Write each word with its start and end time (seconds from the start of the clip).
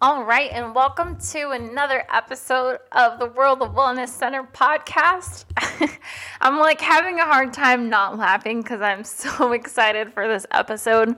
All 0.00 0.22
right, 0.22 0.48
and 0.52 0.76
welcome 0.76 1.16
to 1.32 1.50
another 1.50 2.04
episode 2.08 2.78
of 2.92 3.18
the 3.18 3.26
World 3.26 3.62
of 3.62 3.74
Wellness 3.74 4.10
Center 4.10 4.44
podcast. 4.44 5.44
I'm 6.40 6.60
like 6.60 6.80
having 6.80 7.18
a 7.18 7.24
hard 7.24 7.52
time 7.52 7.88
not 7.88 8.16
laughing 8.16 8.62
because 8.62 8.80
I'm 8.80 9.02
so 9.04 9.50
excited 9.50 10.12
for 10.12 10.28
this 10.28 10.46
episode. 10.52 11.16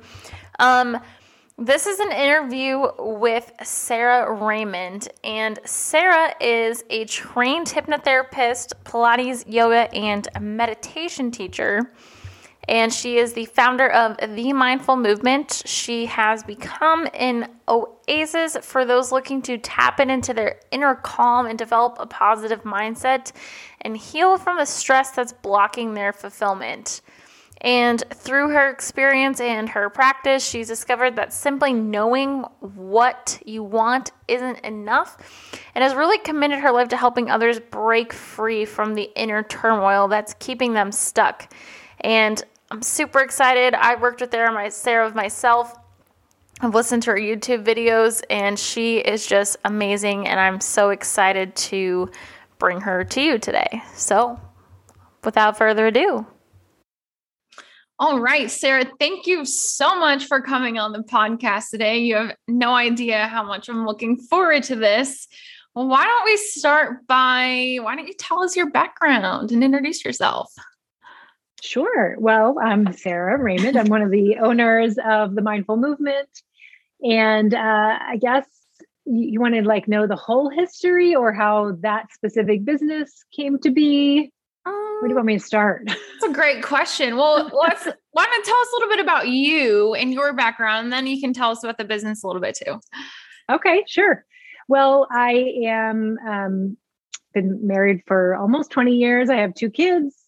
Um, 0.59 0.99
this 1.59 1.87
is 1.87 2.01
an 2.01 2.11
interview 2.11 2.87
with 2.99 3.53
Sarah 3.63 4.33
Raymond, 4.33 5.11
and 5.23 5.59
Sarah 5.67 6.35
is 6.41 6.83
a 6.89 7.05
trained 7.05 7.67
hypnotherapist, 7.67 8.73
Pilates, 8.87 9.45
yoga, 9.47 9.95
and 9.95 10.27
meditation 10.41 11.31
teacher 11.31 11.93
and 12.71 12.95
she 12.95 13.19
is 13.19 13.33
the 13.33 13.47
founder 13.47 13.91
of 13.91 14.17
The 14.37 14.53
Mindful 14.53 14.95
Movement. 14.95 15.65
She 15.67 16.07
has 16.07 16.45
become 16.45 17.09
an 17.15 17.51
oasis 17.67 18.57
for 18.63 18.85
those 18.85 19.11
looking 19.11 19.43
to 19.43 19.59
tap 19.59 19.99
into 19.99 20.33
their 20.33 20.61
inner 20.71 20.95
calm 20.95 21.47
and 21.47 21.59
develop 21.59 21.97
a 21.99 22.07
positive 22.07 22.63
mindset 22.63 23.33
and 23.81 23.97
heal 23.97 24.39
from 24.39 24.57
the 24.57 24.65
stress 24.65 25.11
that's 25.11 25.33
blocking 25.33 25.95
their 25.95 26.13
fulfillment. 26.13 27.01
And 27.61 28.03
through 28.15 28.51
her 28.51 28.71
experience 28.71 29.41
and 29.41 29.69
her 29.71 29.91
practice, 29.91 30.49
she's 30.49 30.69
discovered 30.69 31.17
that 31.17 31.33
simply 31.33 31.73
knowing 31.73 32.43
what 32.61 33.43
you 33.45 33.65
want 33.65 34.13
isn't 34.29 34.61
enough 34.61 35.59
and 35.75 35.83
has 35.83 35.95
really 35.95 36.19
committed 36.19 36.61
her 36.61 36.71
life 36.71 36.89
to 36.91 36.97
helping 36.97 37.31
others 37.31 37.59
break 37.59 38.13
free 38.13 38.65
from 38.65 38.95
the 38.95 39.11
inner 39.17 39.43
turmoil 39.43 40.07
that's 40.07 40.35
keeping 40.39 40.73
them 40.73 40.93
stuck. 40.93 41.53
And 42.03 42.43
I'm 42.71 42.83
super 42.83 43.19
excited. 43.19 43.75
I 43.75 43.97
worked 43.97 44.21
with 44.21 44.31
Sarah, 44.31 44.53
my, 44.53 44.69
Sarah 44.69 45.13
myself. 45.13 45.75
I've 46.61 46.75
listened 46.75 47.03
to 47.05 47.11
her 47.11 47.17
YouTube 47.17 47.65
videos, 47.65 48.23
and 48.31 48.59
she 48.59 48.99
is 48.99 49.27
just 49.27 49.57
amazing. 49.65 50.29
And 50.29 50.39
I'm 50.39 50.61
so 50.61 50.91
excited 50.91 51.57
to 51.57 52.11
bring 52.59 52.81
her 52.83 53.03
to 53.03 53.21
you 53.21 53.39
today. 53.39 53.83
So, 53.95 54.39
without 55.25 55.59
further 55.59 55.89
ado, 55.89 56.27
all 57.99 58.21
right, 58.21 58.51
Sarah, 58.51 58.87
thank 58.99 59.27
you 59.27 59.45
so 59.45 59.99
much 59.99 60.27
for 60.27 60.41
coming 60.41 60.79
on 60.79 60.93
the 60.93 61.01
podcast 61.01 61.71
today. 61.71 61.99
You 61.99 62.17
have 62.17 62.37
no 62.49 62.75
idea 62.75 63.27
how 63.27 63.43
much 63.43 63.69
I'm 63.69 63.85
looking 63.85 64.17
forward 64.17 64.63
to 64.65 64.77
this. 64.77 65.29
Well, 65.75 65.87
why 65.87 66.05
don't 66.05 66.25
we 66.25 66.37
start 66.37 67.07
by 67.07 67.79
why 67.83 67.97
don't 67.97 68.07
you 68.07 68.15
tell 68.15 68.43
us 68.43 68.57
your 68.57 68.71
background 68.71 69.51
and 69.53 69.63
introduce 69.63 70.05
yourself? 70.05 70.51
Sure. 71.63 72.17
Well, 72.19 72.57
I'm 72.63 72.93
Sarah 72.95 73.39
Raymond. 73.39 73.77
I'm 73.77 73.89
one 73.89 74.03
of 74.03 74.11
the 74.11 74.39
owners 74.39 74.97
of 75.05 75.35
the 75.35 75.43
Mindful 75.43 75.77
Movement. 75.77 76.29
And 77.03 77.53
uh, 77.55 77.99
I 78.01 78.19
guess 78.21 78.47
you, 79.05 79.33
you 79.33 79.41
want 79.41 79.55
to 79.55 79.63
like 79.63 79.87
know 79.87 80.07
the 80.07 80.17
whole 80.17 80.49
history 80.49 81.15
or 81.15 81.33
how 81.33 81.77
that 81.81 82.13
specific 82.13 82.65
business 82.65 83.25
came 83.37 83.59
to 83.61 83.71
be. 83.71 84.33
Um, 84.65 84.73
Where 84.73 85.03
do 85.03 85.09
you 85.09 85.15
want 85.15 85.27
me 85.27 85.39
to 85.39 85.45
start? 85.45 85.83
That's 85.87 86.31
a 86.31 86.33
great 86.33 86.63
question. 86.63 87.17
Well, 87.17 87.51
let's 87.53 87.87
why 88.13 88.25
don't 88.25 88.45
tell 88.45 88.61
us 88.61 88.69
a 88.73 88.77
little 88.77 88.89
bit 88.89 89.01
about 89.01 89.29
you 89.29 89.95
and 89.95 90.13
your 90.13 90.33
background, 90.33 90.85
and 90.85 90.93
then 90.93 91.07
you 91.07 91.21
can 91.21 91.33
tell 91.33 91.51
us 91.51 91.63
about 91.63 91.79
the 91.79 91.85
business 91.85 92.25
a 92.25 92.27
little 92.27 92.43
bit 92.43 92.59
too. 92.65 92.81
Okay, 93.51 93.85
sure. 93.87 94.25
Well, 94.69 95.07
I 95.11 95.55
am 95.67 96.19
um, 96.27 96.77
been 97.35 97.67
married 97.67 98.03
for 98.07 98.35
almost 98.37 98.71
20 98.71 98.95
years. 98.95 99.31
I 99.31 99.37
have 99.37 99.55
two 99.55 99.71
kids 99.71 100.20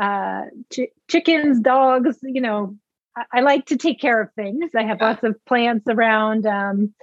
uh, 0.00 0.44
ch- 0.72 0.92
chickens, 1.08 1.60
dogs. 1.60 2.18
You 2.22 2.40
know, 2.40 2.76
I-, 3.16 3.38
I, 3.38 3.40
like 3.40 3.66
to 3.66 3.76
take 3.76 4.00
care 4.00 4.20
of 4.20 4.32
things. 4.32 4.70
I 4.74 4.82
have 4.82 4.98
yeah. 5.00 5.08
lots 5.08 5.24
of 5.24 5.44
plants 5.44 5.86
around. 5.88 6.46
Um, 6.46 6.94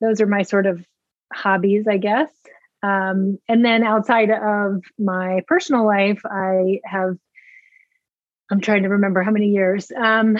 those 0.00 0.20
are 0.20 0.26
my 0.26 0.42
sort 0.42 0.66
of 0.66 0.84
hobbies, 1.32 1.86
I 1.88 1.96
guess. 1.96 2.30
Um, 2.82 3.38
and 3.48 3.64
then 3.64 3.82
outside 3.82 4.30
of 4.30 4.82
my 4.98 5.42
personal 5.48 5.84
life, 5.86 6.20
I 6.24 6.80
have, 6.84 7.16
I'm 8.50 8.60
trying 8.60 8.84
to 8.84 8.90
remember 8.90 9.22
how 9.22 9.32
many 9.32 9.48
years. 9.48 9.90
Um, 9.90 10.38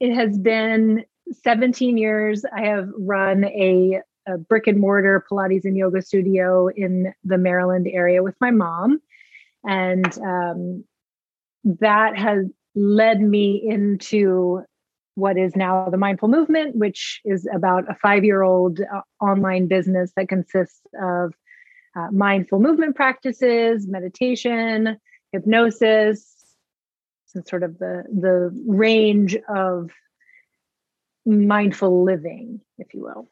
it 0.00 0.14
has 0.14 0.36
been 0.36 1.04
17 1.42 1.96
years. 1.96 2.44
I 2.44 2.66
have 2.66 2.90
run 2.98 3.44
a, 3.44 4.00
a 4.26 4.36
brick 4.36 4.66
and 4.66 4.78
mortar 4.78 5.24
Pilates 5.30 5.64
and 5.64 5.76
yoga 5.76 6.02
studio 6.02 6.68
in 6.68 7.14
the 7.24 7.38
Maryland 7.38 7.88
area 7.90 8.22
with 8.22 8.34
my 8.40 8.50
mom. 8.50 9.00
And 9.66 10.18
um, 10.18 10.84
that 11.64 12.16
has 12.16 12.46
led 12.74 13.20
me 13.20 13.62
into 13.64 14.62
what 15.16 15.38
is 15.38 15.54
now 15.54 15.88
the 15.90 15.96
mindful 15.96 16.28
movement 16.28 16.74
which 16.74 17.20
is 17.24 17.48
about 17.54 17.88
a 17.88 17.94
five 17.94 18.24
year 18.24 18.42
old 18.42 18.80
uh, 18.80 19.00
online 19.24 19.68
business 19.68 20.12
that 20.16 20.28
consists 20.28 20.80
of 21.00 21.32
uh, 21.96 22.08
mindful 22.10 22.58
movement 22.58 22.96
practices 22.96 23.86
meditation 23.86 24.98
hypnosis 25.32 26.34
and 27.34 27.46
sort 27.46 27.62
of 27.62 27.78
the 27.78 28.04
the 28.12 28.50
range 28.66 29.36
of 29.48 29.90
mindful 31.26 32.04
living 32.04 32.60
if 32.78 32.94
you 32.94 33.02
will. 33.02 33.28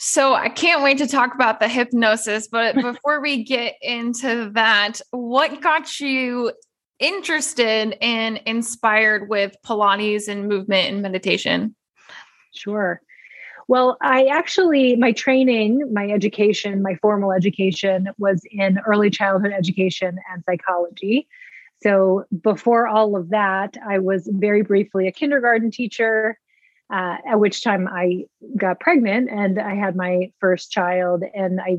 So 0.00 0.32
I 0.32 0.48
can't 0.48 0.82
wait 0.82 0.98
to 0.98 1.08
talk 1.08 1.34
about 1.34 1.58
the 1.58 1.68
hypnosis, 1.68 2.46
but 2.48 2.74
before 2.80 3.20
we 3.20 3.42
get 3.42 3.74
into 3.82 4.50
that, 4.54 5.00
what 5.10 5.60
got 5.60 5.98
you 6.00 6.52
interested 6.98 7.96
and 8.00 8.40
inspired 8.46 9.28
with 9.28 9.56
Pilates 9.64 10.28
and 10.28 10.48
movement 10.48 10.92
and 10.92 11.02
meditation? 11.02 11.74
Sure. 12.52 13.00
Well, 13.68 13.98
I 14.00 14.24
actually, 14.24 14.96
my 14.96 15.12
training, 15.12 15.92
my 15.92 16.08
education, 16.08 16.82
my 16.82 16.94
formal 17.02 17.32
education 17.32 18.08
was 18.16 18.42
in 18.50 18.78
early 18.86 19.10
childhood 19.10 19.52
education 19.52 20.18
and 20.32 20.42
psychology. 20.44 21.28
So 21.82 22.24
before 22.42 22.88
all 22.88 23.14
of 23.14 23.28
that, 23.28 23.76
I 23.86 23.98
was 23.98 24.28
very 24.32 24.62
briefly 24.62 25.06
a 25.06 25.12
kindergarten 25.12 25.70
teacher, 25.70 26.38
uh, 26.90 27.18
at 27.26 27.38
which 27.38 27.62
time 27.62 27.86
I 27.86 28.24
got 28.56 28.80
pregnant 28.80 29.28
and 29.30 29.60
I 29.60 29.74
had 29.74 29.94
my 29.94 30.32
first 30.40 30.72
child. 30.72 31.22
And 31.34 31.60
I, 31.60 31.76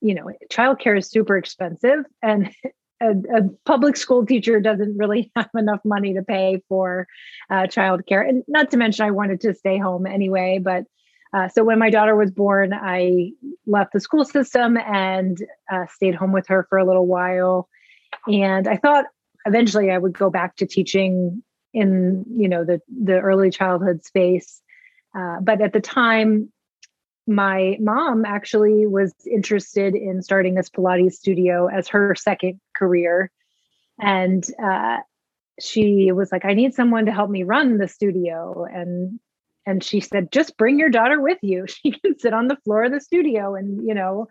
you 0.00 0.14
know, 0.14 0.32
childcare 0.50 0.98
is 0.98 1.08
super 1.08 1.36
expensive. 1.36 2.04
And 2.22 2.52
a, 3.02 3.38
a, 3.38 3.48
public 3.64 3.96
school 3.96 4.24
teacher 4.24 4.60
doesn't 4.60 4.96
really 4.96 5.30
have 5.36 5.50
enough 5.56 5.80
money 5.84 6.14
to 6.14 6.22
pay 6.22 6.62
for 6.68 7.06
uh, 7.50 7.62
childcare, 7.62 8.26
and 8.26 8.44
not 8.48 8.70
to 8.70 8.76
mention 8.76 9.06
I 9.06 9.10
wanted 9.10 9.40
to 9.42 9.54
stay 9.54 9.78
home 9.78 10.06
anyway. 10.06 10.60
But 10.62 10.84
uh, 11.34 11.48
so 11.48 11.64
when 11.64 11.78
my 11.78 11.90
daughter 11.90 12.14
was 12.14 12.30
born, 12.30 12.72
I 12.74 13.32
left 13.66 13.92
the 13.92 14.00
school 14.00 14.24
system 14.24 14.76
and 14.76 15.38
uh, 15.70 15.86
stayed 15.86 16.14
home 16.14 16.32
with 16.32 16.46
her 16.48 16.66
for 16.68 16.78
a 16.78 16.86
little 16.86 17.06
while. 17.06 17.68
And 18.26 18.68
I 18.68 18.76
thought 18.76 19.06
eventually 19.46 19.90
I 19.90 19.98
would 19.98 20.16
go 20.16 20.30
back 20.30 20.56
to 20.56 20.66
teaching 20.66 21.42
in 21.74 22.24
you 22.36 22.48
know 22.48 22.64
the 22.64 22.80
the 23.02 23.18
early 23.18 23.50
childhood 23.50 24.04
space. 24.04 24.60
Uh, 25.14 25.38
but 25.42 25.60
at 25.60 25.72
the 25.72 25.80
time, 25.80 26.50
my 27.26 27.76
mom 27.80 28.24
actually 28.24 28.86
was 28.86 29.14
interested 29.30 29.94
in 29.94 30.22
starting 30.22 30.54
this 30.54 30.70
Pilates 30.70 31.12
studio 31.12 31.68
as 31.68 31.88
her 31.88 32.14
second 32.14 32.60
career. 32.76 33.30
And 34.00 34.44
uh, 34.62 34.98
she 35.60 36.10
was 36.12 36.32
like, 36.32 36.44
I 36.44 36.54
need 36.54 36.74
someone 36.74 37.06
to 37.06 37.12
help 37.12 37.30
me 37.30 37.44
run 37.44 37.78
the 37.78 37.88
studio. 37.88 38.66
And 38.70 39.20
and 39.64 39.82
she 39.84 40.00
said, 40.00 40.32
just 40.32 40.56
bring 40.56 40.78
your 40.78 40.90
daughter 40.90 41.20
with 41.20 41.38
you. 41.42 41.66
She 41.68 41.92
can 41.92 42.18
sit 42.18 42.32
on 42.32 42.48
the 42.48 42.58
floor 42.64 42.84
of 42.84 42.92
the 42.92 43.00
studio. 43.00 43.54
And, 43.54 43.86
you 43.86 43.94
know, 43.94 44.26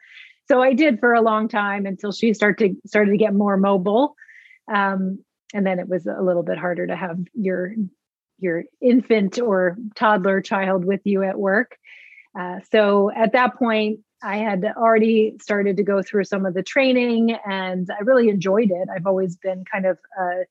so 0.48 0.62
I 0.62 0.74
did 0.74 1.00
for 1.00 1.14
a 1.14 1.22
long 1.22 1.48
time 1.48 1.86
until 1.86 2.12
she 2.12 2.34
started 2.34 2.76
to 2.82 2.88
started 2.88 3.12
to 3.12 3.18
get 3.18 3.34
more 3.34 3.56
mobile. 3.56 4.16
Um, 4.72 5.24
and 5.54 5.66
then 5.66 5.80
it 5.80 5.88
was 5.88 6.06
a 6.06 6.22
little 6.22 6.44
bit 6.44 6.58
harder 6.58 6.88
to 6.88 6.96
have 6.96 7.18
your 7.34 7.74
your 8.38 8.64
infant 8.82 9.40
or 9.40 9.78
toddler 9.96 10.42
child 10.42 10.84
with 10.84 11.02
you 11.06 11.24
at 11.24 11.40
work. 11.40 11.78
Uh, 12.38 12.60
so 12.72 13.12
at 13.12 13.34
that 13.34 13.56
point, 13.56 14.00
I 14.24 14.38
had 14.38 14.64
already 14.78 15.38
started 15.42 15.78
to 15.78 15.84
go 15.84 16.02
through 16.02 16.26
some 16.26 16.46
of 16.46 16.54
the 16.54 16.64
training 16.64 17.36
and 17.46 17.90
I 17.90 18.04
really 18.04 18.30
enjoyed 18.30 18.70
it. 18.70 18.88
I've 18.94 19.08
always 19.08 19.36
been 19.36 19.66
kind 19.66 19.86
of 19.86 19.98
a, 20.20 20.42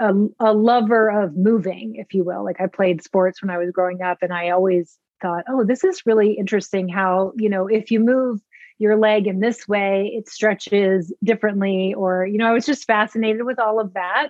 a, 0.00 0.14
a, 0.40 0.52
lover 0.54 1.10
of 1.10 1.36
moving, 1.36 1.96
if 1.96 2.14
you 2.14 2.24
will. 2.24 2.44
Like 2.44 2.60
I 2.60 2.66
played 2.66 3.02
sports 3.02 3.42
when 3.42 3.50
I 3.50 3.58
was 3.58 3.70
growing 3.72 4.00
up 4.00 4.18
and 4.22 4.32
I 4.32 4.50
always 4.50 4.96
thought, 5.20 5.44
oh, 5.48 5.64
this 5.64 5.84
is 5.84 6.06
really 6.06 6.32
interesting 6.32 6.88
how, 6.88 7.32
you 7.36 7.50
know, 7.50 7.66
if 7.66 7.90
you 7.90 8.00
move 8.00 8.40
your 8.78 8.96
leg 8.96 9.26
in 9.26 9.40
this 9.40 9.68
way, 9.68 10.12
it 10.14 10.28
stretches 10.28 11.12
differently. 11.22 11.92
Or, 11.94 12.24
you 12.24 12.38
know, 12.38 12.46
I 12.46 12.52
was 12.52 12.64
just 12.64 12.86
fascinated 12.86 13.44
with 13.44 13.58
all 13.58 13.80
of 13.80 13.94
that. 13.94 14.28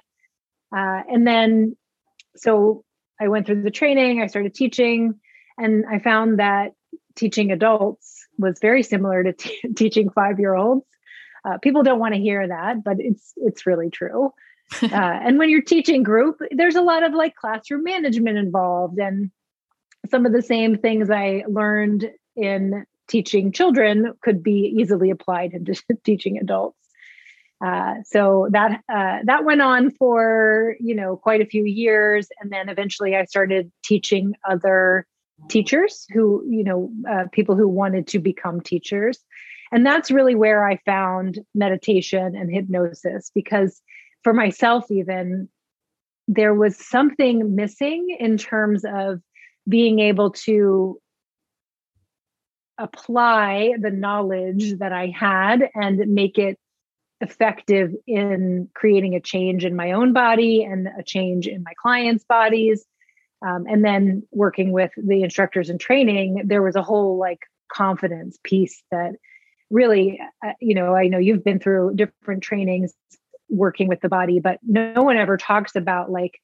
Uh, 0.74 1.02
and 1.08 1.26
then, 1.26 1.76
so 2.34 2.84
I 3.20 3.28
went 3.28 3.46
through 3.46 3.62
the 3.62 3.70
training, 3.70 4.20
I 4.20 4.26
started 4.26 4.54
teaching 4.54 5.20
and 5.58 5.84
I 5.86 5.98
found 5.98 6.38
that 6.38 6.72
teaching 7.16 7.50
adults 7.50 8.26
was 8.38 8.58
very 8.60 8.82
similar 8.82 9.22
to 9.24 9.32
t- 9.32 9.60
teaching 9.76 10.10
five 10.10 10.38
year 10.38 10.54
olds. 10.54 10.86
Uh, 11.44 11.58
people 11.58 11.82
don't 11.82 11.98
want 11.98 12.14
to 12.14 12.20
hear 12.20 12.46
that, 12.46 12.82
but 12.84 12.96
it's 12.98 13.32
it's 13.36 13.66
really 13.66 13.90
true. 13.90 14.32
Uh, 14.82 14.86
and 14.92 15.38
when 15.38 15.48
you're 15.48 15.62
teaching 15.62 16.02
group, 16.02 16.42
there's 16.50 16.76
a 16.76 16.82
lot 16.82 17.02
of 17.02 17.14
like 17.14 17.34
classroom 17.34 17.82
management 17.84 18.36
involved, 18.36 18.98
and 18.98 19.30
some 20.10 20.26
of 20.26 20.32
the 20.34 20.42
same 20.42 20.76
things 20.76 21.08
I 21.08 21.42
learned 21.48 22.10
in 22.36 22.84
teaching 23.08 23.50
children 23.50 24.12
could 24.22 24.42
be 24.42 24.74
easily 24.78 25.08
applied 25.08 25.54
into 25.54 25.82
teaching 26.04 26.36
adults. 26.36 26.76
Uh, 27.64 27.94
so 28.04 28.48
that 28.52 28.82
uh, 28.92 29.20
that 29.24 29.46
went 29.46 29.62
on 29.62 29.90
for 29.92 30.76
you 30.80 30.94
know 30.94 31.16
quite 31.16 31.40
a 31.40 31.46
few 31.46 31.64
years, 31.64 32.28
and 32.38 32.52
then 32.52 32.68
eventually 32.68 33.16
I 33.16 33.24
started 33.24 33.72
teaching 33.82 34.34
other 34.48 35.06
teachers 35.48 36.06
who 36.12 36.44
you 36.48 36.64
know 36.64 36.90
uh, 37.10 37.24
people 37.32 37.56
who 37.56 37.68
wanted 37.68 38.06
to 38.08 38.18
become 38.18 38.60
teachers, 38.60 39.18
and 39.72 39.84
that's 39.86 40.10
really 40.10 40.34
where 40.34 40.66
I 40.66 40.78
found 40.84 41.38
meditation 41.54 42.34
and 42.34 42.52
hypnosis 42.52 43.30
because 43.34 43.80
for 44.24 44.32
myself 44.32 44.90
even 44.90 45.48
there 46.26 46.54
was 46.54 46.76
something 46.76 47.54
missing 47.56 48.14
in 48.20 48.36
terms 48.36 48.84
of 48.84 49.20
being 49.66 49.98
able 49.98 50.30
to 50.30 51.00
apply 52.78 53.72
the 53.80 53.90
knowledge 53.90 54.78
that 54.78 54.92
I 54.92 55.06
had 55.06 55.68
and 55.74 55.98
make 56.14 56.38
it 56.38 56.58
effective 57.20 57.92
in 58.06 58.68
creating 58.74 59.14
a 59.14 59.20
change 59.20 59.64
in 59.64 59.74
my 59.74 59.92
own 59.92 60.12
body 60.12 60.62
and 60.62 60.88
a 60.98 61.02
change 61.02 61.48
in 61.48 61.62
my 61.64 61.72
clients' 61.82 62.24
bodies. 62.24 62.84
Um, 63.46 63.64
and 63.68 63.84
then 63.84 64.24
working 64.32 64.72
with 64.72 64.90
the 64.96 65.22
instructors 65.22 65.70
in 65.70 65.78
training, 65.78 66.42
there 66.44 66.62
was 66.62 66.76
a 66.76 66.82
whole 66.82 67.18
like 67.18 67.40
confidence 67.72 68.38
piece 68.42 68.82
that 68.90 69.12
really, 69.70 70.20
uh, 70.44 70.52
you 70.60 70.74
know, 70.74 70.94
I 70.94 71.08
know 71.08 71.18
you've 71.18 71.44
been 71.44 71.60
through 71.60 71.94
different 71.94 72.42
trainings 72.42 72.94
working 73.48 73.88
with 73.88 74.00
the 74.00 74.08
body, 74.08 74.40
but 74.40 74.58
no 74.66 75.02
one 75.02 75.16
ever 75.16 75.36
talks 75.36 75.76
about 75.76 76.10
like, 76.10 76.40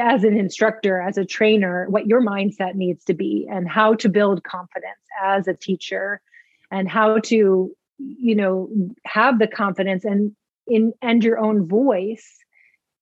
as 0.00 0.24
an 0.24 0.38
instructor, 0.38 1.02
as 1.02 1.18
a 1.18 1.24
trainer, 1.24 1.86
what 1.90 2.06
your 2.06 2.22
mindset 2.22 2.74
needs 2.74 3.04
to 3.04 3.12
be 3.12 3.46
and 3.50 3.68
how 3.68 3.92
to 3.94 4.08
build 4.08 4.42
confidence 4.42 5.02
as 5.22 5.46
a 5.46 5.52
teacher 5.52 6.22
and 6.70 6.88
how 6.88 7.18
to 7.18 7.70
you 7.98 8.34
know 8.34 8.68
have 9.04 9.38
the 9.38 9.46
confidence 9.46 10.04
and 10.04 10.34
in 10.66 10.92
and 11.02 11.22
your 11.22 11.38
own 11.38 11.66
voice 11.68 12.38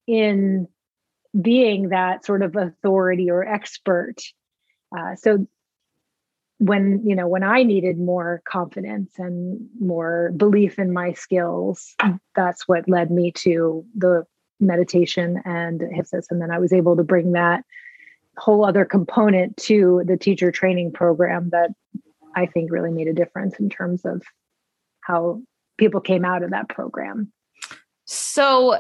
in 0.07 0.67
being 1.39 1.91
that 1.91 2.25
sort 2.25 2.43
of 2.43 2.57
authority 2.57 3.31
or 3.31 3.47
expert 3.47 4.17
uh, 4.97 5.15
so 5.15 5.47
when 6.59 7.01
you 7.05 7.15
know 7.15 7.29
when 7.29 7.43
i 7.43 7.63
needed 7.63 7.99
more 7.99 8.43
confidence 8.47 9.13
and 9.19 9.69
more 9.81 10.33
belief 10.37 10.79
in 10.79 10.93
my 10.93 11.13
skills 11.13 11.95
that's 12.35 12.69
what 12.69 12.89
led 12.89 13.11
me 13.11 13.33
to 13.33 13.85
the 13.97 14.25
meditation 14.59 15.41
and 15.45 15.81
hypnosis 15.81 16.27
and 16.31 16.43
then 16.43 16.51
i 16.51 16.59
was 16.59 16.73
able 16.73 16.97
to 16.97 17.05
bring 17.05 17.33
that 17.33 17.65
whole 18.37 18.65
other 18.65 18.85
component 18.85 19.57
to 19.57 20.03
the 20.07 20.17
teacher 20.17 20.51
training 20.51 20.93
program 20.93 21.49
that 21.51 21.71
i 22.37 22.45
think 22.45 22.71
really 22.71 22.91
made 22.91 23.09
a 23.09 23.15
difference 23.15 23.59
in 23.59 23.71
terms 23.71 24.05
of 24.05 24.23
how 25.01 25.41
people 25.81 26.01
came 26.01 26.25
out 26.25 26.45
of 26.45 26.51
that 26.51 26.69
program. 26.69 27.33
So 28.05 28.77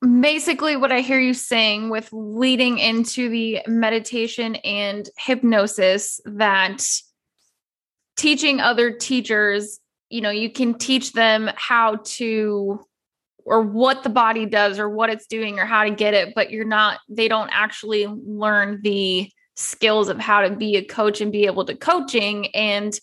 basically 0.00 0.76
what 0.76 0.92
I 0.92 1.00
hear 1.00 1.18
you 1.18 1.34
saying 1.34 1.90
with 1.90 2.08
leading 2.12 2.78
into 2.78 3.28
the 3.28 3.60
meditation 3.66 4.56
and 4.56 5.08
hypnosis 5.18 6.20
that 6.24 6.84
teaching 8.16 8.60
other 8.60 8.92
teachers, 8.92 9.80
you 10.08 10.20
know, 10.20 10.30
you 10.30 10.50
can 10.50 10.74
teach 10.74 11.12
them 11.12 11.50
how 11.56 11.96
to 12.04 12.80
or 13.44 13.62
what 13.62 14.02
the 14.02 14.10
body 14.10 14.44
does 14.44 14.78
or 14.78 14.88
what 14.88 15.10
it's 15.10 15.26
doing 15.26 15.58
or 15.58 15.64
how 15.64 15.84
to 15.84 15.90
get 15.90 16.14
it, 16.14 16.34
but 16.34 16.50
you're 16.50 16.64
not 16.64 17.00
they 17.08 17.28
don't 17.28 17.50
actually 17.52 18.06
learn 18.06 18.80
the 18.82 19.30
skills 19.56 20.08
of 20.08 20.18
how 20.18 20.42
to 20.42 20.54
be 20.54 20.76
a 20.76 20.84
coach 20.84 21.20
and 21.20 21.32
be 21.32 21.46
able 21.46 21.64
to 21.64 21.74
coaching 21.74 22.54
and 22.54 23.00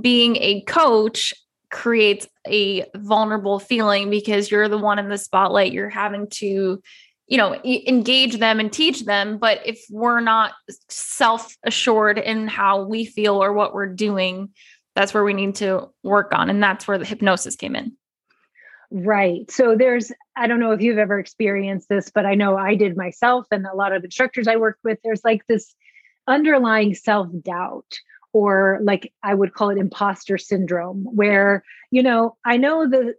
being 0.00 0.36
a 0.36 0.62
coach 0.62 1.32
creates 1.72 2.28
a 2.46 2.86
vulnerable 2.94 3.58
feeling 3.58 4.10
because 4.10 4.50
you're 4.50 4.68
the 4.68 4.78
one 4.78 5.00
in 5.00 5.08
the 5.08 5.18
spotlight. 5.18 5.72
You're 5.72 5.88
having 5.88 6.28
to 6.30 6.80
you 7.26 7.38
know 7.38 7.54
engage 7.64 8.38
them 8.38 8.60
and 8.60 8.72
teach 8.72 9.04
them. 9.04 9.38
But 9.38 9.66
if 9.66 9.84
we're 9.90 10.20
not 10.20 10.52
self 10.88 11.56
assured 11.64 12.18
in 12.18 12.46
how 12.46 12.84
we 12.84 13.04
feel 13.04 13.42
or 13.42 13.52
what 13.52 13.74
we're 13.74 13.92
doing 13.92 14.50
that's 14.94 15.14
where 15.14 15.24
we 15.24 15.34
need 15.34 15.54
to 15.56 15.88
work 16.02 16.32
on 16.32 16.50
and 16.50 16.62
that's 16.62 16.86
where 16.86 16.98
the 16.98 17.04
hypnosis 17.04 17.56
came 17.56 17.74
in. 17.74 17.92
Right. 18.90 19.50
So 19.50 19.74
there's 19.76 20.12
i 20.36 20.46
don't 20.46 20.60
know 20.60 20.72
if 20.72 20.82
you've 20.82 20.98
ever 20.98 21.18
experienced 21.18 21.88
this 21.88 22.10
but 22.10 22.24
i 22.24 22.34
know 22.34 22.56
i 22.56 22.74
did 22.74 22.96
myself 22.96 23.46
and 23.50 23.66
a 23.66 23.76
lot 23.76 23.92
of 23.92 24.04
instructors 24.04 24.46
i 24.46 24.56
worked 24.56 24.84
with. 24.84 24.98
There's 25.02 25.24
like 25.24 25.46
this 25.46 25.74
underlying 26.26 26.94
self 26.94 27.28
doubt 27.42 27.98
or 28.32 28.78
like 28.82 29.12
I 29.22 29.34
would 29.34 29.54
call 29.54 29.70
it 29.70 29.78
imposter 29.78 30.38
syndrome, 30.38 31.04
where, 31.04 31.64
you 31.90 32.02
know, 32.02 32.36
I 32.44 32.56
know 32.56 32.88
the 32.88 33.14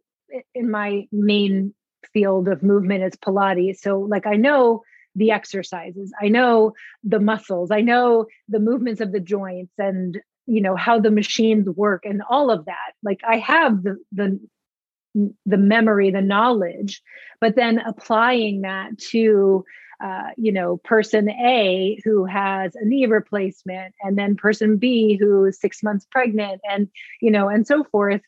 in 0.56 0.72
my 0.72 1.08
main 1.12 1.74
field 2.12 2.48
of 2.48 2.64
movement 2.64 3.04
is 3.04 3.14
Pilates. 3.16 3.78
So, 3.78 4.00
like, 4.00 4.26
I 4.26 4.36
know 4.36 4.84
the 5.16 5.32
exercises, 5.32 6.12
I 6.20 6.28
know 6.30 6.74
the 7.04 7.20
muscles, 7.20 7.72
I 7.72 7.82
know 7.82 8.26
the 8.50 8.60
movements 8.60 9.02
of 9.02 9.12
the 9.12 9.20
joints 9.20 9.74
and, 9.78 10.20
you 10.48 10.62
know, 10.62 10.76
how 10.76 11.00
the 11.00 11.12
machines 11.12 11.70
work 11.70 12.04
and 12.06 12.22
all 12.28 12.50
of 12.50 12.66
that. 12.66 12.94
Like, 13.04 13.22
I 13.28 13.38
have 13.38 13.84
the, 13.84 13.98
the, 14.12 14.40
the 15.46 15.58
memory, 15.58 16.10
the 16.10 16.22
knowledge, 16.22 17.02
but 17.40 17.56
then 17.56 17.78
applying 17.78 18.62
that 18.62 18.98
to 19.12 19.64
uh, 20.04 20.32
you 20.38 20.52
know, 20.52 20.78
person 20.78 21.30
A 21.30 21.98
who 22.04 22.26
has 22.26 22.76
a 22.76 22.84
knee 22.84 23.06
replacement, 23.06 23.96
and 24.02 24.18
then 24.18 24.36
person 24.36 24.76
B 24.76 25.18
who 25.18 25.46
is 25.46 25.60
six 25.60 25.82
months 25.82 26.06
pregnant, 26.12 26.60
and, 26.70 26.90
you 27.22 27.32
know, 27.32 27.48
and 27.48 27.66
so 27.66 27.86
forth. 27.86 28.22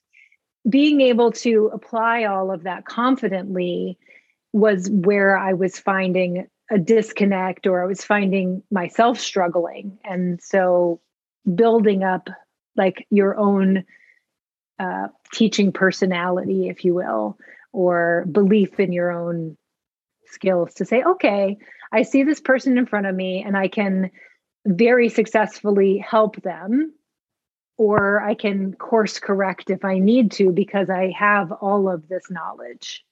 Being 0.68 1.02
able 1.02 1.32
to 1.34 1.70
apply 1.74 2.24
all 2.24 2.50
of 2.50 2.64
that 2.64 2.86
confidently 2.86 4.00
was 4.54 4.90
where 4.90 5.38
I 5.38 5.54
was 5.54 5.78
finding 5.78 6.48
a 6.72 6.80
disconnect 6.80 7.68
or 7.68 7.84
I 7.84 7.86
was 7.86 8.04
finding 8.04 8.64
myself 8.72 9.20
struggling. 9.20 10.00
And 10.04 10.42
so 10.42 11.02
building 11.54 12.04
up 12.04 12.30
like 12.78 13.06
your 13.10 13.38
own 13.38 13.84
uh, 14.80 15.08
teaching 15.34 15.72
personality, 15.72 16.70
if 16.70 16.86
you 16.86 16.96
will, 16.96 17.38
or 17.74 18.26
belief 18.32 18.80
in 18.80 18.94
your 18.94 19.12
own 19.12 19.58
skills 20.36 20.76
to 20.76 20.86
say, 20.86 21.02
okay, 21.02 21.58
I 21.92 22.04
see 22.04 22.24
this 22.24 22.40
person 22.40 22.78
in 22.78 22.86
front 22.86 23.08
of 23.08 23.16
me 23.16 23.44
and 23.46 23.58
I 23.58 23.68
can 23.68 24.12
very 24.68 25.10
successfully 25.10 25.98
help 25.98 26.42
them, 26.44 26.94
or 27.78 28.22
I 28.22 28.36
can 28.36 28.74
course 28.74 29.20
correct 29.20 29.70
if 29.70 29.84
I 29.84 30.00
need 30.00 30.32
to 30.34 30.52
because 30.52 30.90
I 30.90 31.12
have 31.18 31.52
all 31.52 31.90
of 31.90 32.08
this 32.08 32.30
knowledge. 32.30 33.04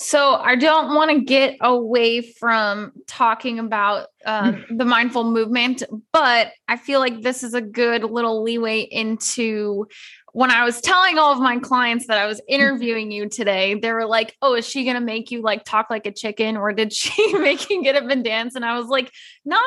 So 0.00 0.36
I 0.36 0.54
don't 0.54 0.94
want 0.94 1.10
to 1.10 1.20
get 1.24 1.56
away 1.60 2.20
from 2.22 2.92
talking 3.08 3.58
about 3.58 4.06
uh, 4.24 4.52
the 4.70 4.84
mindful 4.84 5.24
movement, 5.24 5.82
but 6.12 6.52
I 6.68 6.76
feel 6.76 7.00
like 7.00 7.22
this 7.22 7.42
is 7.42 7.52
a 7.52 7.60
good 7.60 8.04
little 8.04 8.42
leeway 8.42 8.82
into 8.82 9.88
when 10.34 10.52
I 10.52 10.64
was 10.64 10.80
telling 10.80 11.18
all 11.18 11.32
of 11.32 11.40
my 11.40 11.58
clients 11.58 12.06
that 12.06 12.18
I 12.18 12.26
was 12.26 12.40
interviewing 12.48 13.10
you 13.10 13.28
today, 13.28 13.74
they 13.74 13.92
were 13.92 14.06
like, 14.06 14.36
"Oh, 14.40 14.54
is 14.54 14.68
she 14.68 14.84
gonna 14.84 15.00
make 15.00 15.32
you 15.32 15.42
like 15.42 15.64
talk 15.64 15.88
like 15.90 16.06
a 16.06 16.12
chicken, 16.12 16.56
or 16.56 16.72
did 16.72 16.92
she 16.92 17.32
make 17.38 17.68
you 17.68 17.82
get 17.82 17.96
up 17.96 18.08
and 18.08 18.22
dance?" 18.22 18.54
And 18.54 18.64
I 18.64 18.78
was 18.78 18.86
like, 18.86 19.10
"No, 19.44 19.58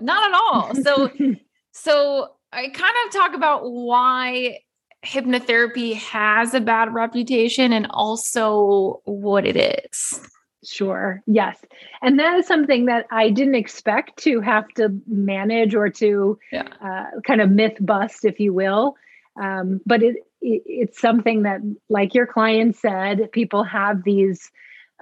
not 0.00 0.30
at 0.30 0.34
all." 0.34 0.74
So, 0.76 1.10
so 1.72 2.28
I 2.52 2.68
kind 2.68 2.94
of 3.06 3.12
talk 3.12 3.34
about 3.34 3.62
why 3.64 4.60
hypnotherapy 5.04 5.94
has 5.94 6.54
a 6.54 6.60
bad 6.60 6.92
reputation 6.92 7.72
and 7.72 7.86
also 7.90 9.00
what 9.04 9.46
it 9.46 9.56
is. 9.56 10.20
Sure. 10.62 11.22
Yes. 11.26 11.58
And 12.02 12.18
that 12.18 12.38
is 12.38 12.46
something 12.46 12.84
that 12.84 13.06
I 13.10 13.30
didn't 13.30 13.54
expect 13.54 14.18
to 14.24 14.40
have 14.40 14.68
to 14.76 14.94
manage 15.06 15.74
or 15.74 15.88
to 15.88 16.38
yeah. 16.52 16.68
uh, 16.84 17.20
kind 17.26 17.40
of 17.40 17.50
myth 17.50 17.78
bust, 17.80 18.26
if 18.26 18.38
you 18.38 18.52
will. 18.52 18.96
Um, 19.40 19.80
but 19.86 20.02
it, 20.02 20.16
it, 20.42 20.62
it's 20.66 21.00
something 21.00 21.44
that, 21.44 21.60
like 21.88 22.14
your 22.14 22.26
client 22.26 22.76
said, 22.76 23.32
people 23.32 23.64
have 23.64 24.04
these 24.04 24.50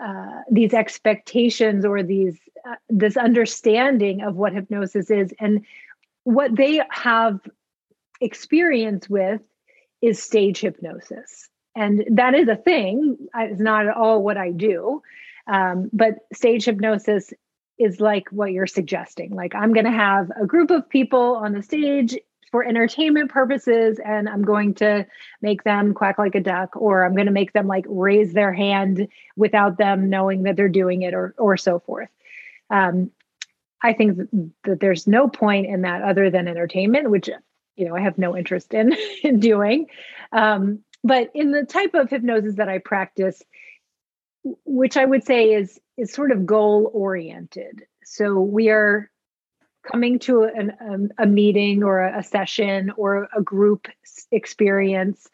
uh, 0.01 0.43
these 0.49 0.75
expectations 0.75 1.85
or 1.85 2.05
these 2.05 2.39
uh, 2.69 2.77
this 2.89 3.17
understanding 3.17 4.23
of 4.23 4.37
what 4.37 4.53
hypnosis 4.53 5.11
is, 5.11 5.35
and 5.41 5.65
what 6.23 6.55
they 6.55 6.81
have 6.91 7.41
experience 8.21 9.11
with 9.11 9.41
is 10.03 10.23
stage 10.23 10.61
hypnosis, 10.61 11.49
and 11.75 12.05
that 12.11 12.35
is 12.35 12.49
a 12.49 12.57
thing. 12.57 13.17
It's 13.35 13.61
not 13.61 13.87
at 13.87 13.97
all 13.97 14.23
what 14.23 14.37
I 14.37 14.51
do, 14.51 15.03
um, 15.47 15.91
but 15.93 16.15
stage 16.33 16.65
hypnosis 16.65 17.33
is 17.79 18.01
like 18.01 18.29
what 18.31 18.53
you're 18.53 18.67
suggesting. 18.67 19.35
Like 19.35 19.55
I'm 19.55 19.73
going 19.73 19.87
to 19.87 19.93
have 19.93 20.31
a 20.41 20.47
group 20.47 20.71
of 20.71 20.89
people 20.89 21.37
on 21.37 21.53
the 21.53 21.63
stage 21.63 22.17
for 22.51 22.65
entertainment 22.65 23.31
purposes 23.31 24.01
and 24.05 24.29
I'm 24.29 24.43
going 24.43 24.75
to 24.75 25.07
make 25.43 25.65
them 25.65 25.95
quack 25.95 26.19
like 26.19 26.35
a 26.35 26.41
duck 26.41 26.77
or 26.77 27.05
I'm 27.05 27.15
going 27.15 27.27
to 27.27 27.33
make 27.33 27.53
them 27.53 27.67
like 27.67 27.85
raise 27.89 28.33
their 28.33 28.53
hand 28.53 29.07
without 29.37 29.79
them 29.79 30.09
knowing 30.09 30.45
that 30.45 30.57
they're 30.57 30.69
doing 30.69 31.03
it 31.03 31.15
or 31.15 31.35
or 31.39 31.57
so 31.57 31.79
forth. 31.79 32.09
Um, 32.71 33.11
I 33.83 33.93
think 33.93 34.17
that, 34.17 34.51
that 34.65 34.81
there's 34.81 35.07
no 35.07 35.29
point 35.29 35.67
in 35.67 35.83
that 35.83 36.03
other 36.03 36.31
than 36.31 36.49
entertainment, 36.49 37.11
which 37.11 37.31
you 37.79 37.89
know 37.89 37.97
I 37.97 38.01
have 38.01 38.19
no 38.19 38.37
interest 38.37 38.75
in, 38.75 38.95
in 39.23 39.41
doing. 39.41 39.87
Um, 40.33 40.81
but 41.05 41.31
in 41.35 41.53
the 41.53 41.65
type 41.65 41.95
of 41.95 42.11
hypnosis 42.11 42.57
that 42.57 42.69
I 42.69 42.79
practice, 42.79 43.43
which 44.65 44.97
I 44.97 45.05
would 45.05 45.25
say 45.25 45.55
is 45.55 45.81
is 45.97 46.13
sort 46.13 46.33
of 46.33 46.47
goal 46.47 46.91
oriented. 46.93 47.85
So 48.05 48.41
we 48.41 48.71
are 48.71 49.11
coming 49.91 50.19
to 50.19 50.45
an, 50.45 50.73
um, 50.81 51.11
a 51.19 51.27
meeting 51.27 51.83
or 51.83 52.01
a, 52.01 52.19
a 52.19 52.23
session 52.23 52.93
or 52.97 53.29
a 53.37 53.43
group 53.43 53.89
experience 54.31 55.29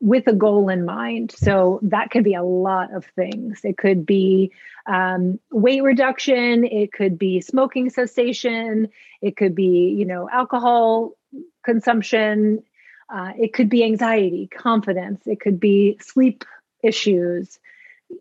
with 0.00 0.26
a 0.26 0.32
goal 0.32 0.70
in 0.70 0.84
mind. 0.84 1.32
So 1.36 1.78
that 1.82 2.10
could 2.10 2.24
be 2.24 2.34
a 2.34 2.42
lot 2.42 2.94
of 2.94 3.04
things. 3.16 3.60
It 3.64 3.76
could 3.76 4.06
be 4.06 4.52
um, 4.86 5.38
weight 5.50 5.82
reduction. 5.82 6.64
It 6.64 6.92
could 6.92 7.18
be 7.18 7.40
smoking 7.40 7.90
cessation. 7.90 8.88
It 9.20 9.36
could 9.36 9.54
be, 9.54 9.94
you 9.96 10.06
know, 10.06 10.28
alcohol 10.30 11.12
consumption. 11.64 12.62
Uh, 13.12 13.32
it 13.38 13.52
could 13.52 13.68
be 13.68 13.84
anxiety, 13.84 14.48
confidence. 14.48 15.26
It 15.26 15.40
could 15.40 15.58
be 15.58 15.98
sleep 16.00 16.44
issues. 16.82 17.58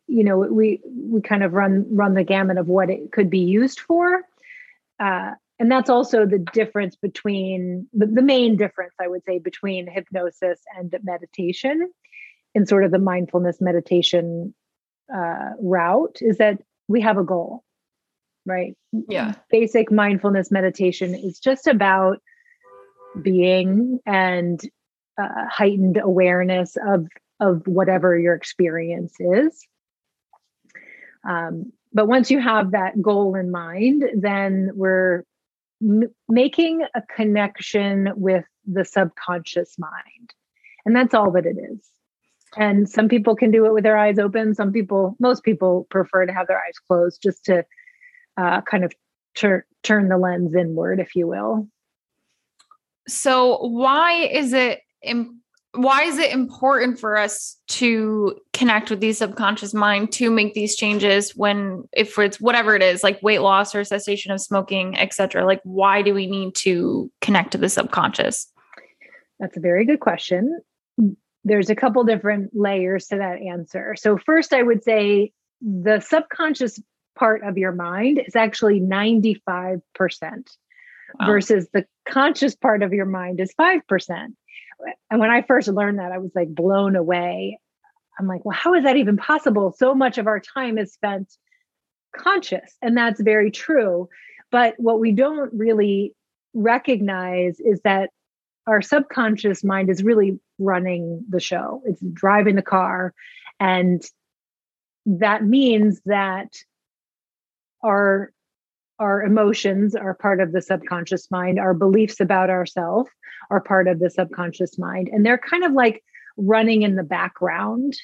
You 0.08 0.24
know, 0.24 0.38
we 0.38 0.82
we 0.86 1.22
kind 1.22 1.44
of 1.44 1.54
run 1.54 1.86
run 1.96 2.14
the 2.14 2.24
gamut 2.24 2.58
of 2.58 2.68
what 2.68 2.90
it 2.90 3.12
could 3.12 3.30
be 3.30 3.40
used 3.40 3.80
for. 3.80 4.22
Uh, 5.00 5.32
and 5.60 5.70
that's 5.70 5.90
also 5.90 6.26
the 6.26 6.40
difference 6.40 6.96
between 6.96 7.88
the, 7.94 8.08
the 8.08 8.22
main 8.22 8.56
difference 8.56 8.94
i 9.00 9.08
would 9.08 9.24
say 9.26 9.38
between 9.40 9.88
hypnosis 9.88 10.60
and 10.78 10.96
meditation 11.04 11.92
in 12.56 12.66
sort 12.66 12.84
of 12.84 12.92
the 12.92 13.00
mindfulness 13.00 13.60
meditation 13.62 14.54
uh, 15.14 15.52
route 15.62 16.18
is 16.22 16.38
that 16.38 16.62
we 16.88 17.02
have 17.02 17.18
a 17.18 17.24
goal 17.24 17.64
right 18.46 18.76
yeah 19.08 19.34
basic 19.52 19.92
mindfulness 19.92 20.50
meditation 20.50 21.14
is 21.14 21.40
just 21.40 21.68
about 21.68 22.20
being 23.22 24.00
and 24.06 24.62
uh, 25.22 25.46
heightened 25.50 25.98
awareness 25.98 26.78
of 26.88 27.08
of 27.40 27.66
whatever 27.66 28.18
your 28.18 28.36
experience 28.36 29.14
is 29.20 29.66
um, 31.28 31.72
but 31.94 32.08
once 32.08 32.30
you 32.30 32.40
have 32.40 32.72
that 32.72 33.02
goal 33.02 33.36
in 33.36 33.52
mind 33.52 34.04
then 34.16 34.72
we're 34.74 35.24
m- 35.82 36.14
making 36.28 36.84
a 36.96 37.02
connection 37.02 38.10
with 38.16 38.46
the 38.66 38.86
subconscious 38.86 39.78
mind. 39.78 40.34
And 40.86 40.96
that's 40.96 41.14
all 41.14 41.32
that 41.32 41.46
it 41.46 41.58
is. 41.58 41.90
And 42.58 42.90
some 42.90 43.10
people 43.10 43.36
can 43.36 43.52
do 43.52 43.66
it 43.66 43.74
with 43.74 43.84
their 43.84 43.98
eyes 43.98 44.18
open. 44.18 44.56
Some 44.56 44.72
people, 44.72 45.16
most 45.20 45.44
people 45.44 45.86
prefer 45.90 46.26
to 46.26 46.34
have 46.34 46.48
their 46.48 46.58
eyes 46.58 46.80
closed 46.88 47.22
just 47.22 47.46
to 47.46 47.64
uh, 48.38 48.62
kind 48.62 48.84
of 48.84 48.94
tur- 49.36 49.66
turn 49.84 50.10
the 50.10 50.18
lens 50.18 50.56
inward, 50.56 51.00
if 51.00 51.16
you 51.16 51.28
will. 51.28 51.68
So, 53.10 53.58
why 53.68 54.14
is 54.14 54.54
it 54.54 54.82
why 55.76 56.04
is 56.04 56.18
it 56.18 56.32
important 56.32 57.00
for 57.00 57.16
us 57.16 57.58
to 57.68 58.36
connect 58.54 58.90
with 58.90 59.02
the 59.02 59.14
subconscious 59.14 59.74
mind 59.74 60.12
to 60.12 60.32
make 60.32 60.54
these 60.54 60.76
changes 60.76 61.36
when 61.36 61.84
if 61.94 62.18
it's 62.18 62.42
whatever 62.42 62.76
it 62.76 62.82
is 62.82 63.04
like 63.04 63.22
weight 63.22 63.40
loss 63.40 63.76
or 63.76 63.84
cessation 63.84 64.32
of 64.32 64.42
smoking 64.42 64.98
etc 64.98 65.46
like 65.46 65.62
why 65.64 66.02
do 66.02 66.14
we 66.14 66.26
need 66.26 66.56
to 66.56 67.12
connect 67.22 67.52
to 67.52 67.58
the 67.58 67.70
subconscious? 67.70 68.52
That's 69.40 69.58
a 69.58 69.62
very 69.62 69.86
good 69.86 70.00
question. 70.00 70.60
There's 71.44 71.70
a 71.70 71.76
couple 71.76 72.04
different 72.04 72.52
layers 72.54 73.08
to 73.08 73.18
that 73.18 73.40
answer. 73.40 73.96
So 73.98 74.18
first 74.18 74.54
i 74.54 74.64
would 74.64 74.84
say 74.84 75.32
the 75.62 76.00
subconscious 76.00 76.82
part 77.16 77.44
of 77.44 77.58
your 77.58 77.74
mind 77.74 78.22
is 78.26 78.36
actually 78.36 78.80
95% 78.80 79.82
wow. 81.20 81.28
versus 81.28 81.68
the 81.74 81.86
conscious 82.08 82.56
part 82.56 82.84
of 82.84 82.94
your 82.94 83.06
mind 83.06 83.40
is 83.40 83.54
5% 83.60 84.34
and 85.10 85.20
when 85.20 85.30
I 85.30 85.42
first 85.42 85.68
learned 85.68 86.00
that, 86.00 86.12
I 86.12 86.18
was 86.18 86.32
like 86.36 86.54
blown 86.54 86.96
away. 86.96 87.60
I'm 88.20 88.28
like, 88.28 88.44
well, 88.46 88.58
how 88.58 88.74
is 88.74 88.84
that 88.84 88.98
even 88.98 89.18
possible? 89.18 89.74
So 89.78 89.96
much 89.96 90.18
of 90.18 90.28
our 90.28 90.40
time 90.40 90.78
is 90.78 90.94
spent 90.94 91.32
conscious, 92.16 92.76
and 92.82 92.98
that's 92.98 93.22
very 93.22 93.52
true. 93.52 94.10
But 94.52 94.76
what 94.78 95.00
we 95.00 95.12
don't 95.12 95.52
really 95.54 96.16
recognize 96.54 97.60
is 97.60 97.82
that 97.84 98.10
our 98.68 98.82
subconscious 98.82 99.64
mind 99.64 99.90
is 99.90 100.04
really 100.04 100.40
running 100.60 101.24
the 101.30 101.40
show, 101.40 101.82
it's 101.86 102.02
driving 102.14 102.56
the 102.56 102.62
car. 102.62 103.14
And 103.60 104.04
that 105.06 105.44
means 105.44 106.02
that 106.06 106.54
our 107.84 108.32
our 109.00 109.24
emotions 109.24 109.96
are 109.96 110.14
part 110.14 110.42
of 110.42 110.52
the 110.52 110.62
subconscious 110.62 111.32
mind. 111.32 111.60
Our 111.60 111.74
beliefs 111.74 112.20
about 112.20 112.50
ourselves 112.50 113.10
are 113.50 113.62
part 113.62 113.88
of 113.88 114.00
the 114.00 114.10
subconscious 114.10 114.78
mind. 114.78 115.10
And 115.12 115.26
they're 115.26 115.38
kind 115.38 115.64
of 115.64 115.72
like 115.72 116.04
running 116.38 116.82
in 116.82 116.96
the 116.96 117.04
background. 117.04 117.96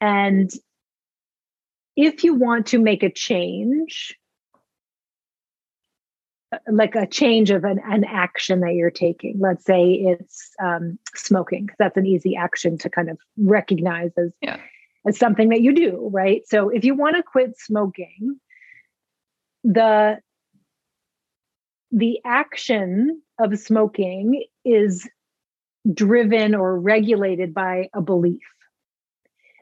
And 0.00 0.50
if 1.96 2.24
you 2.24 2.34
want 2.34 2.66
to 2.68 2.78
make 2.78 3.02
a 3.02 3.10
change 3.10 4.14
like 6.70 6.94
a 6.94 7.06
change 7.06 7.50
of 7.50 7.64
an, 7.64 7.80
an 7.84 8.04
action 8.04 8.60
that 8.60 8.74
you're 8.74 8.90
taking 8.90 9.38
let's 9.40 9.64
say 9.64 9.92
it's 9.92 10.50
um, 10.62 10.98
smoking 11.14 11.66
because 11.66 11.76
that's 11.78 11.96
an 11.96 12.06
easy 12.06 12.36
action 12.36 12.78
to 12.78 12.88
kind 12.88 13.10
of 13.10 13.18
recognize 13.36 14.12
as 14.16 14.30
yeah. 14.40 14.58
as 15.06 15.18
something 15.18 15.48
that 15.48 15.60
you 15.60 15.74
do 15.74 16.08
right? 16.12 16.42
So 16.46 16.68
if 16.68 16.84
you 16.84 16.94
want 16.94 17.16
to 17.16 17.22
quit 17.22 17.58
smoking 17.58 18.38
the 19.64 20.18
the 21.92 22.18
action 22.24 23.22
of 23.38 23.58
smoking 23.58 24.44
is 24.64 25.08
driven 25.92 26.54
or 26.54 26.80
regulated 26.80 27.54
by 27.54 27.88
a 27.94 28.00
belief. 28.00 28.42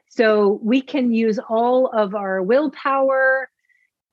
So 0.09 0.59
we 0.63 0.81
can 0.81 1.11
use 1.11 1.39
all 1.49 1.87
of 1.87 2.15
our 2.15 2.41
willpower 2.41 3.49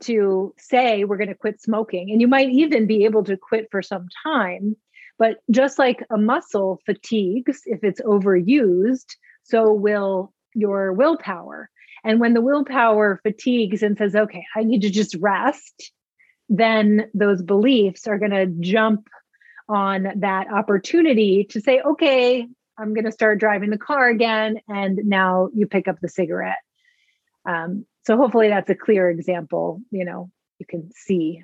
to 0.02 0.52
say 0.58 1.04
we're 1.04 1.16
going 1.16 1.28
to 1.28 1.34
quit 1.34 1.62
smoking. 1.62 2.10
And 2.10 2.20
you 2.20 2.26
might 2.26 2.50
even 2.50 2.86
be 2.86 3.04
able 3.04 3.24
to 3.24 3.36
quit 3.36 3.68
for 3.70 3.82
some 3.82 4.08
time. 4.22 4.76
But 5.18 5.38
just 5.50 5.78
like 5.78 6.04
a 6.10 6.18
muscle 6.18 6.80
fatigues 6.84 7.62
if 7.66 7.84
it's 7.84 8.00
overused, 8.00 9.14
so 9.44 9.72
will 9.72 10.32
your 10.54 10.92
willpower. 10.92 11.70
And 12.04 12.18
when 12.18 12.34
the 12.34 12.40
willpower 12.40 13.20
fatigues 13.22 13.82
and 13.82 13.96
says, 13.96 14.16
okay, 14.16 14.44
I 14.56 14.64
need 14.64 14.82
to 14.82 14.90
just 14.90 15.16
rest, 15.20 15.92
then 16.52 17.08
those 17.14 17.42
beliefs 17.42 18.06
are 18.06 18.18
going 18.18 18.30
to 18.30 18.46
jump 18.46 19.08
on 19.70 20.08
that 20.16 20.52
opportunity 20.52 21.44
to 21.44 21.62
say, 21.62 21.80
okay, 21.80 22.46
I'm 22.78 22.92
going 22.92 23.06
to 23.06 23.12
start 23.12 23.40
driving 23.40 23.70
the 23.70 23.78
car 23.78 24.08
again. 24.10 24.60
And 24.68 25.00
now 25.04 25.48
you 25.54 25.66
pick 25.66 25.88
up 25.88 25.96
the 26.00 26.10
cigarette. 26.10 26.58
Um, 27.48 27.86
so 28.04 28.18
hopefully 28.18 28.48
that's 28.48 28.68
a 28.68 28.74
clear 28.74 29.08
example, 29.08 29.80
you 29.90 30.04
know, 30.04 30.30
you 30.58 30.66
can 30.66 30.90
see. 30.94 31.42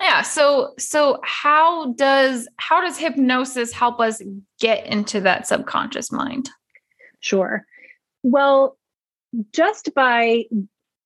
Yeah. 0.00 0.22
So, 0.22 0.72
so 0.78 1.20
how 1.22 1.92
does, 1.92 2.48
how 2.56 2.80
does 2.80 2.96
hypnosis 2.96 3.72
help 3.72 4.00
us 4.00 4.22
get 4.58 4.86
into 4.86 5.20
that 5.20 5.46
subconscious 5.46 6.10
mind? 6.10 6.48
Sure. 7.20 7.66
Well, 8.22 8.78
just 9.52 9.94
by 9.94 10.44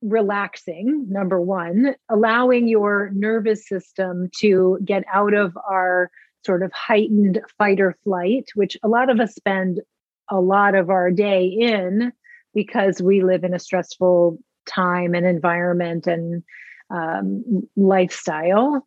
relaxing, 0.03 1.07
number 1.11 1.41
one, 1.41 1.95
allowing 2.09 2.69
your 2.69 3.11
nervous 3.13 3.69
system 3.69 4.31
to 4.39 4.79
get 4.85 5.05
out 5.13 5.35
of 5.35 5.57
our 5.69 6.11
sort 6.45 6.63
of 6.63 6.73
heightened 6.73 7.41
fight 7.59 7.81
or 7.81 7.97
flight, 8.05 8.49
which 8.55 8.77
a 8.83 8.89
lot 8.89 9.11
of 9.11 9.21
us 9.21 9.35
spend 9.35 9.81
a 10.31 10.41
lot 10.41 10.75
of 10.75 10.91
our 10.91 11.11
day 11.11 11.47
in 11.47 12.13
because 12.55 13.03
we 13.03 13.23
live 13.23 13.45
in 13.45 13.55
a 13.55 13.59
stressful 13.59 14.39
time 14.67 15.15
and 15.15 15.27
environment 15.27 16.07
and 16.07 16.43
um, 16.91 17.69
lifestyle. 17.77 18.87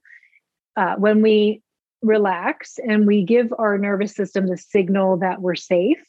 Uh, 0.75 0.95
when 0.95 1.21
we 1.21 1.61
relax 2.01 2.79
and 2.85 3.05
we 3.05 3.23
give 3.23 3.53
our 3.57 3.77
nervous 3.77 4.15
system 4.15 4.47
the 4.47 4.57
signal 4.57 5.17
that 5.17 5.41
we're 5.41 5.55
safe 5.55 6.03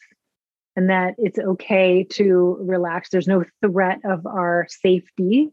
and 0.76 0.90
that 0.90 1.14
it's 1.19 1.38
okay 1.38 2.04
to 2.12 2.59
relax, 2.61 3.11
there's 3.11 3.28
no 3.28 3.45
threat 3.64 4.00
of 4.04 4.26
our 4.26 4.66
safety, 4.69 5.50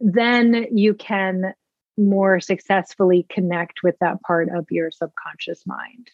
then 0.00 0.66
you 0.72 0.94
can 0.94 1.52
more 1.98 2.40
successfully 2.40 3.26
connect 3.30 3.82
with 3.82 3.96
that 4.00 4.20
part 4.22 4.48
of 4.54 4.66
your 4.70 4.90
subconscious 4.90 5.66
mind. 5.66 6.10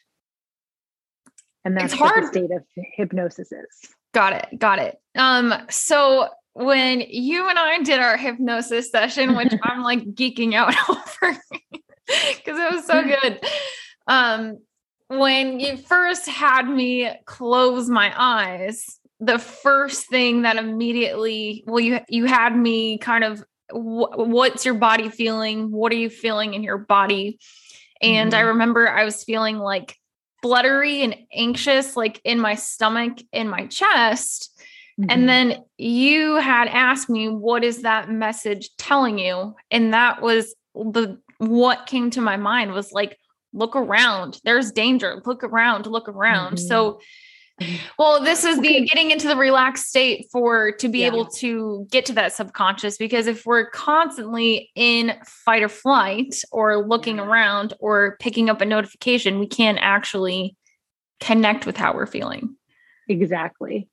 And 1.64 1.76
that's 1.76 1.98
what 1.98 2.20
the 2.20 2.26
state 2.26 2.50
of 2.50 2.64
hypnosis 2.96 3.52
is. 3.52 3.90
Got 4.12 4.32
it. 4.32 4.58
Got 4.58 4.78
it. 4.78 5.00
Um, 5.16 5.54
so 5.70 6.28
when 6.54 7.00
you 7.00 7.48
and 7.48 7.58
I 7.58 7.82
did 7.82 8.00
our 8.00 8.16
hypnosis 8.16 8.90
session, 8.90 9.36
which 9.36 9.52
I'm 9.62 9.82
like 9.82 10.02
geeking 10.14 10.54
out 10.54 10.74
over 10.88 11.38
because 12.06 12.58
it 12.58 12.74
was 12.74 12.86
so 12.86 13.02
good. 13.22 13.40
Um, 14.06 14.58
when 15.18 15.60
you 15.60 15.76
first 15.76 16.28
had 16.28 16.68
me 16.68 17.10
close 17.24 17.88
my 17.88 18.12
eyes, 18.16 18.98
the 19.20 19.38
first 19.38 20.08
thing 20.08 20.42
that 20.42 20.56
immediately, 20.56 21.64
well, 21.66 21.80
you 21.80 22.00
you 22.08 22.26
had 22.26 22.56
me 22.56 22.98
kind 22.98 23.24
of 23.24 23.44
wh- 23.70 24.16
what's 24.16 24.64
your 24.64 24.74
body 24.74 25.08
feeling? 25.08 25.70
What 25.70 25.92
are 25.92 25.96
you 25.96 26.10
feeling 26.10 26.54
in 26.54 26.62
your 26.62 26.78
body? 26.78 27.38
And 28.00 28.32
mm-hmm. 28.32 28.38
I 28.38 28.48
remember 28.48 28.88
I 28.88 29.04
was 29.04 29.22
feeling 29.22 29.58
like 29.58 29.96
fluttery 30.42 31.02
and 31.02 31.16
anxious, 31.32 31.96
like 31.96 32.20
in 32.24 32.40
my 32.40 32.56
stomach, 32.56 33.18
in 33.32 33.48
my 33.48 33.66
chest. 33.66 34.50
Mm-hmm. 35.00 35.10
And 35.10 35.28
then 35.28 35.64
you 35.78 36.36
had 36.36 36.68
asked 36.68 37.08
me, 37.08 37.28
what 37.28 37.64
is 37.64 37.82
that 37.82 38.10
message 38.10 38.70
telling 38.76 39.18
you? 39.18 39.54
And 39.70 39.94
that 39.94 40.20
was 40.20 40.54
the 40.74 41.18
what 41.38 41.86
came 41.86 42.10
to 42.10 42.20
my 42.20 42.36
mind 42.36 42.72
was 42.72 42.92
like, 42.92 43.18
look 43.52 43.76
around. 43.76 44.40
There's 44.44 44.72
danger. 44.72 45.22
Look 45.24 45.44
around, 45.44 45.86
look 45.86 46.08
around. 46.08 46.56
Mm-hmm. 46.56 46.68
So 46.68 47.00
well, 47.98 48.22
this 48.22 48.44
is 48.44 48.60
the 48.60 48.86
getting 48.86 49.10
into 49.10 49.28
the 49.28 49.36
relaxed 49.36 49.86
state 49.86 50.26
for 50.30 50.72
to 50.72 50.88
be 50.88 51.00
yeah. 51.00 51.08
able 51.08 51.26
to 51.26 51.86
get 51.90 52.06
to 52.06 52.12
that 52.14 52.32
subconscious 52.32 52.96
because 52.96 53.26
if 53.26 53.46
we're 53.46 53.68
constantly 53.70 54.70
in 54.74 55.14
fight 55.24 55.62
or 55.62 55.68
flight 55.68 56.34
or 56.50 56.86
looking 56.86 57.16
yeah. 57.16 57.26
around 57.26 57.74
or 57.78 58.16
picking 58.20 58.50
up 58.50 58.60
a 58.60 58.64
notification, 58.64 59.38
we 59.38 59.46
can't 59.46 59.78
actually 59.80 60.56
connect 61.20 61.66
with 61.66 61.76
how 61.76 61.94
we're 61.94 62.06
feeling. 62.06 62.56
Exactly. 63.08 63.88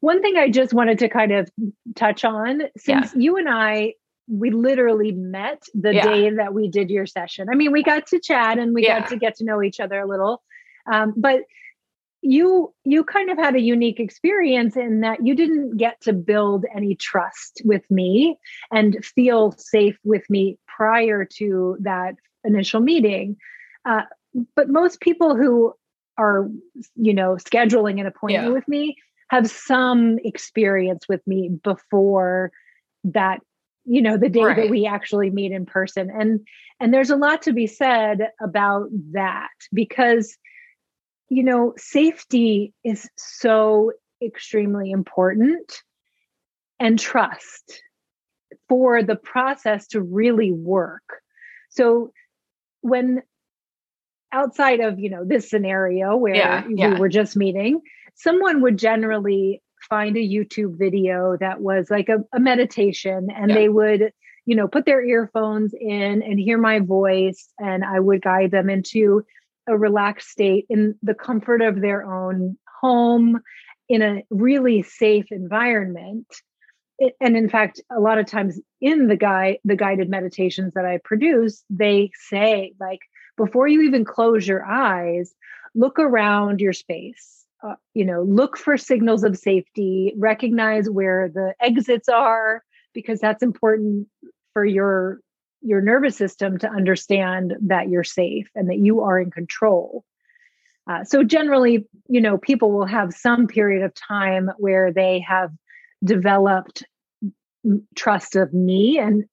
One 0.00 0.20
thing 0.20 0.36
I 0.36 0.50
just 0.50 0.74
wanted 0.74 0.98
to 0.98 1.08
kind 1.08 1.32
of 1.32 1.50
touch 1.94 2.24
on 2.24 2.62
since 2.76 3.14
yeah. 3.14 3.20
you 3.20 3.36
and 3.36 3.48
I 3.48 3.94
we 4.30 4.50
literally 4.50 5.12
met 5.12 5.62
the 5.74 5.92
day 5.92 6.30
that 6.30 6.54
we 6.54 6.68
did 6.68 6.88
your 6.88 7.06
session. 7.06 7.48
I 7.50 7.56
mean, 7.56 7.72
we 7.72 7.82
got 7.82 8.06
to 8.08 8.20
chat 8.20 8.58
and 8.58 8.72
we 8.72 8.86
got 8.86 9.08
to 9.08 9.16
get 9.16 9.36
to 9.36 9.44
know 9.44 9.62
each 9.62 9.80
other 9.80 9.98
a 10.00 10.06
little. 10.06 10.42
Um, 10.90 11.14
but 11.16 11.42
you 12.22 12.72
you 12.84 13.02
kind 13.02 13.30
of 13.30 13.38
had 13.38 13.54
a 13.54 13.60
unique 13.60 13.98
experience 13.98 14.76
in 14.76 15.00
that 15.00 15.24
you 15.24 15.34
didn't 15.34 15.76
get 15.78 16.00
to 16.02 16.12
build 16.12 16.66
any 16.74 16.94
trust 16.94 17.62
with 17.64 17.82
me 17.90 18.38
and 18.70 19.02
feel 19.04 19.52
safe 19.52 19.98
with 20.04 20.28
me 20.28 20.58
prior 20.66 21.24
to 21.24 21.78
that 21.80 22.14
initial 22.44 22.80
meeting 22.80 23.36
uh, 23.88 24.02
but 24.54 24.68
most 24.68 25.00
people 25.00 25.34
who 25.34 25.72
are 26.18 26.48
you 26.94 27.14
know 27.14 27.36
scheduling 27.36 28.00
an 28.00 28.06
appointment 28.06 28.48
yeah. 28.48 28.52
with 28.52 28.68
me 28.68 28.96
have 29.30 29.50
some 29.50 30.18
experience 30.22 31.06
with 31.08 31.26
me 31.26 31.48
before 31.62 32.52
that 33.04 33.40
you 33.90 34.00
know 34.02 34.16
the 34.16 34.28
day 34.28 34.42
right. 34.42 34.56
that 34.56 34.70
we 34.70 34.86
actually 34.86 35.30
meet 35.30 35.52
in 35.52 35.66
person 35.66 36.10
and 36.10 36.40
and 36.78 36.94
there's 36.94 37.10
a 37.10 37.16
lot 37.16 37.42
to 37.42 37.52
be 37.52 37.66
said 37.66 38.28
about 38.40 38.88
that 39.12 39.50
because 39.72 40.38
you 41.30 41.44
know, 41.44 41.72
safety 41.78 42.74
is 42.84 43.08
so 43.16 43.92
extremely 44.22 44.90
important 44.90 45.72
and 46.78 46.98
trust 46.98 47.82
for 48.68 49.02
the 49.02 49.16
process 49.16 49.86
to 49.88 50.02
really 50.02 50.52
work. 50.52 51.22
So 51.70 52.12
when 52.82 53.22
outside 54.32 54.80
of, 54.80 54.98
you 54.98 55.08
know, 55.08 55.24
this 55.24 55.48
scenario 55.48 56.16
where 56.16 56.34
yeah, 56.34 56.66
we 56.66 56.74
yeah. 56.76 56.98
were 56.98 57.08
just 57.08 57.36
meeting, 57.36 57.80
someone 58.16 58.60
would 58.62 58.76
generally 58.76 59.62
find 59.88 60.16
a 60.16 60.20
YouTube 60.20 60.78
video 60.78 61.36
that 61.40 61.60
was 61.60 61.90
like 61.90 62.08
a, 62.08 62.18
a 62.34 62.40
meditation 62.40 63.28
and 63.34 63.50
yeah. 63.50 63.54
they 63.54 63.68
would, 63.68 64.12
you 64.46 64.54
know, 64.54 64.68
put 64.68 64.86
their 64.86 65.04
earphones 65.04 65.74
in 65.78 66.22
and 66.22 66.38
hear 66.38 66.58
my 66.58 66.80
voice 66.80 67.48
and 67.58 67.84
I 67.84 68.00
would 68.00 68.22
guide 68.22 68.50
them 68.50 68.68
into 68.70 69.24
a 69.66 69.76
relaxed 69.76 70.28
state 70.28 70.66
in 70.68 70.96
the 71.02 71.14
comfort 71.14 71.62
of 71.62 71.80
their 71.80 72.04
own 72.04 72.56
home 72.80 73.40
in 73.88 74.02
a 74.02 74.22
really 74.30 74.82
safe 74.82 75.26
environment 75.30 76.26
it, 77.00 77.14
and 77.20 77.36
in 77.36 77.48
fact 77.48 77.80
a 77.90 77.98
lot 77.98 78.18
of 78.18 78.26
times 78.26 78.60
in 78.80 79.08
the 79.08 79.16
guy, 79.16 79.58
the 79.64 79.76
guided 79.76 80.08
meditations 80.08 80.74
that 80.74 80.84
i 80.84 80.98
produce 81.02 81.64
they 81.70 82.10
say 82.28 82.72
like 82.78 83.00
before 83.36 83.66
you 83.66 83.82
even 83.82 84.04
close 84.04 84.46
your 84.46 84.64
eyes 84.64 85.34
look 85.74 85.98
around 85.98 86.60
your 86.60 86.72
space 86.72 87.39
uh, 87.62 87.74
you 87.94 88.04
know 88.04 88.22
look 88.22 88.56
for 88.56 88.76
signals 88.76 89.24
of 89.24 89.36
safety 89.36 90.14
recognize 90.16 90.88
where 90.88 91.28
the 91.28 91.54
exits 91.60 92.08
are 92.08 92.62
because 92.94 93.20
that's 93.20 93.42
important 93.42 94.06
for 94.52 94.64
your 94.64 95.20
your 95.62 95.80
nervous 95.80 96.16
system 96.16 96.58
to 96.58 96.68
understand 96.68 97.54
that 97.60 97.88
you're 97.88 98.04
safe 98.04 98.50
and 98.54 98.70
that 98.70 98.78
you 98.78 99.02
are 99.02 99.20
in 99.20 99.30
control. 99.30 100.04
Uh, 100.90 101.04
so 101.04 101.22
generally, 101.22 101.86
you 102.08 102.20
know, 102.20 102.38
people 102.38 102.72
will 102.72 102.86
have 102.86 103.12
some 103.12 103.46
period 103.46 103.84
of 103.84 103.92
time 103.94 104.50
where 104.58 104.92
they 104.92 105.20
have 105.20 105.52
developed 106.02 106.84
trust 107.94 108.36
of 108.36 108.52
me 108.52 108.98
and 108.98 109.24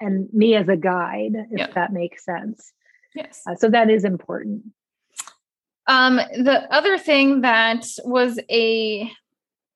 and 0.00 0.28
me 0.32 0.56
as 0.56 0.68
a 0.68 0.76
guide, 0.76 1.32
if 1.50 1.58
yeah. 1.58 1.66
that 1.74 1.92
makes 1.92 2.24
sense. 2.24 2.72
Yes. 3.14 3.42
Uh, 3.46 3.54
so 3.54 3.68
that 3.68 3.88
is 3.88 4.04
important. 4.04 4.64
Um, 5.86 6.16
the 6.16 6.66
other 6.70 6.98
thing 6.98 7.40
that 7.42 7.86
was 8.04 8.38
a 8.50 9.10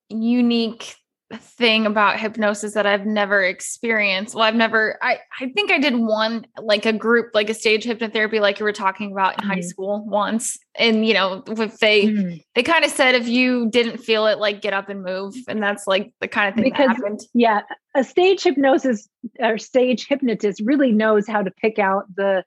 unique 0.08 0.96
thing 1.34 1.86
about 1.86 2.20
hypnosis 2.20 2.74
that 2.74 2.86
I've 2.86 3.04
never 3.04 3.42
experienced. 3.42 4.34
Well, 4.34 4.44
I've 4.44 4.54
never 4.54 4.96
I 5.02 5.18
I 5.40 5.48
think 5.48 5.72
I 5.72 5.78
did 5.78 5.96
one 5.96 6.46
like 6.56 6.86
a 6.86 6.92
group 6.92 7.30
like 7.34 7.50
a 7.50 7.54
stage 7.54 7.84
hypnotherapy 7.84 8.40
like 8.40 8.60
you 8.60 8.64
were 8.64 8.72
talking 8.72 9.10
about 9.10 9.34
in 9.34 9.40
mm-hmm. 9.40 9.50
high 9.50 9.60
school 9.60 10.04
once. 10.06 10.56
And 10.76 11.04
you 11.04 11.14
know, 11.14 11.42
if 11.48 11.78
they 11.78 12.04
mm-hmm. 12.04 12.36
they 12.54 12.62
kind 12.62 12.84
of 12.84 12.92
said 12.92 13.16
if 13.16 13.26
you 13.26 13.68
didn't 13.70 13.98
feel 13.98 14.26
it 14.26 14.38
like 14.38 14.62
get 14.62 14.72
up 14.72 14.88
and 14.88 15.02
move 15.02 15.34
and 15.48 15.60
that's 15.60 15.88
like 15.88 16.12
the 16.20 16.28
kind 16.28 16.48
of 16.48 16.54
thing 16.54 16.64
because, 16.64 16.86
that 16.86 16.96
happened. 16.96 17.20
Yeah, 17.34 17.62
a 17.96 18.04
stage 18.04 18.44
hypnosis 18.44 19.08
or 19.40 19.58
stage 19.58 20.06
hypnotist 20.06 20.62
really 20.64 20.92
knows 20.92 21.26
how 21.26 21.42
to 21.42 21.50
pick 21.50 21.80
out 21.80 22.04
the 22.14 22.44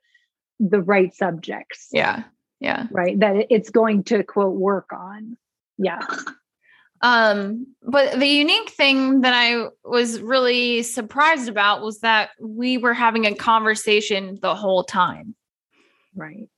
the 0.58 0.80
right 0.80 1.14
subjects. 1.14 1.88
Yeah. 1.92 2.24
Yeah. 2.60 2.86
Right. 2.90 3.18
That 3.18 3.46
it's 3.50 3.70
going 3.70 4.04
to 4.04 4.22
quote 4.22 4.56
work 4.56 4.90
on. 4.92 5.36
Yeah. 5.78 6.00
Um, 7.02 7.66
but 7.82 8.18
the 8.18 8.26
unique 8.26 8.70
thing 8.70 9.22
that 9.22 9.32
I 9.32 9.68
was 9.84 10.20
really 10.20 10.82
surprised 10.82 11.48
about 11.48 11.82
was 11.82 12.00
that 12.00 12.30
we 12.40 12.76
were 12.76 12.92
having 12.92 13.24
a 13.24 13.34
conversation 13.34 14.38
the 14.42 14.54
whole 14.54 14.84
time. 14.84 15.34
Right. 16.14 16.50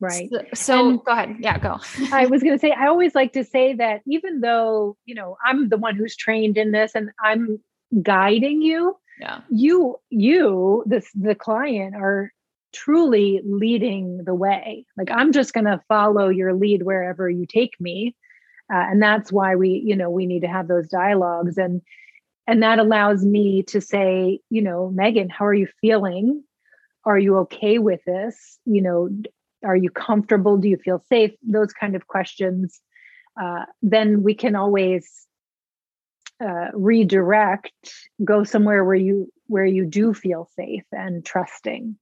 Right. 0.00 0.30
So, 0.30 0.44
so 0.54 0.96
go 0.98 1.12
ahead. 1.12 1.36
Yeah, 1.40 1.58
go. 1.58 1.78
I 2.12 2.26
was 2.26 2.42
going 2.42 2.54
to 2.54 2.60
say, 2.60 2.70
I 2.70 2.86
always 2.86 3.16
like 3.16 3.32
to 3.32 3.44
say 3.44 3.74
that 3.74 4.02
even 4.06 4.40
though, 4.40 4.96
you 5.06 5.14
know, 5.14 5.36
I'm 5.44 5.68
the 5.68 5.76
one 5.76 5.96
who's 5.96 6.14
trained 6.14 6.56
in 6.56 6.70
this 6.70 6.94
and 6.94 7.10
I'm 7.22 7.58
guiding 8.02 8.62
you, 8.62 8.96
yeah. 9.20 9.40
you, 9.50 9.96
you, 10.08 10.84
this, 10.86 11.10
the 11.14 11.34
client 11.34 11.96
are 11.96 12.32
truly 12.72 13.40
leading 13.44 14.24
the 14.24 14.34
way. 14.34 14.86
Like 14.96 15.10
I'm 15.10 15.32
just 15.32 15.52
going 15.52 15.64
to 15.64 15.82
follow 15.88 16.28
your 16.28 16.54
lead 16.54 16.82
wherever 16.82 17.28
you 17.28 17.46
take 17.46 17.80
me. 17.80 18.14
Uh, 18.72 18.84
and 18.90 19.02
that's 19.02 19.32
why 19.32 19.56
we 19.56 19.82
you 19.84 19.96
know 19.96 20.10
we 20.10 20.26
need 20.26 20.40
to 20.40 20.48
have 20.48 20.68
those 20.68 20.88
dialogues. 20.88 21.56
And 21.56 21.82
and 22.46 22.62
that 22.62 22.78
allows 22.78 23.24
me 23.24 23.62
to 23.64 23.80
say 23.80 24.40
you 24.50 24.62
know 24.62 24.90
megan 24.90 25.28
how 25.28 25.46
are 25.46 25.54
you 25.54 25.68
feeling? 25.80 26.44
Are 27.04 27.18
you 27.18 27.38
okay 27.38 27.78
with 27.78 28.04
this? 28.04 28.58
You 28.66 28.82
know 28.82 29.08
are 29.64 29.76
you 29.76 29.90
comfortable? 29.90 30.56
Do 30.58 30.68
you 30.68 30.76
feel 30.76 31.02
safe? 31.08 31.32
Those 31.42 31.72
kind 31.72 31.96
of 31.96 32.06
questions. 32.06 32.80
Uh, 33.40 33.64
then 33.82 34.22
we 34.22 34.34
can 34.34 34.54
always 34.54 35.26
uh, 36.44 36.68
redirect 36.74 37.72
go 38.24 38.44
somewhere 38.44 38.84
where 38.84 38.94
you 38.94 39.32
where 39.46 39.64
you 39.64 39.86
do 39.86 40.12
feel 40.12 40.48
safe 40.56 40.84
and 40.92 41.24
trusting 41.24 41.96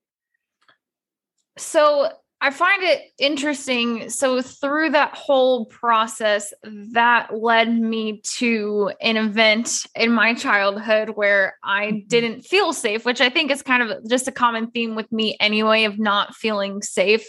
so 1.59 2.11
I 2.41 2.51
find 2.51 2.83
it 2.83 3.01
interesting. 3.19 4.11
So, 4.11 4.43
through 4.43 4.91
that 4.91 5.15
whole 5.15 5.65
process, 5.67 6.53
that 6.93 7.35
led 7.35 7.73
me 7.73 8.21
to 8.37 8.93
an 9.01 9.17
event 9.17 9.87
in 9.95 10.13
my 10.13 10.35
childhood 10.35 11.11
where 11.15 11.57
I 11.65 11.87
mm-hmm. 11.87 12.09
didn't 12.09 12.43
feel 12.43 12.73
safe, 12.75 13.07
which 13.07 13.23
I 13.23 13.31
think 13.31 13.51
is 13.51 13.63
kind 13.63 13.83
of 13.83 14.09
just 14.09 14.29
a 14.29 14.33
common 14.33 14.71
theme 14.71 14.95
with 14.95 15.11
me 15.11 15.37
anyway 15.41 15.85
of 15.85 15.99
not 15.99 16.35
feeling 16.35 16.83
safe. 16.83 17.27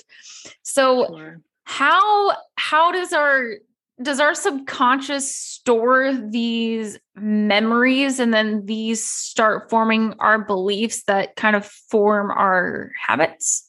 So, 0.63 1.07
sure. 1.07 1.41
how 1.63 2.35
how 2.57 2.91
does 2.91 3.13
our 3.13 3.53
does 4.01 4.19
our 4.19 4.35
subconscious 4.35 5.33
store 5.35 6.13
these 6.13 6.99
memories 7.15 8.19
and 8.19 8.33
then 8.33 8.65
these 8.65 9.03
start 9.03 9.69
forming 9.69 10.13
our 10.19 10.37
beliefs 10.37 11.03
that 11.03 11.35
kind 11.35 11.55
of 11.55 11.65
form 11.65 12.29
our 12.29 12.91
habits? 13.01 13.66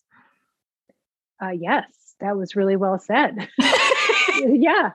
Uh, 1.42 1.51
yes, 1.51 1.85
that 2.20 2.37
was 2.37 2.57
really 2.57 2.77
well 2.77 2.98
said. 2.98 3.48
yeah, 4.38 4.92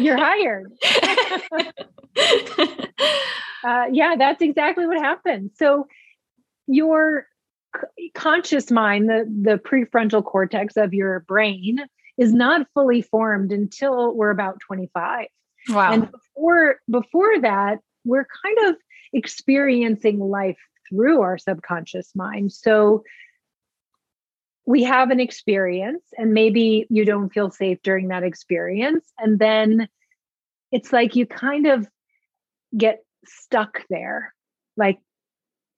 you're 0.00 0.16
hired. 0.16 0.72
uh, 3.64 3.86
yeah, 3.92 4.14
that's 4.16 4.42
exactly 4.42 4.86
what 4.86 4.98
happened. 4.98 5.50
So 5.56 5.86
your 6.66 7.26
c- 7.76 8.10
conscious 8.14 8.70
mind, 8.70 9.08
the 9.08 9.24
the 9.42 9.58
prefrontal 9.58 10.24
cortex 10.24 10.76
of 10.76 10.94
your 10.94 11.20
brain, 11.20 11.78
is 12.16 12.32
not 12.32 12.66
fully 12.74 13.02
formed 13.02 13.52
until 13.52 14.14
we're 14.14 14.30
about 14.30 14.60
25. 14.60 15.26
Wow. 15.70 15.92
And 15.92 16.10
before 16.10 16.76
before 16.90 17.40
that, 17.40 17.80
we're 18.04 18.26
kind 18.44 18.68
of 18.68 18.76
experiencing 19.12 20.20
life 20.20 20.58
through 20.88 21.22
our 21.22 21.38
subconscious 21.38 22.14
mind. 22.14 22.52
So 22.52 23.02
we 24.66 24.82
have 24.84 25.10
an 25.10 25.20
experience, 25.20 26.02
and 26.16 26.32
maybe 26.32 26.86
you 26.88 27.04
don't 27.04 27.32
feel 27.32 27.50
safe 27.50 27.78
during 27.82 28.08
that 28.08 28.22
experience. 28.22 29.04
And 29.18 29.38
then 29.38 29.88
it's 30.72 30.92
like 30.92 31.16
you 31.16 31.26
kind 31.26 31.66
of 31.66 31.86
get 32.76 33.04
stuck 33.26 33.82
there. 33.90 34.34
Like 34.76 34.98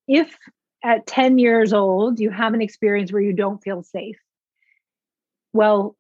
if 0.08 0.36
at 0.84 1.06
10 1.06 1.38
years 1.38 1.72
old 1.72 2.20
you 2.20 2.30
have 2.30 2.54
an 2.54 2.62
experience 2.62 3.12
where 3.12 3.22
you 3.22 3.32
don't 3.32 3.62
feel 3.62 3.82
safe, 3.82 4.18
well, 5.52 5.96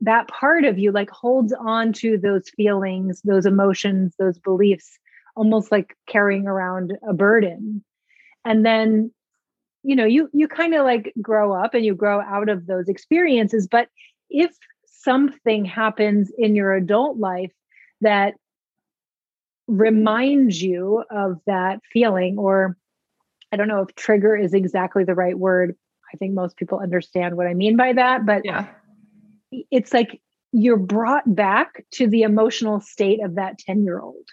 that 0.00 0.28
part 0.28 0.64
of 0.64 0.78
you 0.78 0.92
like 0.92 1.10
holds 1.10 1.52
on 1.52 1.92
to 1.94 2.18
those 2.18 2.48
feelings, 2.56 3.20
those 3.22 3.46
emotions, 3.46 4.14
those 4.18 4.38
beliefs, 4.38 4.98
almost 5.36 5.72
like 5.72 5.96
carrying 6.06 6.46
around 6.46 6.92
a 7.08 7.12
burden. 7.12 7.84
And 8.44 8.64
then, 8.64 9.12
you 9.84 9.94
know, 9.94 10.04
you 10.04 10.28
you 10.32 10.48
kind 10.48 10.74
of 10.74 10.84
like 10.84 11.12
grow 11.20 11.52
up 11.52 11.74
and 11.74 11.84
you 11.84 11.94
grow 11.94 12.20
out 12.20 12.48
of 12.48 12.66
those 12.66 12.88
experiences. 12.88 13.68
But 13.70 13.88
if 14.30 14.50
something 14.86 15.64
happens 15.64 16.32
in 16.36 16.56
your 16.56 16.74
adult 16.74 17.18
life 17.18 17.52
that 18.00 18.34
reminds 19.66 20.62
you 20.62 21.04
of 21.10 21.40
that 21.46 21.80
feeling 21.92 22.38
or 22.38 22.76
I 23.52 23.56
don't 23.56 23.68
know 23.68 23.82
if 23.82 23.94
trigger 23.94 24.34
is 24.34 24.52
exactly 24.52 25.04
the 25.04 25.14
right 25.14 25.38
word. 25.38 25.76
I 26.12 26.16
think 26.16 26.34
most 26.34 26.56
people 26.56 26.80
understand 26.80 27.36
what 27.36 27.46
I 27.46 27.54
mean 27.54 27.76
by 27.76 27.92
that, 27.92 28.26
but 28.26 28.42
yeah. 28.44 28.66
it's 29.70 29.92
like 29.92 30.20
you're 30.52 30.76
brought 30.76 31.34
back 31.34 31.84
to 31.92 32.08
the 32.08 32.22
emotional 32.22 32.80
state 32.80 33.22
of 33.22 33.36
that 33.36 33.58
10 33.58 33.84
year 33.84 34.00
old. 34.00 34.26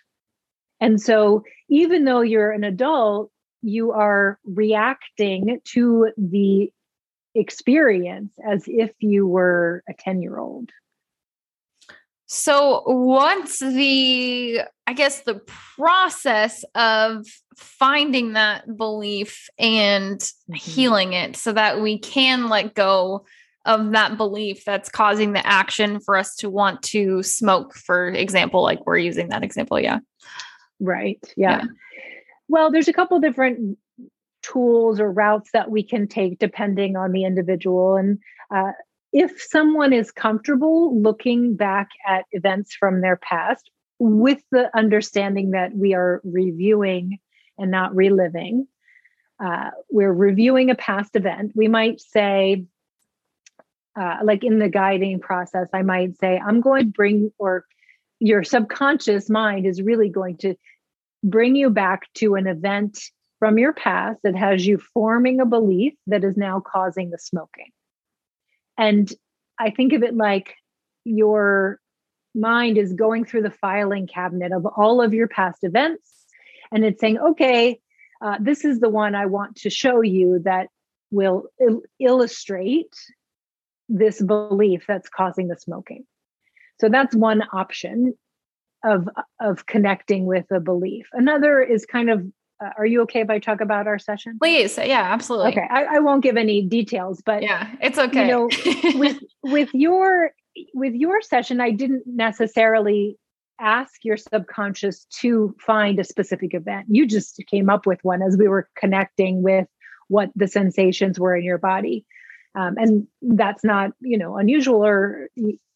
And 0.80 1.00
so, 1.00 1.44
even 1.70 2.06
though 2.06 2.22
you're 2.22 2.52
an 2.52 2.64
adult, 2.64 3.32
you 3.62 3.92
are 3.92 4.40
reacting 4.46 5.60
to 5.66 6.12
the 6.18 6.72
experience 7.36 8.34
as 8.46 8.64
if 8.68 8.92
you 9.00 9.28
were 9.28 9.84
a 9.90 9.94
10 9.94 10.22
year 10.22 10.38
old. 10.38 10.70
So 12.34 12.84
once 12.86 13.60
the, 13.60 14.62
I 14.88 14.94
guess, 14.94 15.22
the 15.24 15.42
process 15.76 16.64
of 16.76 17.26
finding 17.58 18.34
that 18.34 18.78
belief 18.78 19.50
and 19.60 20.18
mm-hmm. 20.18 20.54
healing 20.54 21.14
it 21.14 21.36
so 21.36 21.52
that 21.52 21.82
we 21.82 22.00
can 22.00 22.48
let 22.48 22.74
go 22.74 23.26
of 23.66 23.92
that 23.92 24.18
belief 24.18 24.64
that's 24.66 24.90
causing 24.90 25.34
the 25.34 25.46
action 25.46 26.00
for 26.00 26.16
us 26.16 26.36
to 26.38 26.50
want 26.50 26.82
to 26.84 27.22
smoke, 27.22 27.76
for 27.76 28.08
example, 28.08 28.64
like 28.64 28.86
we're 28.86 28.98
using 28.98 29.28
that 29.30 29.44
example. 29.44 29.80
Yeah. 29.80 30.00
Right. 30.80 31.20
Yeah. 31.36 31.64
yeah. 31.64 31.68
Well, 32.52 32.70
there's 32.70 32.90
a 32.90 32.94
couple 32.94 33.18
different 33.22 33.78
tools 34.44 35.00
or 35.00 35.10
routes 35.10 35.52
that 35.54 35.72
we 35.72 35.84
can 35.84 36.06
take 36.06 36.38
depending 36.38 36.98
on 36.98 37.14
the 37.14 37.24
individual. 37.24 37.96
And 37.96 38.20
uh, 38.54 38.74
if 39.14 39.42
someone 39.42 39.94
is 39.94 40.12
comfortable 40.12 41.02
looking 41.02 41.56
back 41.56 41.88
at 42.06 42.26
events 42.34 42.76
from 42.76 43.00
their 43.00 43.16
past 43.16 43.72
with 44.00 44.42
the 44.52 44.70
understanding 44.78 45.52
that 45.52 45.74
we 45.74 45.94
are 45.94 46.20
reviewing 46.26 47.20
and 47.58 47.72
not 47.72 47.96
reliving, 47.96 48.68
uh, 49.42 49.70
we're 49.90 50.12
reviewing 50.12 50.70
a 50.70 50.76
past 50.76 51.16
event, 51.16 51.54
we 51.56 51.70
might 51.70 52.02
say, 52.02 52.66
uh, 53.98 54.18
like 54.26 54.44
in 54.44 54.60
the 54.60 54.68
guiding 54.68 55.22
process, 55.22 55.70
I 55.72 55.84
might 55.84 56.20
say, 56.20 56.38
I'm 56.38 56.60
going 56.60 56.88
to 56.88 56.92
bring, 56.92 57.32
or 57.40 57.64
your 58.20 58.44
subconscious 58.44 59.30
mind 59.30 59.66
is 59.66 59.82
really 59.82 60.10
going 60.10 60.36
to 60.40 60.56
bring 61.24 61.56
you 61.56 61.70
back 61.70 62.12
to 62.16 62.36
an 62.36 62.48
event 62.48 63.00
from 63.40 63.58
your 63.58 63.74
past 63.74 64.20
that 64.24 64.36
has 64.36 64.66
you 64.66 64.78
forming 64.94 65.40
a 65.40 65.46
belief 65.46 65.94
that 66.08 66.24
is 66.24 66.38
now 66.38 66.60
causing 66.60 67.10
the 67.10 67.18
smoking. 67.18 67.72
And 68.78 69.12
I 69.60 69.72
think 69.72 69.94
of 69.94 70.04
it 70.04 70.16
like 70.16 70.56
your 71.04 71.80
mind 72.34 72.78
is 72.78 72.94
going 72.94 73.26
through 73.26 73.42
the 73.42 73.52
filing 73.52 74.08
cabinet 74.08 74.52
of 74.52 74.66
all 74.66 75.02
of 75.02 75.14
your 75.14 75.28
past 75.28 75.64
events 75.64 76.22
and 76.72 76.86
it's 76.86 77.02
saying, 77.02 77.20
okay, 77.20 77.80
uh, 78.22 78.38
this 78.40 78.64
is 78.64 78.80
the 78.80 78.90
one 78.90 79.16
I 79.16 79.26
want 79.26 79.58
to 79.58 79.70
show 79.70 80.02
you 80.02 80.42
that 80.46 80.68
will 81.12 81.46
il- 81.60 81.84
illustrate 82.00 82.94
this 83.90 84.22
belief 84.22 84.86
that's 84.88 85.10
causing 85.10 85.48
the 85.50 85.58
smoking. 85.58 86.06
So 86.80 86.88
that's 86.88 87.16
one 87.16 87.44
option 87.52 88.14
of 88.84 89.08
of 89.40 89.66
connecting 89.66 90.26
with 90.26 90.46
a 90.52 90.60
belief. 90.60 91.08
Another 91.14 91.62
is 91.62 91.86
kind 91.86 92.10
of 92.10 92.26
uh, 92.62 92.70
are 92.78 92.86
you 92.86 93.02
okay 93.02 93.22
if 93.22 93.30
I 93.30 93.40
talk 93.40 93.62
about 93.62 93.88
our 93.88 93.98
session? 93.98 94.38
Please. 94.40 94.78
Yeah, 94.78 95.02
absolutely. 95.02 95.52
Okay. 95.52 95.68
I, 95.70 95.96
I 95.96 96.00
won't 96.00 96.24
give 96.24 96.38
any 96.38 96.62
details, 96.62 97.22
but 97.26 97.42
yeah, 97.42 97.68
it's 97.82 97.98
okay. 97.98 98.28
You 98.28 98.32
know, 98.32 98.50
with, 99.00 99.18
with 99.44 99.70
your, 99.74 100.32
with 100.74 100.94
your 100.94 101.22
session, 101.22 101.60
I 101.60 101.72
didn't 101.72 102.04
necessarily 102.06 103.18
ask 103.60 104.04
your 104.04 104.18
subconscious 104.18 105.06
to 105.22 105.56
find 105.60 106.00
a 106.00 106.04
specific 106.04 106.54
event. 106.54 106.88
You 106.90 107.08
just 107.08 107.42
came 107.48 107.70
up 107.70 107.86
with 107.86 108.00
one 108.04 108.22
as 108.22 108.38
we 108.38 108.48
were 108.48 108.70
connecting 108.76 109.42
with 109.42 109.68
what 110.08 110.30
the 110.36 110.48
sensations 110.48 111.20
were 111.20 111.36
in 111.36 111.44
your 111.44 111.58
body. 111.58 112.06
Um, 112.54 112.76
and 112.78 113.08
that's 113.22 113.64
not, 113.64 113.92
you 114.02 114.18
know, 114.18 114.36
unusual 114.38 114.86
or, 114.86 115.30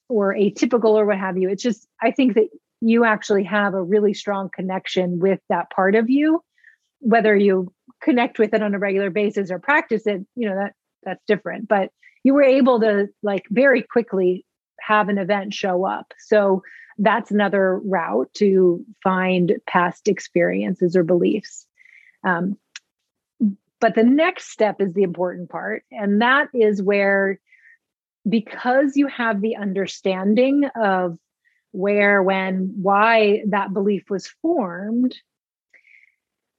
or 0.10 0.36
atypical 0.36 0.90
or 0.90 1.06
what 1.06 1.18
have 1.18 1.38
you. 1.38 1.50
It's 1.50 1.64
just, 1.64 1.88
I 2.02 2.12
think 2.12 2.34
that 2.34 2.50
you 2.88 3.04
actually 3.04 3.44
have 3.44 3.74
a 3.74 3.84
really 3.84 4.14
strong 4.14 4.50
connection 4.54 5.20
with 5.20 5.40
that 5.50 5.70
part 5.70 5.96
of 5.96 6.10
you 6.10 6.42
whether 7.00 7.36
you 7.36 7.72
connect 8.02 8.40
with 8.40 8.54
it 8.54 8.64
on 8.64 8.74
a 8.74 8.80
regular 8.80 9.10
basis 9.10 9.52
or 9.52 9.60
practice 9.60 10.08
it 10.08 10.26
you 10.36 10.50
know 10.50 10.56
that 10.56 10.74
that's 11.06 11.24
different. 11.26 11.68
But 11.68 11.92
you 12.24 12.34
were 12.34 12.44
able 12.44 12.82
to 12.82 13.08
like 13.24 13.46
very 13.50 13.84
quickly 13.84 14.46
have 14.82 15.08
an 15.08 15.18
event 15.18 15.54
show 15.54 15.86
up. 15.86 16.14
So 16.20 16.64
that's 16.98 17.32
another 17.32 17.80
route 17.80 18.34
to 18.36 18.84
find 19.04 19.56
past 19.68 20.08
experiences 20.08 20.96
or 20.96 21.04
beliefs. 21.04 21.68
Um, 22.24 22.58
but 23.80 23.96
the 23.96 24.04
next 24.04 24.50
step 24.50 24.82
is 24.82 24.94
the 24.94 25.04
important 25.04 25.50
part 25.50 25.84
and 25.92 26.22
that 26.22 26.48
is 26.54 26.82
where 26.82 27.40
because 28.28 28.98
you 28.98 29.06
have 29.06 29.42
the 29.42 29.58
understanding 29.58 30.64
of 30.76 31.20
where 31.76 32.24
when 32.24 32.74
why 32.82 33.44
that 33.48 33.74
belief 33.74 34.10
was 34.10 34.28
formed 34.42 35.16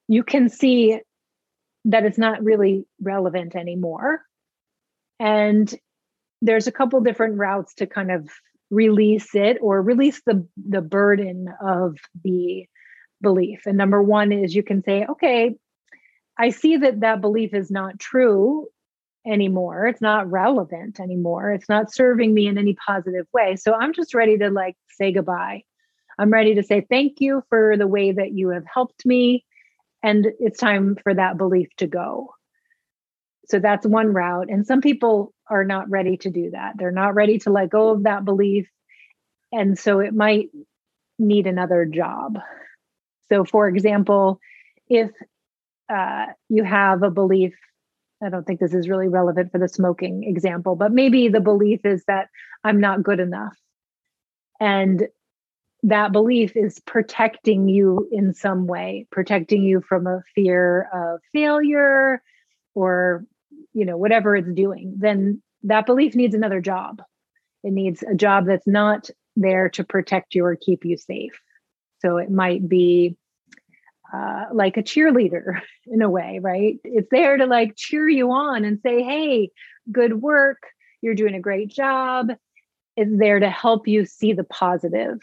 you 0.09 0.23
can 0.23 0.49
see 0.49 1.01
that 1.87 2.05
it's 2.05 2.19
not 2.19 2.43
really 2.43 2.87
relevant 3.01 3.55
anymore. 3.55 4.23
And 5.19 5.73
there's 6.43 6.67
a 6.67 6.73
couple 6.73 7.01
different 7.01 7.39
routes 7.39 7.75
to 7.75 7.87
kind 7.87 8.11
of 8.11 8.29
release 8.71 9.35
it 9.35 9.59
or 9.61 9.81
release 9.81 10.21
the 10.27 10.47
the 10.57 10.81
burden 10.83 11.49
of 11.65 11.97
the 12.25 12.67
belief. 13.23 13.63
And 13.67 13.79
number 13.79 14.03
one 14.03 14.33
is 14.33 14.55
you 14.55 14.63
can 14.63 14.83
say, 14.83 15.07
okay, 15.07 15.55
I 16.39 16.51
see 16.51 16.77
that 16.79 17.01
that 17.01 17.21
belief 17.21 17.55
is 17.55 17.71
not 17.71 17.99
true 17.99 18.67
anymore. 19.27 19.87
It's 19.87 20.01
not 20.01 20.31
relevant 20.31 21.01
anymore. 21.01 21.53
It's 21.53 21.69
not 21.69 21.93
serving 21.93 22.33
me 22.33 22.47
in 22.47 22.59
any 22.59 22.75
positive 22.75 23.27
way. 23.33 23.57
So 23.57 23.75
I'm 23.75 23.93
just 23.93 24.15
ready 24.15 24.39
to 24.39 24.51
like 24.51 24.77
say 24.89 25.13
goodbye. 25.13 25.65
I'm 26.19 26.31
ready 26.31 26.55
to 26.55 26.63
say 26.63 26.87
thank 26.89 27.21
you 27.21 27.43
for 27.49 27.77
the 27.77 27.87
way 27.87 28.13
that 28.13 28.33
you 28.33 28.51
have 28.51 28.65
helped 28.73 29.05
me 29.05 29.45
and 30.03 30.27
it's 30.39 30.59
time 30.59 30.97
for 31.03 31.13
that 31.15 31.37
belief 31.37 31.69
to 31.79 31.87
go 31.87 32.35
so 33.49 33.59
that's 33.59 33.87
one 33.87 34.13
route 34.13 34.49
and 34.49 34.67
some 34.67 34.81
people 34.81 35.33
are 35.49 35.65
not 35.65 35.89
ready 35.91 36.17
to 36.17 36.31
do 36.31 36.51
that 36.51 36.75
they're 36.79 36.91
not 36.91 37.15
ready 37.15 37.39
to 37.39 37.51
let 37.51 37.71
go 37.71 37.91
of 37.91 38.05
that 38.05 38.25
belief 38.25 38.69
and 39.53 39.79
so 39.79 40.01
it 40.01 40.15
might 40.15 40.49
need 41.19 41.47
another 41.47 41.85
job 41.85 42.39
so 43.29 43.45
for 43.45 43.69
example 43.69 44.39
if 44.89 45.11
uh, 45.89 46.27
you 46.49 46.65
have 46.65 47.03
a 47.03 47.11
belief 47.11 47.55
i 48.23 48.29
don't 48.29 48.47
think 48.47 48.61
this 48.61 48.75
is 48.75 48.89
really 48.89 49.09
relevant 49.09 49.51
for 49.53 49.59
the 49.59 49.69
smoking 49.69 50.25
example 50.25 50.77
but 50.77 50.93
maybe 50.93 51.29
the 51.29 51.41
belief 51.41 51.85
is 51.85 52.05
that 52.05 52.29
i'm 52.65 52.81
not 52.81 53.03
good 53.03 53.21
enough 53.21 53.57
and 54.61 55.09
that 55.83 56.11
belief 56.11 56.57
is 56.57 56.81
protecting 56.81 57.69
you 57.69 58.09
in 58.11 58.35
some 58.35 58.67
way, 58.67 59.07
protecting 59.11 59.63
you 59.63 59.81
from 59.81 60.07
a 60.07 60.23
fear 60.35 60.89
of 60.93 61.21
failure 61.33 62.23
or, 62.75 63.25
you 63.73 63.85
know, 63.85 63.97
whatever 63.97 64.35
it's 64.35 64.53
doing, 64.53 64.95
then 64.99 65.41
that 65.63 65.87
belief 65.87 66.15
needs 66.15 66.35
another 66.35 66.61
job. 66.61 67.03
It 67.63 67.73
needs 67.73 68.03
a 68.03 68.15
job 68.15 68.47
that's 68.47 68.67
not 68.67 69.11
there 69.37 69.69
to 69.71 69.85
protect 69.85 70.35
you 70.35 70.45
or 70.45 70.57
keep 70.57 70.85
you 70.85 70.97
safe. 70.97 71.41
So 72.01 72.17
it 72.17 72.31
might 72.31 72.69
be 72.69 73.17
uh, 74.13 74.45
like 74.53 74.77
a 74.77 74.83
cheerleader 74.83 75.61
in 75.87 76.03
a 76.03 76.11
way, 76.11 76.39
right? 76.41 76.79
It's 76.85 77.09
there 77.11 77.37
to 77.37 77.47
like 77.47 77.77
cheer 77.77 78.09
you 78.09 78.31
on 78.33 78.65
and 78.65 78.81
say, 78.83 79.03
hey, 79.03 79.51
good 79.91 80.21
work. 80.23 80.59
You're 81.03 81.15
doing 81.15 81.35
a 81.35 81.41
great 81.41 81.69
job. 81.69 82.31
It's 82.97 83.11
there 83.19 83.41
to 83.41 83.51
help 83.51 83.87
you 83.89 84.07
see 84.07 84.33
the 84.33 84.45
positive 84.45 85.19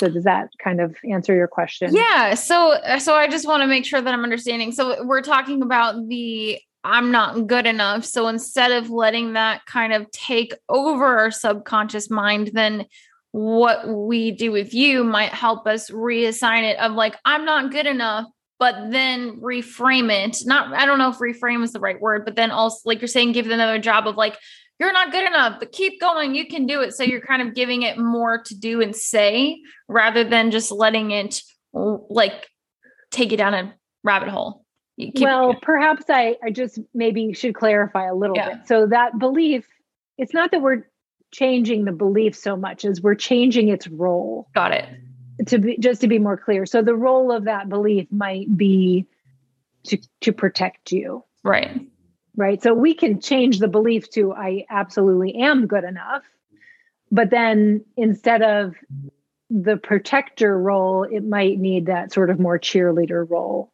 So 0.00 0.08
does 0.08 0.24
that 0.24 0.50
kind 0.62 0.80
of 0.80 0.96
answer 1.08 1.34
your 1.34 1.48
question? 1.48 1.94
Yeah. 1.94 2.34
So 2.34 2.76
so 2.98 3.14
I 3.14 3.28
just 3.28 3.46
want 3.46 3.62
to 3.62 3.66
make 3.66 3.84
sure 3.84 4.00
that 4.00 4.12
I'm 4.12 4.24
understanding. 4.24 4.72
So 4.72 5.04
we're 5.04 5.22
talking 5.22 5.62
about 5.62 6.08
the 6.08 6.60
I'm 6.84 7.10
not 7.10 7.46
good 7.46 7.66
enough. 7.66 8.04
So 8.04 8.28
instead 8.28 8.72
of 8.72 8.90
letting 8.90 9.34
that 9.34 9.64
kind 9.66 9.92
of 9.92 10.10
take 10.10 10.54
over 10.68 11.04
our 11.18 11.30
subconscious 11.30 12.10
mind, 12.10 12.50
then 12.52 12.86
what 13.34 13.88
we 13.88 14.30
do 14.30 14.52
with 14.52 14.72
you 14.72 15.02
might 15.02 15.30
help 15.30 15.66
us 15.66 15.90
reassign 15.90 16.62
it 16.62 16.78
of 16.78 16.92
like, 16.92 17.16
I'm 17.24 17.44
not 17.44 17.72
good 17.72 17.84
enough, 17.84 18.26
but 18.60 18.92
then 18.92 19.40
reframe 19.40 20.08
it. 20.08 20.36
Not, 20.46 20.72
I 20.72 20.86
don't 20.86 20.98
know 20.98 21.10
if 21.10 21.18
reframe 21.18 21.64
is 21.64 21.72
the 21.72 21.80
right 21.80 22.00
word, 22.00 22.24
but 22.24 22.36
then 22.36 22.52
also, 22.52 22.78
like 22.84 23.00
you're 23.00 23.08
saying, 23.08 23.32
give 23.32 23.46
it 23.46 23.52
another 23.52 23.80
job 23.80 24.06
of 24.06 24.14
like, 24.14 24.38
you're 24.78 24.92
not 24.92 25.10
good 25.10 25.26
enough, 25.26 25.58
but 25.58 25.72
keep 25.72 26.00
going. 26.00 26.36
You 26.36 26.46
can 26.46 26.64
do 26.66 26.80
it. 26.82 26.94
So 26.94 27.02
you're 27.02 27.20
kind 27.20 27.42
of 27.42 27.56
giving 27.56 27.82
it 27.82 27.98
more 27.98 28.40
to 28.40 28.56
do 28.56 28.80
and 28.80 28.94
say 28.94 29.60
rather 29.88 30.22
than 30.22 30.52
just 30.52 30.70
letting 30.70 31.10
it 31.10 31.42
like 31.72 32.46
take 33.10 33.32
you 33.32 33.36
down 33.36 33.54
a 33.54 33.74
rabbit 34.04 34.28
hole. 34.28 34.64
Well, 35.16 35.56
perhaps 35.60 36.04
I, 36.08 36.36
I 36.40 36.50
just 36.50 36.78
maybe 36.94 37.32
should 37.32 37.56
clarify 37.56 38.06
a 38.06 38.14
little 38.14 38.36
yeah. 38.36 38.50
bit. 38.50 38.68
So 38.68 38.86
that 38.86 39.18
belief, 39.18 39.66
it's 40.18 40.32
not 40.32 40.52
that 40.52 40.62
we're 40.62 40.84
changing 41.34 41.84
the 41.84 41.92
belief 41.92 42.36
so 42.36 42.56
much 42.56 42.84
as 42.84 43.00
we're 43.00 43.16
changing 43.16 43.68
its 43.68 43.88
role. 43.88 44.48
Got 44.54 44.72
it. 44.72 44.88
To 45.48 45.58
be 45.58 45.76
just 45.78 46.00
to 46.02 46.08
be 46.08 46.18
more 46.18 46.36
clear. 46.36 46.64
So 46.64 46.80
the 46.80 46.94
role 46.94 47.32
of 47.32 47.44
that 47.44 47.68
belief 47.68 48.06
might 48.12 48.56
be 48.56 49.06
to 49.88 49.98
to 50.20 50.32
protect 50.32 50.92
you. 50.92 51.24
Right. 51.42 51.80
Right. 52.36 52.62
So 52.62 52.72
we 52.72 52.94
can 52.94 53.20
change 53.20 53.58
the 53.58 53.68
belief 53.68 54.08
to 54.10 54.32
I 54.32 54.64
absolutely 54.70 55.34
am 55.36 55.66
good 55.66 55.84
enough. 55.84 56.22
But 57.10 57.30
then 57.30 57.84
instead 57.96 58.42
of 58.42 58.74
the 59.50 59.76
protector 59.76 60.58
role, 60.58 61.02
it 61.04 61.24
might 61.24 61.58
need 61.58 61.86
that 61.86 62.12
sort 62.12 62.30
of 62.30 62.38
more 62.40 62.58
cheerleader 62.58 63.28
role. 63.28 63.72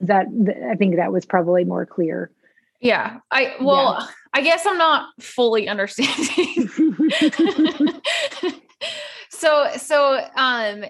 That 0.00 0.26
I 0.70 0.76
think 0.76 0.96
that 0.96 1.12
was 1.12 1.26
probably 1.26 1.64
more 1.64 1.84
clear. 1.84 2.30
Yeah. 2.80 3.18
I 3.30 3.56
well, 3.60 3.96
yeah. 3.98 4.06
I 4.32 4.40
guess 4.42 4.64
I'm 4.66 4.78
not 4.78 5.08
fully 5.20 5.68
understanding. 5.68 6.68
so 9.30 9.70
so 9.76 10.26
um 10.36 10.84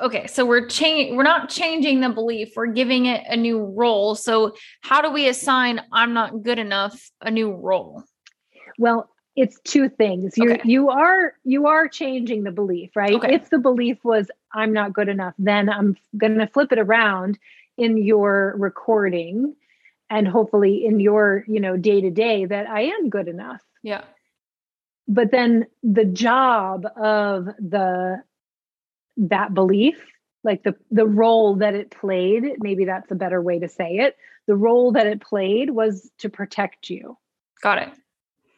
okay, 0.00 0.26
so 0.26 0.44
we're 0.44 0.66
changing 0.66 1.16
we're 1.16 1.22
not 1.22 1.48
changing 1.48 2.00
the 2.00 2.08
belief, 2.08 2.52
we're 2.56 2.66
giving 2.66 3.06
it 3.06 3.22
a 3.28 3.36
new 3.36 3.62
role. 3.62 4.14
So 4.14 4.54
how 4.80 5.00
do 5.00 5.10
we 5.10 5.28
assign 5.28 5.80
I'm 5.92 6.12
not 6.12 6.42
good 6.42 6.58
enough 6.58 7.10
a 7.20 7.30
new 7.30 7.52
role? 7.52 8.02
Well, 8.78 9.10
it's 9.36 9.60
two 9.64 9.88
things. 9.88 10.36
You 10.36 10.54
okay. 10.54 10.62
you 10.64 10.90
are 10.90 11.34
you 11.44 11.68
are 11.68 11.86
changing 11.86 12.42
the 12.42 12.50
belief, 12.50 12.90
right? 12.96 13.12
Okay. 13.12 13.34
If 13.34 13.50
the 13.50 13.58
belief 13.58 13.98
was 14.02 14.28
I'm 14.52 14.72
not 14.72 14.92
good 14.92 15.08
enough, 15.08 15.34
then 15.38 15.68
I'm 15.68 15.96
going 16.16 16.38
to 16.38 16.48
flip 16.48 16.72
it 16.72 16.78
around 16.78 17.38
in 17.78 17.96
your 17.96 18.54
recording 18.58 19.54
and 20.10 20.26
hopefully 20.26 20.84
in 20.84 21.00
your 21.00 21.44
you 21.46 21.60
know 21.60 21.76
day 21.76 22.00
to 22.00 22.10
day 22.10 22.44
that 22.44 22.68
i 22.68 22.82
am 22.82 23.08
good 23.08 23.28
enough. 23.28 23.62
Yeah. 23.82 24.02
But 25.08 25.30
then 25.30 25.66
the 25.82 26.04
job 26.04 26.84
of 26.96 27.46
the 27.58 28.22
that 29.16 29.54
belief 29.54 30.04
like 30.44 30.62
the 30.62 30.74
the 30.90 31.06
role 31.06 31.56
that 31.56 31.74
it 31.74 31.90
played 31.90 32.44
maybe 32.58 32.84
that's 32.84 33.10
a 33.10 33.14
better 33.14 33.40
way 33.40 33.58
to 33.58 33.68
say 33.68 33.96
it 33.96 34.16
the 34.46 34.56
role 34.56 34.92
that 34.92 35.06
it 35.06 35.20
played 35.20 35.70
was 35.70 36.10
to 36.18 36.28
protect 36.28 36.90
you. 36.90 37.16
Got 37.62 37.78
it. 37.78 37.90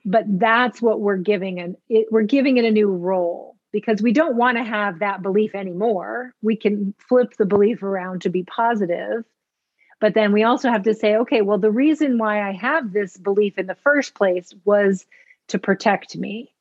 But 0.04 0.24
that's 0.26 0.80
what 0.80 1.00
we're 1.00 1.16
giving 1.16 1.60
and 1.60 1.76
it, 1.88 2.06
we're 2.10 2.22
giving 2.22 2.56
it 2.56 2.64
a 2.64 2.70
new 2.70 2.90
role 2.90 3.56
because 3.72 4.02
we 4.02 4.12
don't 4.12 4.36
want 4.36 4.58
to 4.58 4.64
have 4.64 4.98
that 4.98 5.22
belief 5.22 5.54
anymore. 5.54 6.34
We 6.42 6.56
can 6.56 6.94
flip 7.08 7.34
the 7.38 7.46
belief 7.46 7.82
around 7.82 8.22
to 8.22 8.30
be 8.30 8.44
positive 8.44 9.24
but 10.02 10.14
then 10.14 10.32
we 10.32 10.42
also 10.42 10.68
have 10.68 10.82
to 10.82 10.94
say, 10.94 11.14
okay, 11.14 11.42
well, 11.42 11.58
the 11.58 11.70
reason 11.70 12.18
why 12.18 12.42
I 12.46 12.50
have 12.54 12.92
this 12.92 13.16
belief 13.16 13.56
in 13.56 13.68
the 13.68 13.76
first 13.76 14.16
place 14.16 14.52
was 14.64 15.06
to 15.46 15.60
protect 15.60 16.16
me. 16.16 16.52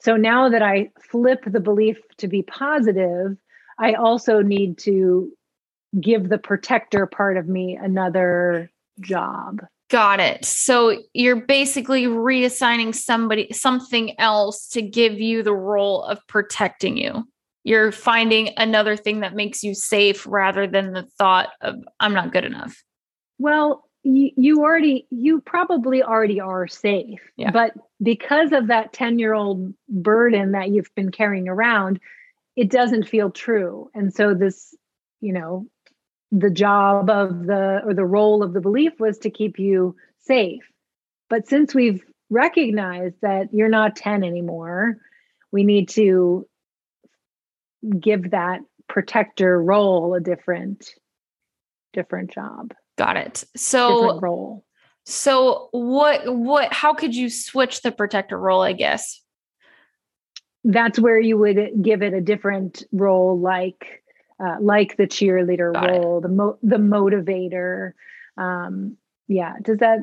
So 0.00 0.16
now 0.16 0.48
that 0.48 0.60
I 0.60 0.90
flip 1.00 1.44
the 1.46 1.60
belief 1.60 1.98
to 2.16 2.26
be 2.26 2.42
positive, 2.42 3.36
I 3.78 3.92
also 3.92 4.42
need 4.42 4.76
to 4.78 5.30
give 6.00 6.28
the 6.28 6.38
protector 6.38 7.06
part 7.06 7.36
of 7.36 7.46
me 7.46 7.78
another 7.80 8.72
job. 8.98 9.60
Got 9.88 10.18
it. 10.18 10.44
So 10.44 11.00
you're 11.14 11.46
basically 11.46 12.06
reassigning 12.06 12.92
somebody 12.92 13.52
something 13.52 14.18
else 14.18 14.68
to 14.70 14.82
give 14.82 15.20
you 15.20 15.44
the 15.44 15.54
role 15.54 16.02
of 16.02 16.26
protecting 16.26 16.96
you 16.96 17.24
you're 17.68 17.92
finding 17.92 18.50
another 18.56 18.96
thing 18.96 19.20
that 19.20 19.34
makes 19.34 19.62
you 19.62 19.74
safe 19.74 20.26
rather 20.26 20.66
than 20.66 20.92
the 20.92 21.02
thought 21.18 21.50
of 21.60 21.76
i'm 22.00 22.14
not 22.14 22.32
good 22.32 22.44
enough. 22.44 22.82
Well 23.38 23.84
you, 24.02 24.30
you 24.36 24.60
already 24.60 25.06
you 25.10 25.40
probably 25.40 26.02
already 26.02 26.40
are 26.40 26.66
safe 26.66 27.20
yeah. 27.36 27.50
but 27.50 27.72
because 28.02 28.52
of 28.52 28.68
that 28.68 28.92
10 28.92 29.18
year 29.18 29.34
old 29.34 29.74
burden 29.88 30.52
that 30.52 30.70
you've 30.70 30.94
been 30.94 31.10
carrying 31.10 31.48
around 31.48 32.00
it 32.56 32.70
doesn't 32.70 33.08
feel 33.08 33.30
true. 33.30 33.88
And 33.94 34.12
so 34.12 34.34
this 34.34 34.74
you 35.20 35.32
know 35.32 35.66
the 36.32 36.50
job 36.50 37.08
of 37.10 37.46
the 37.46 37.82
or 37.84 37.94
the 37.94 38.04
role 38.04 38.42
of 38.42 38.52
the 38.52 38.60
belief 38.60 38.98
was 38.98 39.18
to 39.18 39.30
keep 39.30 39.58
you 39.58 39.94
safe. 40.18 40.62
But 41.30 41.46
since 41.46 41.74
we've 41.74 42.02
recognized 42.30 43.16
that 43.22 43.48
you're 43.52 43.68
not 43.68 43.96
10 43.96 44.24
anymore 44.24 44.98
we 45.50 45.64
need 45.64 45.88
to 45.88 46.46
give 47.98 48.30
that 48.30 48.60
protector 48.88 49.60
role 49.62 50.14
a 50.14 50.20
different 50.20 50.90
different 51.92 52.30
job. 52.30 52.74
Got 52.96 53.16
it. 53.16 53.44
So 53.56 53.94
different 54.00 54.22
role. 54.22 54.64
so 55.04 55.68
what 55.72 56.22
what 56.34 56.72
how 56.72 56.94
could 56.94 57.14
you 57.14 57.30
switch 57.30 57.82
the 57.82 57.92
protector 57.92 58.38
role 58.38 58.62
i 58.62 58.72
guess? 58.72 59.20
That's 60.64 60.98
where 60.98 61.18
you 61.18 61.38
would 61.38 61.82
give 61.82 62.02
it 62.02 62.12
a 62.12 62.20
different 62.20 62.82
role 62.92 63.38
like 63.38 64.02
uh, 64.44 64.56
like 64.60 64.96
the 64.96 65.06
cheerleader 65.06 65.72
got 65.72 65.88
role 65.90 66.18
it. 66.18 66.22
the 66.22 66.28
mo- 66.28 66.58
the 66.62 66.76
motivator. 66.76 67.92
Um 68.36 68.96
yeah 69.28 69.54
does 69.62 69.78
that 69.78 70.00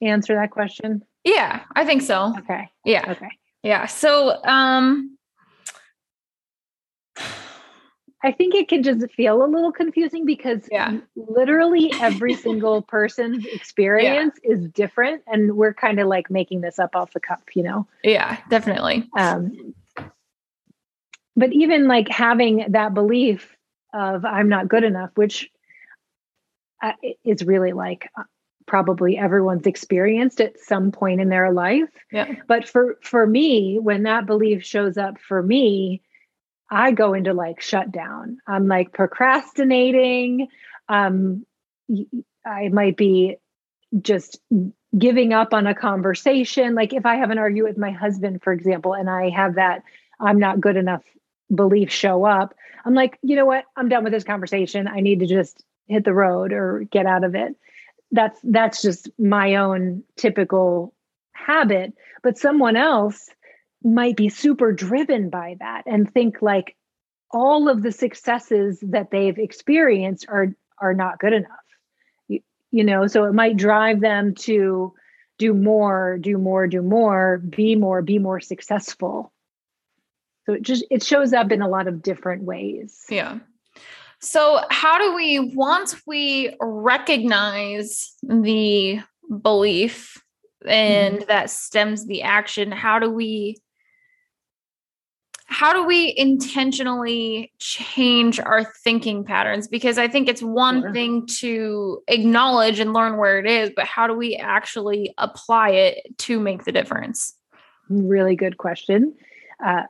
answer 0.00 0.34
that 0.34 0.50
question? 0.50 1.02
Yeah 1.24 1.62
i 1.74 1.84
think 1.84 2.02
so. 2.02 2.34
Okay. 2.38 2.68
Yeah. 2.84 3.10
Okay. 3.10 3.28
Yeah 3.62 3.86
so 3.86 4.42
um 4.44 5.17
I 8.22 8.32
think 8.32 8.54
it 8.54 8.68
can 8.68 8.82
just 8.82 9.10
feel 9.12 9.44
a 9.44 9.46
little 9.46 9.70
confusing 9.70 10.24
because 10.24 10.68
yeah. 10.72 10.98
literally 11.14 11.92
every 12.00 12.34
single 12.46 12.82
person's 12.82 13.46
experience 13.46 14.38
yeah. 14.42 14.52
is 14.52 14.68
different 14.70 15.22
and 15.26 15.56
we're 15.56 15.74
kind 15.74 16.00
of 16.00 16.08
like 16.08 16.30
making 16.30 16.60
this 16.62 16.78
up 16.78 16.96
off 16.96 17.12
the 17.12 17.20
cuff, 17.20 17.42
you 17.54 17.62
know. 17.62 17.86
Yeah, 18.02 18.38
definitely. 18.50 19.08
Um 19.16 19.74
but 21.36 21.52
even 21.52 21.86
like 21.86 22.08
having 22.08 22.66
that 22.70 22.94
belief 22.94 23.56
of 23.94 24.24
I'm 24.24 24.48
not 24.48 24.68
good 24.68 24.82
enough, 24.82 25.10
which 25.14 25.48
uh, 26.82 26.92
is 27.24 27.44
really 27.44 27.72
like 27.72 28.10
uh, 28.18 28.24
probably 28.66 29.16
everyone's 29.16 29.66
experienced 29.66 30.40
at 30.40 30.58
some 30.58 30.92
point 30.92 31.20
in 31.20 31.28
their 31.28 31.52
life. 31.52 31.88
Yeah. 32.12 32.34
But 32.48 32.68
for 32.68 32.98
for 33.02 33.26
me, 33.26 33.78
when 33.78 34.02
that 34.02 34.26
belief 34.26 34.64
shows 34.64 34.98
up 34.98 35.18
for 35.20 35.42
me, 35.42 36.02
I 36.70 36.92
go 36.92 37.14
into 37.14 37.32
like 37.32 37.60
shutdown. 37.60 38.38
I'm 38.46 38.68
like 38.68 38.92
procrastinating. 38.92 40.48
Um, 40.88 41.46
I 42.44 42.68
might 42.68 42.96
be 42.96 43.36
just 44.00 44.40
giving 44.96 45.32
up 45.32 45.54
on 45.54 45.66
a 45.66 45.74
conversation. 45.74 46.74
Like 46.74 46.92
if 46.92 47.06
I 47.06 47.16
have 47.16 47.30
an 47.30 47.38
argument 47.38 47.74
with 47.74 47.78
my 47.80 47.90
husband, 47.90 48.42
for 48.42 48.52
example, 48.52 48.94
and 48.94 49.08
I 49.08 49.30
have 49.30 49.54
that 49.54 49.82
I'm 50.20 50.38
not 50.38 50.60
good 50.60 50.76
enough 50.76 51.02
belief 51.54 51.90
show 51.90 52.24
up, 52.24 52.54
I'm 52.84 52.94
like, 52.94 53.18
you 53.22 53.36
know 53.36 53.46
what? 53.46 53.64
I'm 53.76 53.88
done 53.88 54.04
with 54.04 54.12
this 54.12 54.24
conversation. 54.24 54.88
I 54.88 55.00
need 55.00 55.20
to 55.20 55.26
just 55.26 55.64
hit 55.86 56.04
the 56.04 56.14
road 56.14 56.52
or 56.52 56.84
get 56.90 57.06
out 57.06 57.24
of 57.24 57.34
it. 57.34 57.54
That's 58.10 58.38
that's 58.42 58.82
just 58.82 59.08
my 59.18 59.56
own 59.56 60.02
typical 60.16 60.94
habit. 61.32 61.92
But 62.22 62.38
someone 62.38 62.76
else 62.76 63.28
might 63.82 64.16
be 64.16 64.28
super 64.28 64.72
driven 64.72 65.30
by 65.30 65.56
that 65.60 65.82
and 65.86 66.12
think 66.12 66.42
like 66.42 66.76
all 67.30 67.68
of 67.68 67.82
the 67.82 67.92
successes 67.92 68.82
that 68.82 69.10
they've 69.10 69.38
experienced 69.38 70.26
are 70.28 70.54
are 70.80 70.94
not 70.94 71.18
good 71.18 71.32
enough. 71.32 71.50
You, 72.28 72.40
you 72.70 72.84
know 72.84 73.06
so 73.06 73.24
it 73.24 73.34
might 73.34 73.56
drive 73.56 74.00
them 74.00 74.34
to 74.36 74.94
do 75.38 75.54
more 75.54 76.18
do 76.20 76.38
more 76.38 76.66
do 76.66 76.82
more 76.82 77.38
be 77.38 77.76
more 77.76 78.02
be 78.02 78.18
more 78.18 78.40
successful. 78.40 79.32
So 80.46 80.54
it 80.54 80.62
just 80.62 80.84
it 80.90 81.02
shows 81.02 81.32
up 81.32 81.52
in 81.52 81.62
a 81.62 81.68
lot 81.68 81.86
of 81.86 82.02
different 82.02 82.42
ways. 82.42 83.04
Yeah. 83.08 83.38
So 84.20 84.60
how 84.70 84.98
do 84.98 85.14
we 85.14 85.52
once 85.54 86.02
we 86.06 86.56
recognize 86.60 88.14
the 88.22 89.00
belief 89.42 90.20
and 90.66 91.18
mm-hmm. 91.18 91.28
that 91.28 91.50
stems 91.50 92.06
the 92.06 92.22
action 92.22 92.72
how 92.72 92.98
do 92.98 93.08
we 93.08 93.58
how 95.50 95.72
do 95.72 95.84
we 95.84 96.14
intentionally 96.16 97.50
change 97.58 98.38
our 98.38 98.64
thinking 98.64 99.24
patterns? 99.24 99.66
Because 99.66 99.98
i 99.98 100.06
think 100.06 100.28
it's 100.28 100.42
one 100.42 100.82
sure. 100.82 100.92
thing 100.92 101.26
to 101.26 102.02
acknowledge 102.08 102.78
and 102.78 102.92
learn 102.92 103.16
where 103.16 103.38
it 103.38 103.46
is 103.46 103.70
but 103.74 103.86
how 103.86 104.06
do 104.06 104.14
we 104.14 104.36
actually 104.36 105.14
apply 105.18 105.70
it 105.70 106.18
to 106.18 106.38
make 106.38 106.64
the 106.64 106.72
difference? 106.72 107.34
Really 107.88 108.36
good 108.36 108.58
question. 108.58 109.14
Uh, 109.64 109.84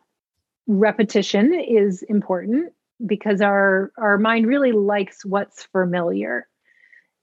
repetition 0.69 1.53
is 1.53 2.03
important 2.03 2.73
because 3.05 3.41
our 3.41 3.93
our 3.99 4.19
mind 4.19 4.47
really 4.47 4.73
likes 4.73 5.25
what's 5.25 5.65
familiar. 5.65 6.47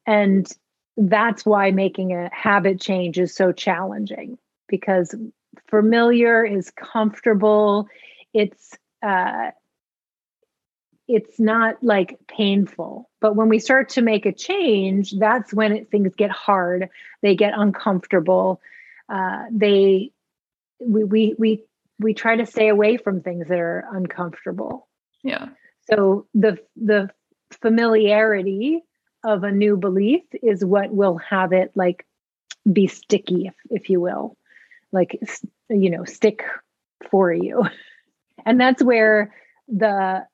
And 0.06 0.52
that's 0.98 1.46
why 1.46 1.72
making 1.72 2.14
a 2.14 2.30
habit 2.34 2.80
change 2.80 3.18
is 3.18 3.34
so 3.34 3.52
challenging 3.52 4.38
because 4.68 5.16
familiar 5.70 6.46
is 6.46 6.72
comfortable 6.72 7.88
it's 8.36 8.72
uh 9.02 9.52
it's 11.08 11.40
not 11.40 11.84
like 11.84 12.18
painful. 12.28 13.10
But 13.22 13.36
when 13.36 13.50
we 13.50 13.60
start 13.60 13.90
to 13.90 14.02
make 14.02 14.26
a 14.26 14.34
change 14.34 15.14
that's 15.18 15.54
when 15.54 15.72
it, 15.72 15.92
things 15.92 16.14
get 16.16 16.32
hard. 16.32 16.90
They 17.22 17.36
get 17.36 17.54
uncomfortable. 17.56 18.62
Uh, 19.08 19.44
they 19.52 20.12
we, 20.80 21.04
we 21.04 21.36
we 21.38 21.64
we 22.00 22.14
try 22.14 22.36
to 22.36 22.46
stay 22.46 22.68
away 22.70 22.98
from 22.98 23.22
things 23.22 23.48
that 23.48 23.60
are 23.60 23.86
uncomfortable. 23.94 24.88
Yeah. 25.24 25.50
So 25.90 26.28
the 26.34 26.58
the 26.76 27.10
familiarity 27.62 28.84
of 29.24 29.44
a 29.44 29.52
new 29.52 29.78
belief 29.78 30.24
is 30.44 30.66
what 30.66 30.92
will 30.92 31.18
have 31.18 31.54
it 31.54 31.72
like 31.76 32.06
be 32.72 32.88
sticky 32.88 33.48
if, 33.48 33.56
if 33.70 33.90
you 33.90 34.02
will. 34.02 34.38
Like 34.92 35.20
you 35.70 35.90
know 35.92 36.04
stick 36.04 36.44
for 37.12 37.32
you 37.32 37.64
and 38.46 38.60
that's 38.60 38.84
where 38.84 39.34
the 39.68 40.26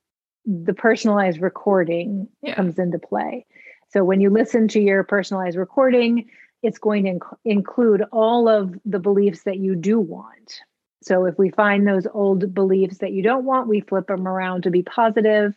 the 0.45 0.73
personalized 0.73 1.41
recording 1.41 2.27
yeah. 2.41 2.55
comes 2.55 2.79
into 2.79 2.99
play. 2.99 3.45
So 3.89 4.03
when 4.03 4.21
you 4.21 4.29
listen 4.29 4.67
to 4.69 4.81
your 4.81 5.03
personalized 5.03 5.57
recording 5.57 6.29
it's 6.63 6.77
going 6.77 7.05
to 7.05 7.11
inc- 7.13 7.37
include 7.43 8.03
all 8.11 8.47
of 8.47 8.77
the 8.85 8.99
beliefs 8.99 9.43
that 9.43 9.57
you 9.57 9.75
do 9.75 9.99
want. 9.99 10.61
So 11.03 11.25
if 11.25 11.37
we 11.37 11.49
find 11.49 11.87
those 11.87 12.05
old 12.13 12.53
beliefs 12.53 12.99
that 12.99 13.11
you 13.11 13.23
don't 13.23 13.45
want 13.45 13.67
we 13.67 13.81
flip 13.81 14.07
them 14.07 14.27
around 14.27 14.63
to 14.63 14.71
be 14.71 14.83
positive. 14.83 15.55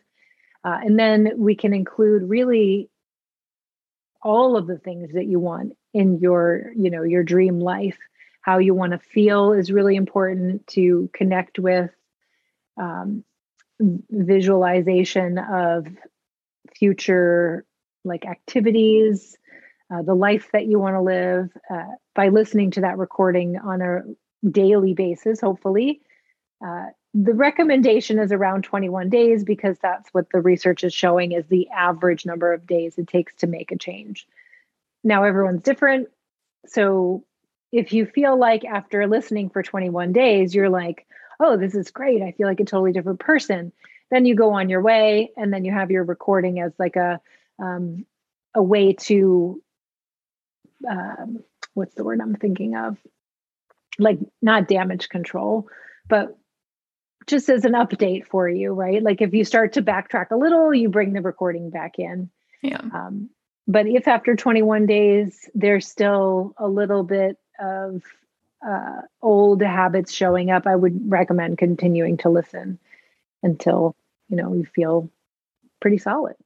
Uh, 0.64 0.78
and 0.82 0.98
then 0.98 1.32
we 1.36 1.54
can 1.54 1.74
include 1.74 2.28
really 2.28 2.88
all 4.22 4.56
of 4.56 4.66
the 4.66 4.78
things 4.78 5.12
that 5.12 5.26
you 5.26 5.38
want 5.38 5.76
in 5.92 6.18
your 6.18 6.72
you 6.74 6.90
know 6.90 7.02
your 7.02 7.22
dream 7.22 7.60
life. 7.60 7.98
How 8.40 8.58
you 8.58 8.74
want 8.74 8.92
to 8.92 8.98
feel 8.98 9.52
is 9.52 9.72
really 9.72 9.96
important 9.96 10.66
to 10.68 11.10
connect 11.12 11.58
with 11.58 11.90
um, 12.76 13.24
visualization 13.80 15.38
of 15.38 15.86
future 16.76 17.64
like 18.04 18.26
activities 18.26 19.36
uh, 19.92 20.02
the 20.02 20.14
life 20.14 20.48
that 20.52 20.66
you 20.66 20.78
want 20.78 20.94
to 20.94 21.00
live 21.00 21.50
uh, 21.70 21.84
by 22.14 22.28
listening 22.28 22.70
to 22.70 22.80
that 22.80 22.98
recording 22.98 23.58
on 23.58 23.80
a 23.82 24.02
daily 24.48 24.94
basis 24.94 25.40
hopefully. 25.40 26.00
Uh, 26.64 26.86
the 27.12 27.34
recommendation 27.34 28.18
is 28.18 28.32
around 28.32 28.64
21 28.64 29.08
days 29.08 29.44
because 29.44 29.78
that's 29.80 30.08
what 30.10 30.26
the 30.30 30.40
research 30.40 30.82
is 30.82 30.92
showing 30.92 31.32
is 31.32 31.46
the 31.46 31.68
average 31.68 32.26
number 32.26 32.52
of 32.52 32.66
days 32.66 32.98
it 32.98 33.06
takes 33.06 33.34
to 33.34 33.46
make 33.46 33.70
a 33.70 33.78
change. 33.78 34.26
Now 35.04 35.24
everyone's 35.24 35.62
different 35.62 36.08
so 36.66 37.24
if 37.72 37.92
you 37.92 38.06
feel 38.06 38.38
like 38.38 38.64
after 38.64 39.06
listening 39.06 39.50
for 39.50 39.62
21 39.62 40.12
days, 40.12 40.54
you're 40.54 40.70
like, 40.70 41.06
oh, 41.40 41.56
this 41.56 41.74
is 41.74 41.90
great. 41.90 42.22
I 42.22 42.32
feel 42.32 42.46
like 42.46 42.60
a 42.60 42.64
totally 42.64 42.92
different 42.92 43.20
person. 43.20 43.72
Then 44.10 44.24
you 44.24 44.34
go 44.34 44.52
on 44.52 44.68
your 44.68 44.82
way 44.82 45.30
and 45.36 45.52
then 45.52 45.64
you 45.64 45.72
have 45.72 45.90
your 45.90 46.04
recording 46.04 46.60
as 46.60 46.72
like 46.78 46.96
a, 46.96 47.20
um, 47.58 48.04
a 48.54 48.62
way 48.62 48.92
to, 48.92 49.62
um, 50.88 51.42
what's 51.74 51.94
the 51.94 52.04
word 52.04 52.20
I'm 52.20 52.36
thinking 52.36 52.76
of? 52.76 52.98
Like 53.98 54.18
not 54.42 54.68
damage 54.68 55.08
control, 55.08 55.68
but 56.08 56.36
just 57.26 57.48
as 57.48 57.64
an 57.64 57.72
update 57.72 58.26
for 58.26 58.48
you, 58.48 58.72
right? 58.72 59.02
Like 59.02 59.22
if 59.22 59.32
you 59.32 59.44
start 59.44 59.74
to 59.74 59.82
backtrack 59.82 60.30
a 60.30 60.36
little, 60.36 60.74
you 60.74 60.88
bring 60.88 61.12
the 61.12 61.22
recording 61.22 61.70
back 61.70 61.98
in. 61.98 62.30
Yeah. 62.62 62.80
Um, 62.92 63.30
but 63.66 63.86
if 63.86 64.06
after 64.08 64.36
21 64.36 64.86
days 64.86 65.48
there's 65.54 65.86
still 65.86 66.54
a 66.58 66.68
little 66.68 67.02
bit 67.02 67.38
of 67.58 68.02
uh, 68.66 69.02
old 69.22 69.62
habits 69.62 70.12
showing 70.12 70.50
up, 70.50 70.66
I 70.66 70.76
would 70.76 71.10
recommend 71.10 71.58
continuing 71.58 72.16
to 72.18 72.28
listen 72.28 72.78
until 73.42 73.94
you 74.28 74.36
know 74.36 74.52
you 74.54 74.64
feel 74.64 75.10
pretty 75.80 75.98
solid. 75.98 76.36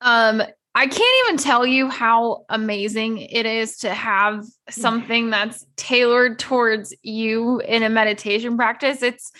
Um, 0.00 0.42
I 0.74 0.86
can't 0.86 1.26
even 1.26 1.38
tell 1.38 1.66
you 1.66 1.88
how 1.88 2.44
amazing 2.48 3.18
it 3.18 3.46
is 3.46 3.78
to 3.78 3.92
have 3.92 4.46
something 4.70 5.30
that's 5.30 5.66
tailored 5.76 6.38
towards 6.38 6.94
you 7.02 7.60
in 7.60 7.82
a 7.82 7.88
meditation 7.88 8.56
practice. 8.56 9.02
It's 9.02 9.32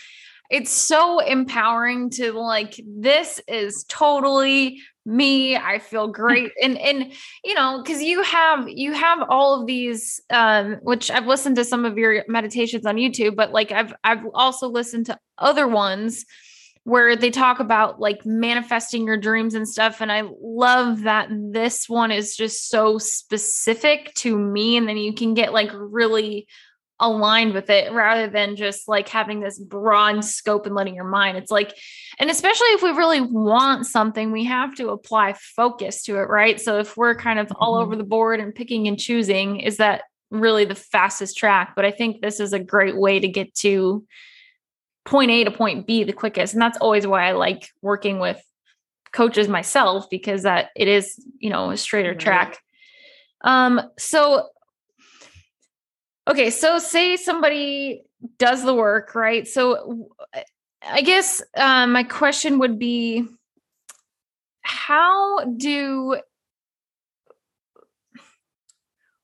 it's 0.50 0.72
so 0.72 1.20
empowering 1.20 2.10
to 2.10 2.32
like 2.32 2.80
this 2.84 3.40
is 3.46 3.84
totally 3.88 4.80
me 5.08 5.56
i 5.56 5.78
feel 5.78 6.06
great. 6.06 6.52
And 6.62 6.76
and 6.78 7.12
you 7.42 7.54
know 7.54 7.80
because 7.82 8.02
you 8.02 8.22
have 8.22 8.68
you 8.68 8.92
have 8.92 9.20
all 9.28 9.60
of 9.60 9.66
these 9.66 10.20
um 10.30 10.76
which 10.82 11.10
i've 11.10 11.26
listened 11.26 11.56
to 11.56 11.64
some 11.64 11.84
of 11.84 11.96
your 11.96 12.24
meditations 12.28 12.84
on 12.84 12.96
youtube 12.96 13.34
but 13.34 13.52
like 13.52 13.72
i've 13.72 13.94
i've 14.04 14.24
also 14.34 14.68
listened 14.68 15.06
to 15.06 15.18
other 15.38 15.66
ones 15.66 16.26
where 16.84 17.16
they 17.16 17.30
talk 17.30 17.60
about 17.60 18.00
like 18.00 18.24
manifesting 18.24 19.06
your 19.06 19.16
dreams 19.16 19.54
and 19.54 19.66
stuff 19.66 20.00
and 20.00 20.12
i 20.12 20.22
love 20.42 21.02
that 21.02 21.28
this 21.30 21.88
one 21.88 22.10
is 22.10 22.36
just 22.36 22.68
so 22.68 22.98
specific 22.98 24.12
to 24.14 24.38
me 24.38 24.76
and 24.76 24.88
then 24.88 24.98
you 24.98 25.14
can 25.14 25.32
get 25.32 25.52
like 25.52 25.70
really 25.72 26.46
aligned 27.00 27.54
with 27.54 27.70
it 27.70 27.92
rather 27.92 28.28
than 28.28 28.56
just 28.56 28.88
like 28.88 29.08
having 29.08 29.40
this 29.40 29.58
broad 29.58 30.24
scope 30.24 30.66
and 30.66 30.74
letting 30.74 30.94
your 30.94 31.04
mind. 31.04 31.36
It's 31.36 31.50
like, 31.50 31.76
and 32.18 32.30
especially 32.30 32.68
if 32.68 32.82
we 32.82 32.90
really 32.90 33.20
want 33.20 33.86
something, 33.86 34.32
we 34.32 34.44
have 34.44 34.74
to 34.76 34.88
apply 34.88 35.34
focus 35.34 36.02
to 36.04 36.16
it, 36.16 36.28
right? 36.28 36.60
So 36.60 36.78
if 36.78 36.96
we're 36.96 37.14
kind 37.14 37.38
of 37.38 37.46
mm-hmm. 37.46 37.62
all 37.62 37.76
over 37.76 37.94
the 37.94 38.04
board 38.04 38.40
and 38.40 38.54
picking 38.54 38.88
and 38.88 38.98
choosing, 38.98 39.60
is 39.60 39.76
that 39.76 40.02
really 40.30 40.64
the 40.64 40.74
fastest 40.74 41.36
track? 41.36 41.74
But 41.76 41.84
I 41.84 41.90
think 41.90 42.20
this 42.20 42.40
is 42.40 42.52
a 42.52 42.58
great 42.58 42.96
way 42.96 43.20
to 43.20 43.28
get 43.28 43.54
to 43.56 44.04
point 45.04 45.30
A 45.30 45.44
to 45.44 45.50
point 45.50 45.86
B 45.86 46.04
the 46.04 46.12
quickest. 46.12 46.52
And 46.52 46.60
that's 46.60 46.78
always 46.78 47.06
why 47.06 47.28
I 47.28 47.32
like 47.32 47.70
working 47.80 48.18
with 48.18 48.42
coaches 49.12 49.48
myself 49.48 50.10
because 50.10 50.42
that 50.42 50.70
it 50.76 50.88
is, 50.88 51.18
you 51.38 51.48
know, 51.48 51.70
a 51.70 51.76
straighter 51.76 52.14
track. 52.14 52.58
Um, 53.42 53.80
so 53.98 54.48
okay 56.28 56.50
so 56.50 56.78
say 56.78 57.16
somebody 57.16 58.02
does 58.38 58.62
the 58.64 58.74
work 58.74 59.14
right? 59.14 59.46
So 59.48 60.08
i 60.82 61.02
guess 61.02 61.42
um, 61.56 61.92
my 61.92 62.04
question 62.04 62.58
would 62.60 62.78
be 62.78 63.24
how 64.62 65.44
do 65.56 66.20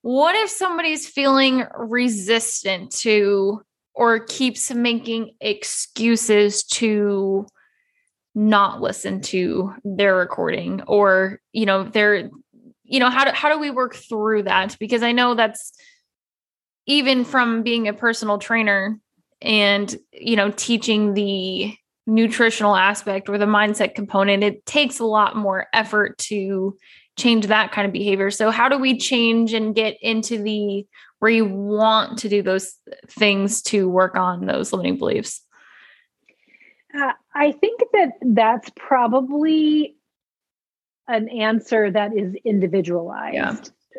what 0.02 0.34
if 0.34 0.50
somebody's 0.50 1.06
feeling 1.06 1.64
resistant 1.76 2.90
to 2.90 3.62
or 3.94 4.18
keeps 4.18 4.72
making 4.72 5.30
excuses 5.40 6.64
to 6.64 7.46
not 8.34 8.80
listen 8.80 9.20
to 9.20 9.72
their 9.84 10.16
recording 10.16 10.82
or 10.88 11.40
you 11.52 11.66
know 11.66 11.84
they're 11.84 12.30
you 12.82 12.98
know 13.00 13.10
how 13.10 13.24
do, 13.24 13.30
how 13.30 13.52
do 13.52 13.58
we 13.58 13.70
work 13.70 13.94
through 13.94 14.42
that? 14.42 14.76
Because 14.80 15.02
i 15.02 15.12
know 15.12 15.34
that's 15.34 15.72
even 16.86 17.24
from 17.24 17.62
being 17.62 17.88
a 17.88 17.92
personal 17.92 18.38
trainer 18.38 18.98
and 19.42 19.96
you 20.12 20.36
know 20.36 20.50
teaching 20.50 21.14
the 21.14 21.74
nutritional 22.06 22.76
aspect 22.76 23.28
or 23.28 23.38
the 23.38 23.46
mindset 23.46 23.94
component 23.94 24.44
it 24.44 24.64
takes 24.66 24.98
a 24.98 25.04
lot 25.04 25.36
more 25.36 25.66
effort 25.72 26.18
to 26.18 26.76
change 27.16 27.46
that 27.46 27.72
kind 27.72 27.86
of 27.86 27.92
behavior. 27.92 28.30
So 28.30 28.50
how 28.50 28.68
do 28.68 28.78
we 28.78 28.98
change 28.98 29.52
and 29.52 29.74
get 29.74 29.96
into 30.02 30.42
the 30.42 30.86
where 31.20 31.30
you 31.30 31.44
want 31.44 32.18
to 32.18 32.28
do 32.28 32.42
those 32.42 32.74
things 33.08 33.62
to 33.62 33.88
work 33.88 34.16
on 34.16 34.46
those 34.46 34.72
limiting 34.72 34.98
beliefs? 34.98 35.40
Uh, 36.96 37.12
i 37.34 37.50
think 37.50 37.80
that 37.92 38.12
that's 38.22 38.70
probably 38.76 39.96
an 41.08 41.28
answer 41.28 41.90
that 41.90 42.16
is 42.16 42.34
individualized. 42.44 43.34
Yeah 43.34 43.56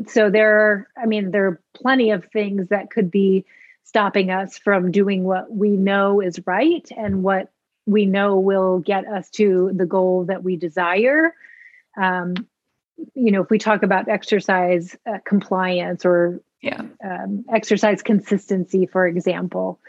so 0.08 0.30
there 0.30 0.60
are 0.60 0.88
i 1.02 1.06
mean 1.06 1.32
there 1.32 1.48
are 1.48 1.62
plenty 1.74 2.12
of 2.12 2.26
things 2.26 2.70
that 2.70 2.92
could 2.92 3.10
be 3.10 3.46
stopping 3.84 4.32
us 4.32 4.58
from 4.58 4.92
doing 4.92 5.24
what 5.24 5.52
we 5.52 5.70
know 5.70 6.22
is 6.22 6.40
right 6.46 6.88
and 6.98 7.24
what 7.24 7.50
we 7.86 8.06
know 8.06 8.40
will 8.40 8.80
get 8.80 9.06
us 9.08 9.30
to 9.30 9.72
the 9.74 9.86
goal 9.86 10.26
that 10.26 10.44
we 10.44 10.56
desire. 10.56 11.36
Um, 11.96 12.34
you 13.14 13.32
know 13.32 13.42
if 13.42 13.50
we 13.50 13.58
talk 13.58 13.84
about 13.84 14.08
exercise 14.08 14.96
uh, 15.06 15.20
compliance 15.26 16.06
or 16.06 16.42
yeah. 16.62 16.82
um, 17.04 17.46
exercise 17.52 18.02
consistency 18.02 18.86
for 18.86 19.06
example 19.06 19.80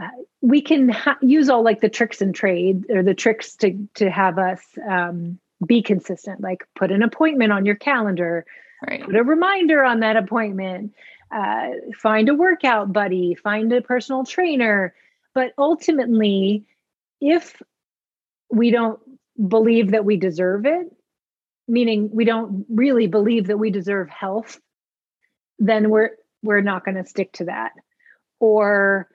uh, 0.00 0.08
we 0.40 0.60
can 0.60 0.88
ha- 0.88 1.18
use 1.20 1.48
all 1.48 1.62
like 1.62 1.80
the 1.80 1.88
tricks 1.88 2.20
and 2.20 2.34
trade 2.34 2.86
or 2.90 3.02
the 3.02 3.14
tricks 3.14 3.56
to 3.56 3.88
to 3.94 4.10
have 4.10 4.38
us 4.38 4.60
um, 4.88 5.38
be 5.66 5.82
consistent 5.82 6.40
like 6.40 6.64
put 6.76 6.92
an 6.92 7.02
appointment 7.02 7.52
on 7.52 7.66
your 7.66 7.76
calendar 7.76 8.46
right. 8.88 9.04
put 9.04 9.16
a 9.16 9.22
reminder 9.22 9.84
on 9.84 10.00
that 10.00 10.16
appointment. 10.16 10.92
Uh, 11.34 11.70
find 11.96 12.28
a 12.28 12.34
workout 12.34 12.92
buddy 12.92 13.34
find 13.34 13.72
a 13.72 13.82
personal 13.82 14.24
trainer. 14.24 14.94
But 15.34 15.52
ultimately 15.58 16.64
if 17.20 17.60
we 18.50 18.70
don't 18.70 19.00
believe 19.48 19.90
that 19.90 20.04
we 20.04 20.16
deserve 20.16 20.64
it 20.66 20.86
meaning 21.66 22.08
we 22.12 22.24
don't 22.24 22.66
really 22.68 23.08
believe 23.08 23.48
that 23.48 23.58
we 23.58 23.70
deserve 23.70 24.08
health 24.08 24.60
then 25.58 25.90
we're 25.90 26.10
we're 26.44 26.60
not 26.60 26.84
going 26.84 26.96
to 26.96 27.06
stick 27.06 27.32
to 27.32 27.46
that. 27.46 27.72
Or 28.38 29.08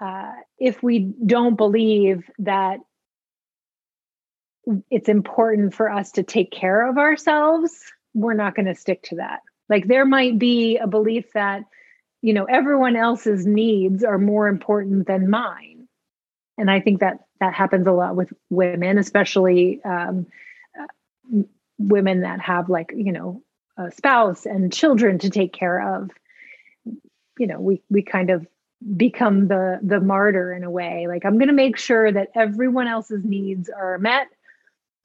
uh, 0.00 0.32
if 0.58 0.82
we 0.82 1.12
don't 1.26 1.56
believe 1.56 2.30
that 2.38 2.78
it's 4.90 5.08
important 5.08 5.74
for 5.74 5.90
us 5.90 6.12
to 6.12 6.22
take 6.22 6.52
care 6.52 6.88
of 6.88 6.96
ourselves, 6.96 7.72
we're 8.14 8.34
not 8.34 8.54
going 8.54 8.66
to 8.66 8.74
stick 8.74 9.02
to 9.04 9.16
that. 9.16 9.40
Like 9.68 9.86
there 9.86 10.04
might 10.04 10.38
be 10.38 10.76
a 10.78 10.86
belief 10.86 11.32
that, 11.32 11.64
you 12.20 12.34
know, 12.34 12.44
everyone 12.44 12.96
else's 12.96 13.46
needs 13.46 14.04
are 14.04 14.18
more 14.18 14.48
important 14.48 15.06
than 15.06 15.30
mine. 15.30 15.88
And 16.58 16.70
I 16.70 16.80
think 16.80 17.00
that 17.00 17.20
that 17.40 17.54
happens 17.54 17.86
a 17.86 17.92
lot 17.92 18.14
with 18.14 18.32
women, 18.50 18.98
especially 18.98 19.82
um, 19.84 20.26
uh, 20.78 21.42
women 21.78 22.20
that 22.20 22.40
have 22.40 22.68
like, 22.68 22.92
you 22.94 23.12
know, 23.12 23.42
a 23.76 23.90
spouse 23.90 24.46
and 24.46 24.72
children 24.72 25.18
to 25.20 25.30
take 25.30 25.52
care 25.52 25.96
of. 25.96 26.10
You 27.38 27.46
know, 27.46 27.60
we 27.60 27.82
we 27.88 28.02
kind 28.02 28.30
of 28.30 28.46
become 28.96 29.48
the 29.48 29.80
the 29.82 30.00
martyr 30.00 30.52
in 30.52 30.64
a 30.64 30.70
way. 30.70 31.06
Like 31.08 31.24
I'm 31.24 31.38
going 31.38 31.48
to 31.48 31.54
make 31.54 31.78
sure 31.78 32.12
that 32.12 32.28
everyone 32.34 32.88
else's 32.88 33.24
needs 33.24 33.70
are 33.70 33.98
met 33.98 34.28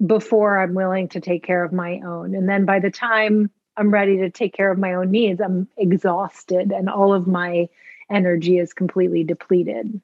before 0.05 0.59
I'm 0.59 0.73
willing 0.73 1.07
to 1.09 1.19
take 1.19 1.43
care 1.43 1.63
of 1.63 1.73
my 1.73 1.99
own. 2.05 2.35
And 2.35 2.47
then 2.47 2.65
by 2.65 2.79
the 2.79 2.91
time 2.91 3.49
I'm 3.77 3.91
ready 3.91 4.17
to 4.17 4.29
take 4.29 4.53
care 4.53 4.71
of 4.71 4.77
my 4.77 4.93
own 4.93 5.11
needs, 5.11 5.41
I'm 5.41 5.67
exhausted 5.77 6.71
and 6.71 6.89
all 6.89 7.13
of 7.13 7.27
my 7.27 7.67
energy 8.09 8.57
is 8.57 8.73
completely 8.73 9.23
depleted. 9.23 10.01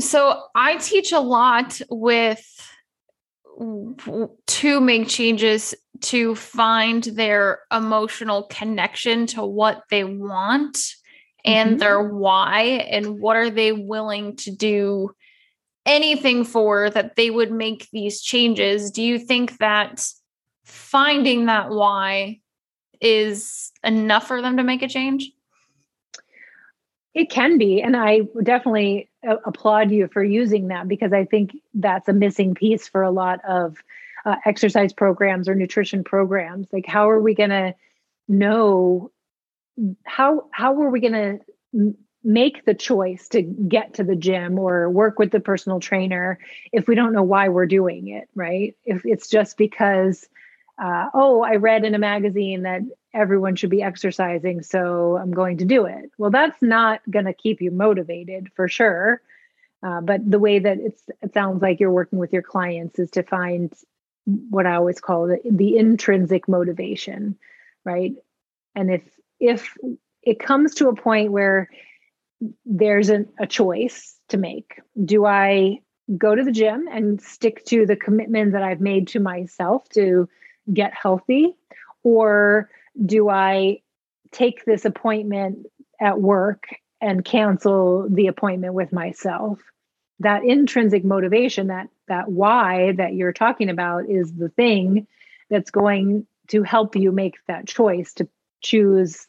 So 0.00 0.42
I 0.54 0.76
teach 0.76 1.12
a 1.12 1.20
lot 1.20 1.80
with 1.90 2.44
to 4.46 4.80
make 4.80 5.08
changes 5.08 5.74
to 6.00 6.36
find 6.36 7.02
their 7.02 7.60
emotional 7.72 8.44
connection 8.44 9.26
to 9.26 9.44
what 9.44 9.82
they 9.90 10.04
want 10.04 10.78
and 11.44 11.70
mm-hmm. 11.70 11.78
their 11.78 12.00
why 12.00 12.62
and 12.62 13.18
what 13.20 13.36
are 13.36 13.50
they 13.50 13.72
willing 13.72 14.36
to 14.36 14.52
do 14.52 15.10
anything 15.88 16.44
for 16.44 16.90
that 16.90 17.16
they 17.16 17.30
would 17.30 17.50
make 17.50 17.88
these 17.90 18.20
changes. 18.20 18.90
Do 18.90 19.02
you 19.02 19.18
think 19.18 19.58
that 19.58 20.06
finding 20.64 21.46
that 21.46 21.70
why 21.70 22.40
is 23.00 23.72
enough 23.82 24.28
for 24.28 24.42
them 24.42 24.56
to 24.58 24.62
make 24.62 24.82
a 24.82 24.88
change? 24.88 25.32
It 27.14 27.30
can 27.30 27.58
be 27.58 27.82
and 27.82 27.96
i 27.96 28.20
definitely 28.44 29.08
uh, 29.28 29.36
applaud 29.44 29.90
you 29.90 30.08
for 30.12 30.22
using 30.22 30.68
that 30.68 30.86
because 30.86 31.12
i 31.12 31.24
think 31.24 31.56
that's 31.74 32.06
a 32.06 32.12
missing 32.12 32.54
piece 32.54 32.86
for 32.86 33.02
a 33.02 33.10
lot 33.10 33.40
of 33.44 33.78
uh, 34.24 34.36
exercise 34.44 34.92
programs 34.92 35.48
or 35.48 35.54
nutrition 35.54 36.04
programs. 36.04 36.68
Like 36.72 36.86
how 36.86 37.08
are 37.08 37.20
we 37.20 37.34
going 37.34 37.50
to 37.50 37.74
know 38.28 39.10
how 40.04 40.48
how 40.50 40.80
are 40.82 40.90
we 40.90 41.00
going 41.00 41.40
to 41.72 41.94
make 42.24 42.64
the 42.64 42.74
choice 42.74 43.28
to 43.28 43.42
get 43.42 43.94
to 43.94 44.04
the 44.04 44.16
gym 44.16 44.58
or 44.58 44.90
work 44.90 45.18
with 45.18 45.30
the 45.30 45.40
personal 45.40 45.80
trainer 45.80 46.38
if 46.72 46.88
we 46.88 46.94
don't 46.94 47.12
know 47.12 47.22
why 47.22 47.48
we're 47.48 47.66
doing 47.66 48.08
it 48.08 48.28
right? 48.34 48.76
If 48.84 49.04
it's 49.04 49.28
just 49.28 49.56
because 49.56 50.28
uh, 50.82 51.08
oh 51.14 51.42
i 51.42 51.56
read 51.56 51.84
in 51.84 51.94
a 51.94 51.98
magazine 51.98 52.62
that 52.62 52.82
everyone 53.12 53.56
should 53.56 53.70
be 53.70 53.82
exercising 53.82 54.62
so 54.62 55.16
i'm 55.16 55.32
going 55.32 55.58
to 55.58 55.64
do 55.64 55.86
it. 55.86 56.10
Well 56.18 56.30
that's 56.30 56.60
not 56.62 57.00
going 57.10 57.24
to 57.26 57.32
keep 57.32 57.60
you 57.60 57.70
motivated 57.70 58.48
for 58.54 58.68
sure. 58.68 59.20
Uh, 59.80 60.00
but 60.00 60.28
the 60.28 60.40
way 60.40 60.58
that 60.58 60.78
it's 60.80 61.02
it 61.22 61.32
sounds 61.34 61.62
like 61.62 61.80
you're 61.80 61.90
working 61.90 62.18
with 62.18 62.32
your 62.32 62.42
clients 62.42 62.98
is 62.98 63.10
to 63.12 63.22
find 63.22 63.72
what 64.50 64.66
i 64.66 64.74
always 64.74 65.00
call 65.00 65.26
the, 65.26 65.40
the 65.50 65.76
intrinsic 65.76 66.48
motivation 66.48 67.38
right? 67.88 68.14
And 68.74 68.90
if 68.90 69.02
if 69.40 69.76
it 70.22 70.38
comes 70.40 70.74
to 70.76 70.88
a 70.88 70.94
point 70.94 71.32
where 71.32 71.70
there's 72.64 73.10
a, 73.10 73.24
choice 73.48 74.16
to 74.28 74.36
make. 74.36 74.80
Do 75.04 75.24
I 75.24 75.80
go 76.16 76.34
to 76.34 76.44
the 76.44 76.52
gym 76.52 76.86
and 76.90 77.20
stick 77.20 77.64
to 77.66 77.86
the 77.86 77.96
commitment 77.96 78.52
that 78.52 78.62
I've 78.62 78.80
made 78.80 79.08
to 79.08 79.20
myself 79.20 79.88
to 79.90 80.28
get 80.72 80.94
healthy? 80.94 81.56
Or 82.02 82.70
do 83.04 83.28
I 83.28 83.80
take 84.30 84.64
this 84.64 84.84
appointment 84.84 85.66
at 86.00 86.20
work 86.20 86.68
and 87.00 87.24
cancel 87.24 88.08
the 88.08 88.28
appointment 88.28 88.74
with 88.74 88.92
myself? 88.92 89.60
That 90.20 90.44
intrinsic 90.44 91.04
motivation, 91.04 91.68
that 91.68 91.88
that 92.08 92.30
why 92.30 92.92
that 92.92 93.14
you're 93.14 93.32
talking 93.32 93.68
about 93.68 94.08
is 94.08 94.32
the 94.32 94.48
thing 94.48 95.06
that's 95.50 95.70
going 95.70 96.26
to 96.48 96.62
help 96.62 96.96
you 96.96 97.12
make 97.12 97.36
that 97.46 97.66
choice 97.66 98.14
to 98.14 98.28
choose 98.60 99.28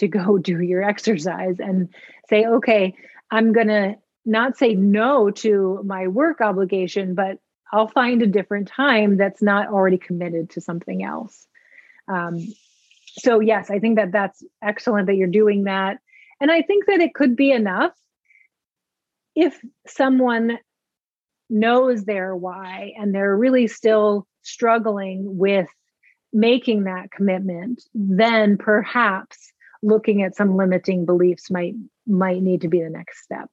to 0.00 0.08
go 0.08 0.38
do 0.42 0.60
your 0.60 0.82
exercise 0.82 1.56
and 1.58 1.88
say, 2.28 2.44
okay, 2.44 2.94
I'm 3.30 3.52
going 3.52 3.68
to 3.68 3.94
not 4.26 4.58
say 4.58 4.74
no 4.74 5.30
to 5.30 5.82
my 5.84 6.08
work 6.08 6.40
obligation, 6.40 7.14
but 7.14 7.38
I'll 7.72 7.88
find 7.88 8.20
a 8.20 8.26
different 8.26 8.68
time 8.68 9.16
that's 9.16 9.40
not 9.40 9.68
already 9.68 9.98
committed 9.98 10.50
to 10.50 10.60
something 10.60 11.02
else. 11.04 11.46
Um, 12.08 12.38
so, 13.18 13.40
yes, 13.40 13.70
I 13.70 13.78
think 13.78 13.96
that 13.96 14.12
that's 14.12 14.42
excellent 14.62 15.06
that 15.06 15.14
you're 15.14 15.28
doing 15.28 15.64
that. 15.64 15.98
And 16.40 16.50
I 16.50 16.62
think 16.62 16.86
that 16.86 17.00
it 17.00 17.14
could 17.14 17.36
be 17.36 17.52
enough 17.52 17.92
if 19.34 19.60
someone 19.86 20.58
knows 21.48 22.04
their 22.04 22.34
why 22.34 22.92
and 22.98 23.14
they're 23.14 23.36
really 23.36 23.66
still 23.66 24.26
struggling 24.42 25.38
with 25.38 25.68
making 26.32 26.84
that 26.84 27.10
commitment, 27.10 27.82
then 27.94 28.56
perhaps 28.56 29.52
looking 29.82 30.22
at 30.22 30.36
some 30.36 30.56
limiting 30.56 31.06
beliefs 31.06 31.50
might 31.50 31.74
might 32.06 32.42
need 32.42 32.60
to 32.60 32.68
be 32.68 32.82
the 32.82 32.90
next 32.90 33.22
step 33.22 33.50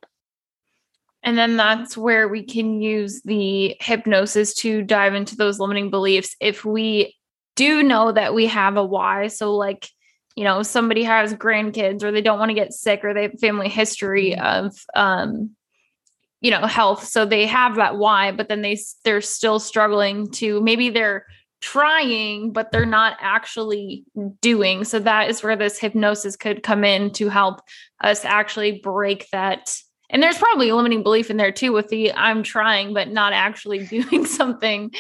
and 1.24 1.38
then 1.38 1.58
that's 1.58 1.98
where 1.98 2.28
we 2.28 2.44
can 2.44 2.82
use 2.82 3.22
the 3.24 3.76
hypnosis 3.80 4.54
to 4.54 4.82
dive 4.82 5.14
into 5.14 5.36
those 5.36 5.60
limiting 5.60 5.90
beliefs 5.90 6.36
if 6.40 6.64
we 6.64 7.16
do 7.56 7.84
know 7.84 8.12
that 8.12 8.34
we 8.34 8.48
have 8.48 8.78
a 8.78 8.84
why 8.84 9.28
so 9.28 9.56
like 9.56 9.90
you 10.36 10.44
know 10.44 10.62
somebody 10.64 11.04
has 11.04 11.34
grandkids 11.34 12.04
or 12.04 12.12
they 12.12 12.22
don't 12.22 12.40
want 12.40 12.50
to 12.50 12.56
get 12.56 12.72
sick 12.72 13.04
or 13.04 13.14
they 13.14 13.24
have 13.24 13.40
family 13.40 13.68
history 13.68 14.32
mm-hmm. 14.32 14.68
of 14.68 14.78
um 14.96 15.52
you 16.40 16.52
know 16.52 16.62
health 16.62 17.04
so 17.04 17.26
they 17.26 17.46
have 17.46 17.76
that 17.76 17.98
why 17.98 18.32
but 18.32 18.48
then 18.48 18.62
they 18.62 18.78
they're 19.04 19.22
still 19.22 19.60
struggling 19.60 20.30
to 20.30 20.62
maybe 20.62 20.90
they're 20.90 21.26
trying, 21.62 22.52
but 22.52 22.72
they're 22.72 22.86
not 22.86 23.18
actually 23.20 24.04
doing. 24.42 24.84
So 24.84 25.00
that 25.00 25.30
is 25.30 25.42
where 25.42 25.56
this 25.56 25.80
hypnosis 25.80 26.36
could 26.36 26.64
come 26.64 26.84
in 26.84 27.12
to 27.14 27.30
help 27.30 27.62
us 28.02 28.26
actually 28.26 28.80
break 28.80 29.28
that. 29.32 29.76
And 30.10 30.22
there's 30.22 30.38
probably 30.38 30.70
a 30.70 30.76
limiting 30.76 31.04
belief 31.04 31.30
in 31.30 31.38
there 31.38 31.52
too 31.52 31.74
with 31.74 31.90
the 31.90 32.14
I'm 32.14 32.44
trying, 32.44 32.94
but 32.94 33.10
not 33.10 33.34
actually 33.34 33.86
doing 33.88 34.26
something. 34.26 34.92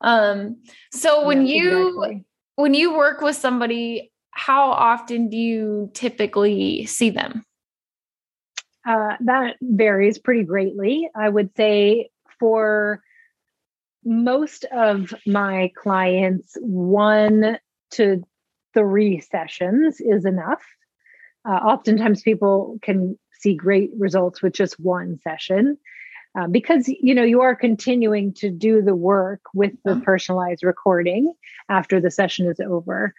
Um, 0.00 0.62
so 0.92 1.26
when 1.26 1.46
yeah, 1.46 1.54
you 1.54 1.88
exactly. 1.88 2.24
when 2.56 2.74
you 2.74 2.96
work 2.96 3.20
with 3.20 3.36
somebody, 3.36 4.12
how 4.30 4.70
often 4.70 5.28
do 5.28 5.36
you 5.36 5.90
typically 5.94 6.86
see 6.86 7.10
them? 7.10 7.44
Uh, 8.84 9.16
that 9.20 9.56
varies 9.60 10.18
pretty 10.18 10.42
greatly. 10.42 11.08
I 11.14 11.28
would 11.28 11.50
say 11.56 12.10
for 12.40 13.02
most 14.04 14.64
of 14.72 15.14
my 15.26 15.70
clients, 15.76 16.56
one 16.60 17.58
to 17.92 18.22
three 18.74 19.20
sessions 19.20 20.00
is 20.00 20.24
enough. 20.24 20.62
Uh, 21.48 21.52
oftentimes, 21.52 22.22
people 22.22 22.78
can 22.82 23.18
see 23.32 23.54
great 23.54 23.90
results 23.98 24.42
with 24.42 24.52
just 24.52 24.78
one 24.78 25.18
session. 25.22 25.76
Uh, 26.38 26.46
because 26.46 26.88
you 26.88 27.14
know 27.14 27.22
you 27.22 27.42
are 27.42 27.54
continuing 27.54 28.32
to 28.32 28.48
do 28.48 28.80
the 28.80 28.94
work 28.94 29.42
with 29.52 29.72
the 29.84 29.96
personalized 29.96 30.64
recording 30.64 31.30
after 31.68 32.00
the 32.00 32.10
session 32.10 32.46
is 32.46 32.58
over 32.58 33.12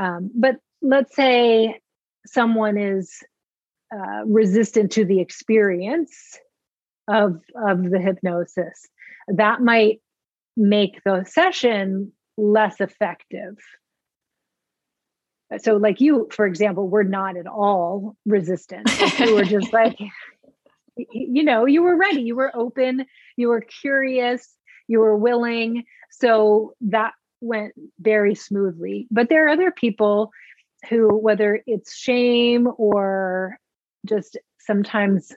um, 0.00 0.28
but 0.34 0.56
let's 0.82 1.14
say 1.14 1.80
someone 2.26 2.76
is 2.76 3.22
uh, 3.94 4.24
resistant 4.26 4.90
to 4.90 5.04
the 5.04 5.20
experience 5.20 6.40
of 7.06 7.40
of 7.54 7.88
the 7.88 8.00
hypnosis 8.00 8.88
that 9.28 9.60
might 9.60 10.00
make 10.56 11.02
the 11.04 11.24
session 11.24 12.12
less 12.36 12.80
effective. 12.80 13.56
So, 15.58 15.76
like 15.76 16.00
you, 16.00 16.28
for 16.32 16.46
example, 16.46 16.88
were 16.88 17.04
not 17.04 17.36
at 17.36 17.46
all 17.46 18.16
resistant. 18.26 18.90
you 19.20 19.34
were 19.34 19.44
just 19.44 19.72
like, 19.72 19.98
you 20.96 21.44
know, 21.44 21.66
you 21.66 21.82
were 21.82 21.96
ready, 21.96 22.22
you 22.22 22.34
were 22.34 22.50
open, 22.54 23.06
you 23.36 23.48
were 23.48 23.60
curious, 23.60 24.56
you 24.88 24.98
were 24.98 25.16
willing. 25.16 25.84
So 26.10 26.74
that 26.80 27.12
went 27.40 27.74
very 28.00 28.34
smoothly. 28.34 29.06
But 29.10 29.28
there 29.28 29.46
are 29.46 29.50
other 29.50 29.70
people 29.70 30.30
who, 30.88 31.08
whether 31.16 31.62
it's 31.66 31.96
shame 31.96 32.68
or 32.76 33.58
just 34.04 34.36
sometimes 34.58 35.32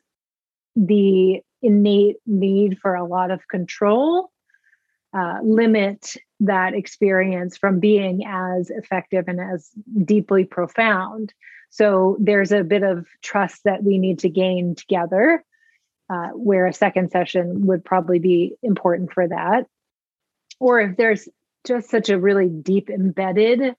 the 0.76 1.42
innate 1.62 2.18
need 2.26 2.80
for 2.80 2.96
a 2.96 3.06
lot 3.06 3.32
of 3.32 3.48
control, 3.48 4.32
uh, 5.14 5.40
limit 5.44 6.16
that 6.42 6.74
experience 6.74 7.58
from 7.58 7.80
being 7.80 8.26
as 8.26 8.70
effective 8.70 9.26
and 9.28 9.40
as 9.40 9.70
deeply 10.06 10.46
profound. 10.46 11.34
So 11.70 12.18
there's 12.20 12.52
a 12.52 12.64
bit 12.64 12.84
of 12.84 13.06
trust 13.22 13.64
that 13.66 13.84
we 13.84 13.98
need 13.98 14.20
to 14.20 14.30
gain 14.30 14.76
together, 14.76 15.44
uh, 16.10 16.30
where 16.30 16.66
a 16.66 16.74
second 16.74 17.12
session 17.12 17.68
would 17.68 17.84
probably 17.84 18.20
be 18.20 18.56
important 18.64 19.14
for 19.14 19.28
that. 19.28 19.66
Or 20.60 20.80
if 20.80 20.98
there's 20.98 21.28
just 21.66 21.90
such 21.90 22.10
a 22.10 22.20
really 22.20 22.48
deep 22.48 22.90
embedded 22.90 23.76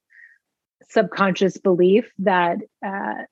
subconscious 0.89 1.57
belief 1.57 2.11
that 2.19 2.57
uh, 2.85 3.23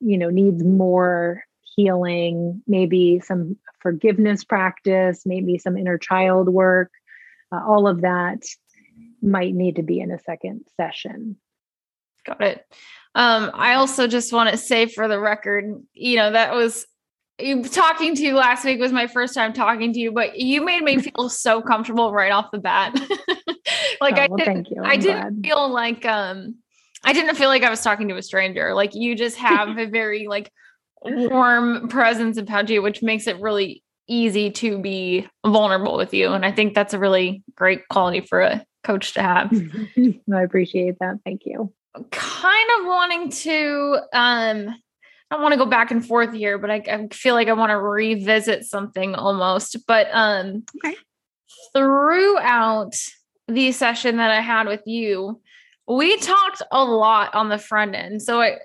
you 0.00 0.18
know 0.18 0.30
needs 0.30 0.62
more 0.64 1.44
healing 1.76 2.62
maybe 2.66 3.20
some 3.20 3.56
forgiveness 3.80 4.44
practice 4.44 5.22
maybe 5.24 5.56
some 5.56 5.76
inner 5.76 5.98
child 5.98 6.48
work 6.48 6.90
uh, 7.52 7.60
all 7.66 7.86
of 7.86 8.02
that 8.02 8.44
might 9.22 9.54
need 9.54 9.76
to 9.76 9.82
be 9.82 10.00
in 10.00 10.10
a 10.10 10.18
second 10.18 10.64
session 10.76 11.36
got 12.26 12.40
it 12.42 12.64
um, 13.14 13.50
i 13.54 13.74
also 13.74 14.06
just 14.06 14.32
want 14.32 14.50
to 14.50 14.56
say 14.56 14.86
for 14.86 15.08
the 15.08 15.18
record 15.18 15.64
you 15.92 16.16
know 16.16 16.32
that 16.32 16.54
was 16.54 16.86
talking 17.70 18.14
to 18.14 18.22
you 18.22 18.34
last 18.34 18.64
week 18.64 18.80
was 18.80 18.92
my 18.92 19.06
first 19.06 19.34
time 19.34 19.52
talking 19.52 19.92
to 19.92 19.98
you, 19.98 20.12
but 20.12 20.38
you 20.38 20.64
made 20.64 20.82
me 20.82 20.98
feel 20.98 21.28
so 21.28 21.62
comfortable 21.62 22.12
right 22.12 22.32
off 22.32 22.50
the 22.50 22.58
bat. 22.58 22.94
like 24.00 24.16
oh, 24.16 24.22
I 24.22 24.28
didn't, 24.36 24.68
I 24.82 24.96
didn't 24.96 25.42
feel 25.42 25.72
like 25.72 26.04
um 26.04 26.56
I 27.02 27.12
didn't 27.12 27.36
feel 27.36 27.48
like 27.48 27.62
I 27.62 27.70
was 27.70 27.82
talking 27.82 28.08
to 28.08 28.16
a 28.16 28.22
stranger. 28.22 28.74
Like 28.74 28.94
you 28.94 29.14
just 29.14 29.36
have 29.36 29.68
a 29.78 29.86
very 29.86 30.26
like 30.26 30.50
warm 31.02 31.88
presence 31.88 32.36
about 32.36 32.68
you, 32.68 32.82
which 32.82 33.02
makes 33.02 33.26
it 33.26 33.40
really 33.40 33.82
easy 34.10 34.50
to 34.50 34.78
be 34.78 35.26
vulnerable 35.46 35.96
with 35.96 36.12
you. 36.12 36.32
And 36.32 36.44
I 36.44 36.52
think 36.52 36.74
that's 36.74 36.94
a 36.94 36.98
really 36.98 37.42
great 37.54 37.88
quality 37.88 38.20
for 38.20 38.40
a 38.40 38.64
coach 38.84 39.14
to 39.14 39.22
have. 39.22 39.52
I 40.34 40.42
appreciate 40.42 40.96
that. 41.00 41.16
Thank 41.24 41.42
you. 41.46 41.72
Kind 42.10 42.68
of 42.78 42.86
wanting 42.86 43.30
to 43.30 43.98
um 44.12 44.74
I 45.30 45.36
don't 45.36 45.42
want 45.42 45.52
to 45.52 45.58
go 45.58 45.66
back 45.66 45.92
and 45.92 46.04
forth 46.04 46.32
here, 46.32 46.58
but 46.58 46.70
I, 46.70 46.82
I 46.90 47.06
feel 47.12 47.34
like 47.36 47.46
I 47.46 47.52
want 47.52 47.70
to 47.70 47.78
revisit 47.78 48.64
something 48.64 49.14
almost. 49.14 49.76
But 49.86 50.08
um, 50.10 50.64
okay. 50.84 50.96
throughout 51.72 52.94
the 53.46 53.70
session 53.70 54.16
that 54.16 54.32
I 54.32 54.40
had 54.40 54.66
with 54.66 54.82
you, 54.86 55.40
we 55.86 56.16
talked 56.16 56.62
a 56.72 56.84
lot 56.84 57.32
on 57.36 57.48
the 57.48 57.58
front 57.58 57.94
end. 57.94 58.22
So 58.22 58.40
I, 58.40 58.58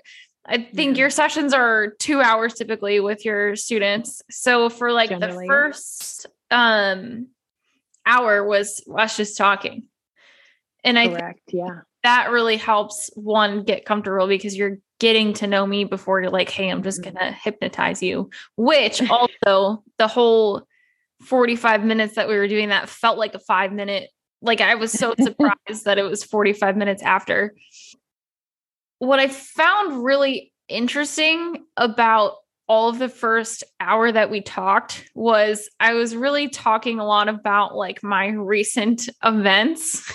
I 0.48 0.58
think 0.58 0.96
yeah. 0.96 1.02
your 1.02 1.10
sessions 1.10 1.52
are 1.52 1.88
two 1.98 2.20
hours 2.20 2.54
typically 2.54 3.00
with 3.00 3.24
your 3.24 3.56
students. 3.56 4.22
So 4.30 4.68
for 4.68 4.92
like 4.92 5.10
Generally. 5.10 5.46
the 5.46 5.52
first 5.52 6.26
um 6.50 7.28
hour 8.04 8.44
was 8.44 8.82
us 8.96 9.16
just 9.16 9.36
talking. 9.36 9.84
And 10.84 10.96
Correct, 10.96 11.40
I 11.48 11.56
yeah. 11.56 11.80
That 12.04 12.30
really 12.30 12.56
helps 12.56 13.10
one 13.14 13.64
get 13.64 13.84
comfortable 13.84 14.28
because 14.28 14.56
you're 14.56 14.78
getting 15.00 15.32
to 15.34 15.46
know 15.48 15.66
me 15.66 15.84
before 15.84 16.20
you're 16.20 16.30
like, 16.30 16.48
hey, 16.48 16.68
I'm 16.68 16.82
just 16.82 17.02
mm-hmm. 17.02 17.16
gonna 17.16 17.32
hypnotize 17.32 18.02
you. 18.02 18.30
Which 18.56 19.02
also 19.10 19.82
the 19.98 20.06
whole 20.06 20.66
45 21.22 21.84
minutes 21.84 22.14
that 22.14 22.28
we 22.28 22.36
were 22.36 22.48
doing 22.48 22.68
that 22.68 22.88
felt 22.88 23.18
like 23.18 23.34
a 23.34 23.40
five 23.40 23.72
minute. 23.72 24.10
Like 24.40 24.60
I 24.60 24.76
was 24.76 24.92
so 24.92 25.14
surprised 25.20 25.84
that 25.84 25.98
it 25.98 26.04
was 26.04 26.22
45 26.22 26.76
minutes 26.76 27.02
after. 27.02 27.54
What 28.98 29.20
I 29.20 29.28
found 29.28 30.04
really 30.04 30.52
interesting 30.68 31.64
about 31.76 32.34
all 32.68 32.88
of 32.88 32.98
the 32.98 33.08
first 33.08 33.62
hour 33.78 34.10
that 34.10 34.30
we 34.30 34.40
talked 34.40 35.08
was 35.14 35.68
I 35.78 35.94
was 35.94 36.16
really 36.16 36.48
talking 36.48 36.98
a 36.98 37.06
lot 37.06 37.28
about 37.28 37.76
like 37.76 38.02
my 38.02 38.28
recent 38.28 39.08
events. 39.24 40.12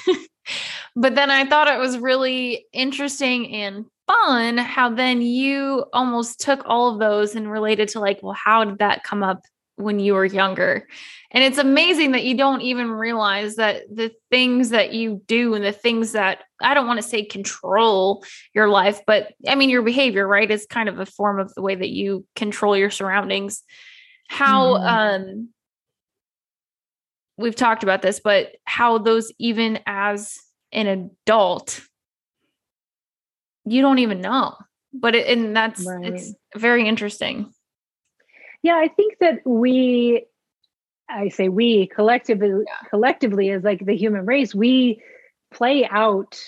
but 0.96 1.16
then 1.16 1.32
I 1.32 1.46
thought 1.46 1.70
it 1.70 1.80
was 1.80 1.98
really 1.98 2.66
interesting 2.74 3.54
and 3.54 3.86
fun 4.08 4.58
how 4.58 4.90
then 4.90 5.22
you 5.22 5.86
almost 5.94 6.42
took 6.42 6.62
all 6.66 6.92
of 6.92 7.00
those 7.00 7.36
and 7.36 7.50
related 7.50 7.88
to 7.90 8.00
like, 8.00 8.20
well, 8.22 8.34
how 8.34 8.66
did 8.66 8.80
that 8.80 9.04
come 9.04 9.24
up 9.24 9.42
when 9.76 10.00
you 10.00 10.14
were 10.14 10.26
younger? 10.26 10.88
And 11.32 11.44
it's 11.44 11.58
amazing 11.58 12.12
that 12.12 12.24
you 12.24 12.36
don't 12.36 12.62
even 12.62 12.92
realize 12.92 13.56
that 13.56 13.84
the 13.94 14.12
things 14.30 14.70
that 14.70 14.94
you 14.94 15.22
do 15.28 15.54
and 15.54 15.64
the 15.64 15.72
things 15.72 16.12
that 16.12 16.44
I 16.62 16.74
don't 16.74 16.88
want 16.88 17.02
to 17.02 17.08
say 17.08 17.24
control 17.24 18.24
your 18.54 18.70
life, 18.70 19.02
but 19.08 19.34
I 19.48 19.56
mean, 19.56 19.70
your 19.70 19.82
behavior, 19.82 20.28
right, 20.28 20.50
is 20.50 20.66
kind 20.70 20.90
of 20.90 21.00
a 21.00 21.06
form 21.06 21.40
of 21.40 21.54
the 21.54 21.62
way 21.62 21.76
that 21.76 21.90
you 21.90 22.26
control 22.36 22.78
your 22.78 22.92
surroundings. 22.92 23.64
How, 24.28 24.78
mm. 24.78 24.86
um, 24.86 25.50
we've 27.38 27.56
talked 27.56 27.84
about 27.84 28.02
this, 28.02 28.20
but 28.24 28.52
how 28.66 28.98
those, 28.98 29.32
even 29.40 29.80
as 29.86 30.38
an 30.72 30.88
adult, 30.88 31.82
you 33.66 33.82
don't 33.82 34.00
even 34.00 34.22
know 34.22 34.56
but 34.94 35.16
it, 35.16 35.28
and 35.28 35.56
that's 35.56 35.86
right. 35.86 36.14
it's 36.14 36.34
very 36.56 36.88
interesting 36.88 37.52
yeah 38.64 38.76
i 38.76 38.88
think 38.88 39.18
that 39.20 39.40
we 39.46 40.26
i 41.10 41.30
say 41.30 41.50
we 41.50 41.88
collectively 41.88 42.50
yeah. 42.50 42.90
collectively 42.90 43.50
as 43.50 43.64
like 43.64 43.86
the 43.86 43.96
human 43.96 44.26
race 44.26 44.54
we 44.54 45.02
play 45.52 45.88
out 45.90 46.40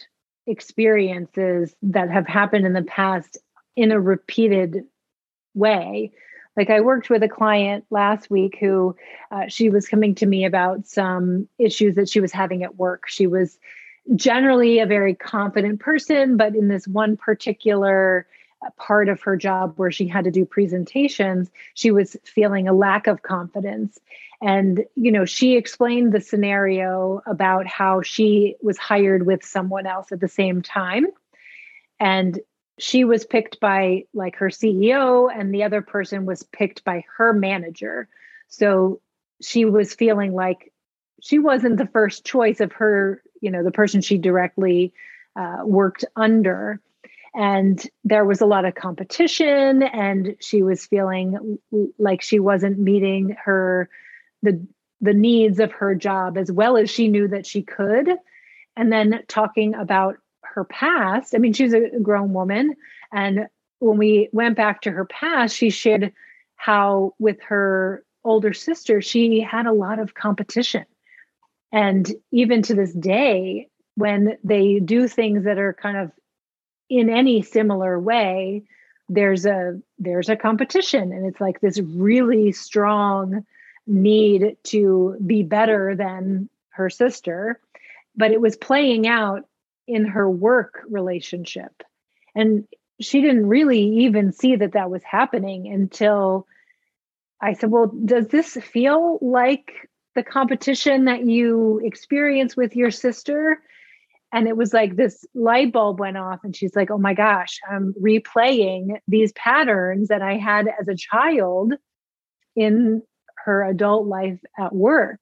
experiences 0.47 1.75
that 1.81 2.09
have 2.09 2.27
happened 2.27 2.65
in 2.65 2.73
the 2.73 2.83
past 2.83 3.37
in 3.75 3.91
a 3.91 3.99
repeated 3.99 4.83
way 5.53 6.11
like 6.57 6.69
i 6.69 6.81
worked 6.81 7.09
with 7.09 7.23
a 7.23 7.29
client 7.29 7.85
last 7.89 8.29
week 8.29 8.57
who 8.59 8.95
uh, 9.31 9.47
she 9.47 9.69
was 9.69 9.87
coming 9.87 10.15
to 10.15 10.25
me 10.25 10.45
about 10.45 10.85
some 10.87 11.47
issues 11.57 11.95
that 11.95 12.09
she 12.09 12.19
was 12.19 12.31
having 12.31 12.63
at 12.63 12.75
work 12.75 13.07
she 13.07 13.27
was 13.27 13.57
generally 14.15 14.79
a 14.79 14.85
very 14.85 15.15
confident 15.15 15.79
person, 15.79 16.37
but 16.37 16.55
in 16.55 16.67
this 16.67 16.87
one 16.87 17.17
particular 17.17 18.27
part 18.71 19.09
of 19.09 19.21
her 19.21 19.35
job 19.35 19.73
where 19.77 19.91
she 19.91 20.07
had 20.07 20.25
to 20.25 20.31
do 20.31 20.45
presentations, 20.45 21.49
she 21.73 21.91
was 21.91 22.17
feeling 22.23 22.67
a 22.67 22.73
lack 22.73 23.07
of 23.07 23.21
confidence. 23.21 23.99
And, 24.41 24.85
you 24.95 25.11
know, 25.11 25.25
she 25.25 25.55
explained 25.55 26.11
the 26.11 26.21
scenario 26.21 27.21
about 27.25 27.65
how 27.67 28.01
she 28.01 28.55
was 28.61 28.77
hired 28.77 29.25
with 29.25 29.43
someone 29.43 29.85
else 29.85 30.11
at 30.11 30.19
the 30.19 30.27
same 30.27 30.61
time. 30.61 31.07
And 31.99 32.39
she 32.79 33.03
was 33.03 33.25
picked 33.25 33.59
by 33.59 34.05
like 34.13 34.37
her 34.37 34.49
CEO, 34.49 35.29
and 35.33 35.53
the 35.53 35.63
other 35.63 35.81
person 35.81 36.25
was 36.25 36.43
picked 36.43 36.83
by 36.83 37.05
her 37.17 37.31
manager. 37.31 38.09
So 38.47 38.99
she 39.41 39.65
was 39.65 39.93
feeling 39.93 40.33
like 40.33 40.73
she 41.21 41.39
wasn't 41.39 41.77
the 41.77 41.87
first 41.87 42.25
choice 42.25 42.59
of 42.59 42.73
her 42.73 43.21
you 43.41 43.51
know 43.51 43.63
the 43.63 43.71
person 43.71 44.01
she 44.01 44.17
directly 44.17 44.93
uh, 45.35 45.59
worked 45.63 46.05
under 46.15 46.79
and 47.33 47.89
there 48.03 48.25
was 48.25 48.41
a 48.41 48.45
lot 48.45 48.65
of 48.65 48.75
competition 48.75 49.83
and 49.83 50.35
she 50.39 50.61
was 50.61 50.85
feeling 50.85 51.57
like 51.97 52.21
she 52.21 52.39
wasn't 52.39 52.79
meeting 52.79 53.35
her 53.43 53.89
the 54.41 54.65
the 55.01 55.13
needs 55.13 55.59
of 55.59 55.71
her 55.71 55.95
job 55.95 56.37
as 56.37 56.51
well 56.51 56.77
as 56.77 56.89
she 56.89 57.09
knew 57.09 57.27
that 57.27 57.45
she 57.45 57.61
could. 57.61 58.09
And 58.77 58.91
then 58.91 59.21
talking 59.27 59.75
about 59.75 60.15
her 60.41 60.63
past 60.63 61.33
i 61.33 61.39
mean 61.39 61.53
she's 61.53 61.73
a 61.73 61.89
grown 62.01 62.31
woman 62.31 62.75
and 63.11 63.47
when 63.79 63.97
we 63.97 64.29
went 64.31 64.55
back 64.55 64.81
to 64.81 64.91
her 64.91 65.05
past 65.05 65.55
she 65.55 65.71
shared 65.71 66.13
how 66.57 67.13
with 67.17 67.41
her 67.41 68.05
older 68.23 68.53
sister 68.53 69.01
she 69.01 69.41
had 69.41 69.65
a 69.65 69.73
lot 69.73 69.99
of 69.99 70.13
competition. 70.13 70.85
And 71.71 72.09
even 72.31 72.61
to 72.63 72.75
this 72.75 72.93
day, 72.93 73.67
when 73.95 74.37
they 74.43 74.79
do 74.79 75.07
things 75.07 75.43
that 75.45 75.57
are 75.57 75.73
kind 75.73 75.97
of 75.97 76.11
in 76.89 77.09
any 77.09 77.41
similar 77.41 77.99
way, 77.99 78.63
there's 79.09 79.45
a 79.45 79.79
there's 79.99 80.29
a 80.29 80.35
competition 80.35 81.11
and 81.11 81.25
it's 81.25 81.41
like 81.41 81.59
this 81.59 81.79
really 81.79 82.51
strong 82.51 83.45
need 83.85 84.57
to 84.63 85.17
be 85.25 85.43
better 85.43 85.95
than 85.95 86.49
her 86.69 86.89
sister. 86.89 87.59
But 88.15 88.31
it 88.31 88.39
was 88.39 88.55
playing 88.55 89.07
out 89.07 89.47
in 89.87 90.05
her 90.05 90.29
work 90.29 90.81
relationship. 90.89 91.83
And 92.35 92.67
she 92.99 93.21
didn't 93.21 93.47
really 93.47 93.81
even 94.05 94.31
see 94.31 94.55
that 94.55 94.73
that 94.73 94.89
was 94.89 95.03
happening 95.03 95.67
until 95.67 96.47
i 97.41 97.53
said 97.53 97.69
well 97.69 97.87
does 97.87 98.27
this 98.27 98.53
feel 98.53 99.17
like 99.21 99.89
the 100.15 100.23
competition 100.23 101.05
that 101.05 101.25
you 101.25 101.81
experience 101.83 102.55
with 102.55 102.75
your 102.75 102.91
sister 102.91 103.61
and 104.33 104.47
it 104.47 104.57
was 104.57 104.73
like 104.73 104.95
this 104.95 105.25
light 105.33 105.71
bulb 105.71 105.99
went 105.99 106.17
off 106.17 106.39
and 106.43 106.55
she's 106.55 106.75
like 106.75 106.91
oh 106.91 106.97
my 106.97 107.13
gosh 107.13 107.59
i'm 107.71 107.93
replaying 108.01 108.97
these 109.07 109.31
patterns 109.33 110.09
that 110.09 110.21
i 110.21 110.35
had 110.35 110.67
as 110.79 110.87
a 110.87 110.95
child 110.95 111.73
in 112.55 113.01
her 113.45 113.63
adult 113.63 114.07
life 114.07 114.39
at 114.57 114.73
work. 114.73 115.19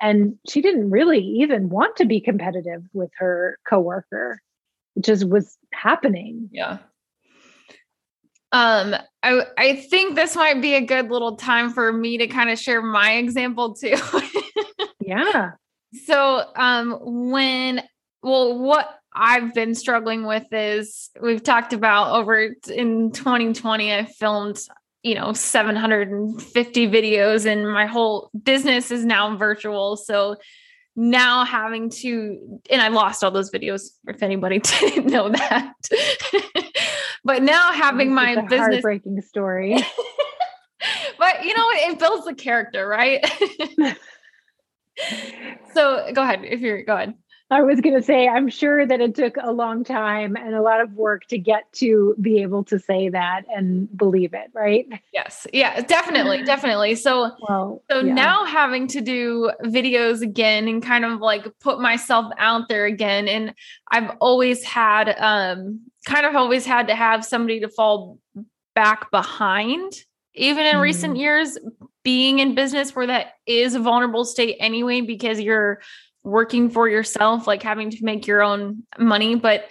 And 0.00 0.36
she 0.48 0.60
didn't 0.60 0.90
really 0.90 1.20
even 1.20 1.68
want 1.68 1.96
to 1.96 2.04
be 2.04 2.20
competitive 2.20 2.82
with 2.92 3.10
her 3.18 3.58
coworker. 3.68 4.40
It 4.94 5.04
just 5.04 5.26
was 5.28 5.56
happening. 5.72 6.50
Yeah. 6.52 6.78
Um, 8.52 8.94
I 9.22 9.42
I 9.58 9.76
think 9.76 10.14
this 10.14 10.36
might 10.36 10.60
be 10.60 10.74
a 10.74 10.80
good 10.80 11.10
little 11.10 11.36
time 11.36 11.70
for 11.70 11.92
me 11.92 12.18
to 12.18 12.26
kind 12.26 12.50
of 12.50 12.58
share 12.58 12.82
my 12.82 13.12
example 13.14 13.74
too. 13.74 13.96
yeah. 15.00 15.52
So, 15.92 16.42
um, 16.56 16.98
when 17.00 17.82
well, 18.22 18.58
what 18.58 18.88
I've 19.14 19.54
been 19.54 19.74
struggling 19.74 20.26
with 20.26 20.52
is 20.52 21.10
we've 21.20 21.42
talked 21.42 21.72
about 21.72 22.16
over 22.16 22.52
in 22.68 23.12
2020, 23.12 23.94
I 23.94 24.04
filmed, 24.04 24.58
you 25.02 25.14
know, 25.14 25.32
750 25.32 26.88
videos 26.88 27.46
and 27.46 27.70
my 27.72 27.86
whole 27.86 28.30
business 28.42 28.90
is 28.90 29.04
now 29.04 29.36
virtual. 29.36 29.96
So 29.96 30.36
now 30.96 31.44
having 31.44 31.88
to, 31.90 32.60
and 32.68 32.82
I 32.82 32.88
lost 32.88 33.22
all 33.22 33.30
those 33.30 33.50
videos 33.50 33.90
if 34.06 34.22
anybody 34.22 34.58
didn't 34.80 35.06
know 35.06 35.30
that. 35.30 35.72
but 37.24 37.42
now 37.42 37.72
having 37.72 38.12
my 38.12 38.34
business 38.42 38.58
heartbreaking 38.58 39.22
story. 39.22 39.76
but 41.18 41.44
you 41.44 41.56
know, 41.56 41.68
it 41.70 41.98
builds 41.98 42.26
the 42.26 42.34
character, 42.34 42.86
right? 42.86 43.24
So 45.74 46.10
go 46.12 46.22
ahead 46.22 46.40
if 46.44 46.60
you're 46.60 46.82
go 46.82 46.94
ahead. 46.94 47.14
I 47.48 47.62
was 47.62 47.80
going 47.80 47.94
to 47.94 48.02
say, 48.02 48.26
I'm 48.26 48.48
sure 48.48 48.84
that 48.84 49.00
it 49.00 49.14
took 49.14 49.36
a 49.40 49.52
long 49.52 49.84
time 49.84 50.34
and 50.34 50.52
a 50.52 50.62
lot 50.62 50.80
of 50.80 50.94
work 50.94 51.26
to 51.28 51.38
get 51.38 51.72
to 51.74 52.16
be 52.20 52.42
able 52.42 52.64
to 52.64 52.78
say 52.78 53.08
that 53.10 53.42
and 53.54 53.88
believe 53.96 54.34
it, 54.34 54.50
right? 54.52 54.84
Yes. 55.12 55.46
Yeah, 55.52 55.80
definitely. 55.82 56.42
Definitely. 56.46 56.96
So, 56.96 57.30
well, 57.48 57.84
so 57.88 58.00
yeah. 58.00 58.14
now 58.14 58.44
having 58.46 58.88
to 58.88 59.00
do 59.00 59.52
videos 59.62 60.22
again 60.22 60.66
and 60.66 60.82
kind 60.82 61.04
of 61.04 61.20
like 61.20 61.46
put 61.60 61.80
myself 61.80 62.32
out 62.38 62.68
there 62.68 62.84
again. 62.84 63.28
And 63.28 63.54
I've 63.92 64.10
always 64.20 64.64
had, 64.64 65.14
um, 65.16 65.82
kind 66.04 66.26
of 66.26 66.34
always 66.34 66.66
had 66.66 66.88
to 66.88 66.96
have 66.96 67.24
somebody 67.24 67.60
to 67.60 67.68
fall 67.68 68.18
back 68.74 69.10
behind, 69.12 69.92
even 70.36 70.66
in 70.66 70.76
mm 70.76 70.80
recent 70.80 71.16
years, 71.16 71.58
being 72.04 72.38
in 72.38 72.54
business 72.54 72.94
where 72.94 73.08
that 73.08 73.32
is 73.46 73.74
a 73.74 73.80
vulnerable 73.80 74.24
state 74.24 74.56
anyway, 74.60 75.00
because 75.00 75.40
you're, 75.40 75.80
working 76.26 76.68
for 76.68 76.88
yourself, 76.88 77.46
like 77.46 77.62
having 77.62 77.88
to 77.88 78.04
make 78.04 78.26
your 78.26 78.42
own 78.42 78.82
money, 78.98 79.36
but 79.36 79.70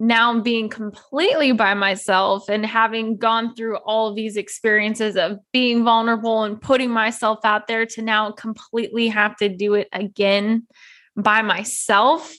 now 0.00 0.40
being 0.40 0.68
completely 0.68 1.50
by 1.50 1.74
myself 1.74 2.48
and 2.48 2.64
having 2.64 3.16
gone 3.16 3.52
through 3.56 3.76
all 3.78 4.06
of 4.06 4.14
these 4.14 4.36
experiences 4.36 5.16
of 5.16 5.38
being 5.52 5.82
vulnerable 5.82 6.44
and 6.44 6.60
putting 6.60 6.88
myself 6.88 7.40
out 7.42 7.66
there 7.66 7.84
to 7.84 8.00
now 8.00 8.30
completely 8.30 9.08
have 9.08 9.36
to 9.36 9.48
do 9.48 9.74
it 9.74 9.88
again 9.92 10.64
by 11.16 11.42
myself 11.42 12.32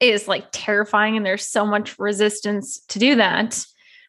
is 0.00 0.26
like 0.26 0.46
terrifying 0.50 1.16
and 1.16 1.24
there's 1.24 1.46
so 1.46 1.64
much 1.64 1.96
resistance 2.00 2.80
to 2.88 2.98
do 2.98 3.14
that. 3.14 3.64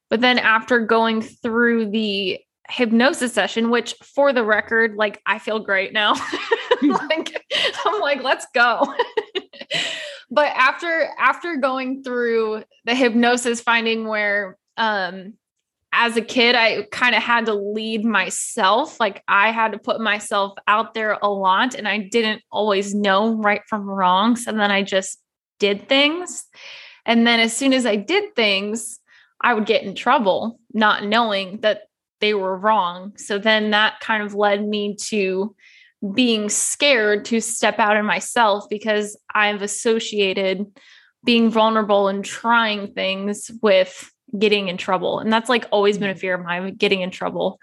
But 0.09 0.21
then 0.21 0.39
after 0.39 0.79
going 0.79 1.21
through 1.21 1.91
the 1.91 2.39
hypnosis 2.69 3.33
session, 3.33 3.69
which 3.69 3.93
for 4.03 4.31
the 4.33 4.43
record, 4.43 4.95
like 4.95 5.21
I 5.25 5.39
feel 5.39 5.59
great 5.59 5.93
now. 5.93 6.13
like 6.81 7.45
I'm 7.85 7.99
like, 7.99 8.23
let's 8.23 8.45
go. 8.53 8.93
but 10.31 10.47
after 10.47 11.09
after 11.17 11.57
going 11.57 12.03
through 12.03 12.63
the 12.85 12.95
hypnosis, 12.95 13.61
finding 13.61 14.07
where 14.07 14.57
um 14.77 15.33
as 15.91 16.15
a 16.17 16.21
kid, 16.21 16.55
I 16.55 16.83
kind 16.91 17.15
of 17.15 17.23
had 17.23 17.47
to 17.47 17.53
lead 17.53 18.05
myself. 18.05 18.99
Like 18.99 19.23
I 19.27 19.51
had 19.51 19.71
to 19.71 19.79
put 19.79 19.99
myself 19.99 20.53
out 20.67 20.93
there 20.93 21.17
a 21.21 21.29
lot 21.29 21.73
and 21.73 21.87
I 21.87 21.97
didn't 21.97 22.43
always 22.51 22.93
know 22.93 23.33
right 23.33 23.61
from 23.67 23.89
wrong. 23.89 24.35
So 24.35 24.51
then 24.51 24.71
I 24.71 24.83
just 24.83 25.19
did 25.59 25.89
things. 25.89 26.45
And 27.05 27.25
then 27.25 27.39
as 27.39 27.57
soon 27.57 27.73
as 27.73 27.87
I 27.87 27.95
did 27.95 28.35
things, 28.35 28.99
I 29.41 29.53
would 29.53 29.65
get 29.65 29.83
in 29.83 29.95
trouble, 29.95 30.59
not 30.73 31.05
knowing 31.05 31.61
that 31.61 31.88
they 32.21 32.33
were 32.33 32.57
wrong. 32.57 33.13
So 33.17 33.37
then 33.37 33.71
that 33.71 33.99
kind 33.99 34.23
of 34.23 34.35
led 34.35 34.65
me 34.65 34.95
to 35.07 35.55
being 36.13 36.49
scared 36.49 37.25
to 37.25 37.41
step 37.41 37.79
out 37.79 37.97
in 37.97 38.05
myself 38.05 38.65
because 38.69 39.17
I've 39.33 39.61
associated 39.61 40.65
being 41.25 41.49
vulnerable 41.49 42.07
and 42.07 42.23
trying 42.23 42.93
things 42.93 43.51
with 43.61 44.09
getting 44.37 44.69
in 44.69 44.77
trouble. 44.77 45.19
And 45.19 45.31
that's 45.31 45.49
like 45.49 45.65
always 45.71 45.97
been 45.97 46.09
a 46.09 46.13
mm-hmm. 46.13 46.19
fear 46.19 46.35
of 46.35 46.45
mine, 46.45 46.75
getting 46.75 47.01
in 47.01 47.11
trouble. 47.11 47.59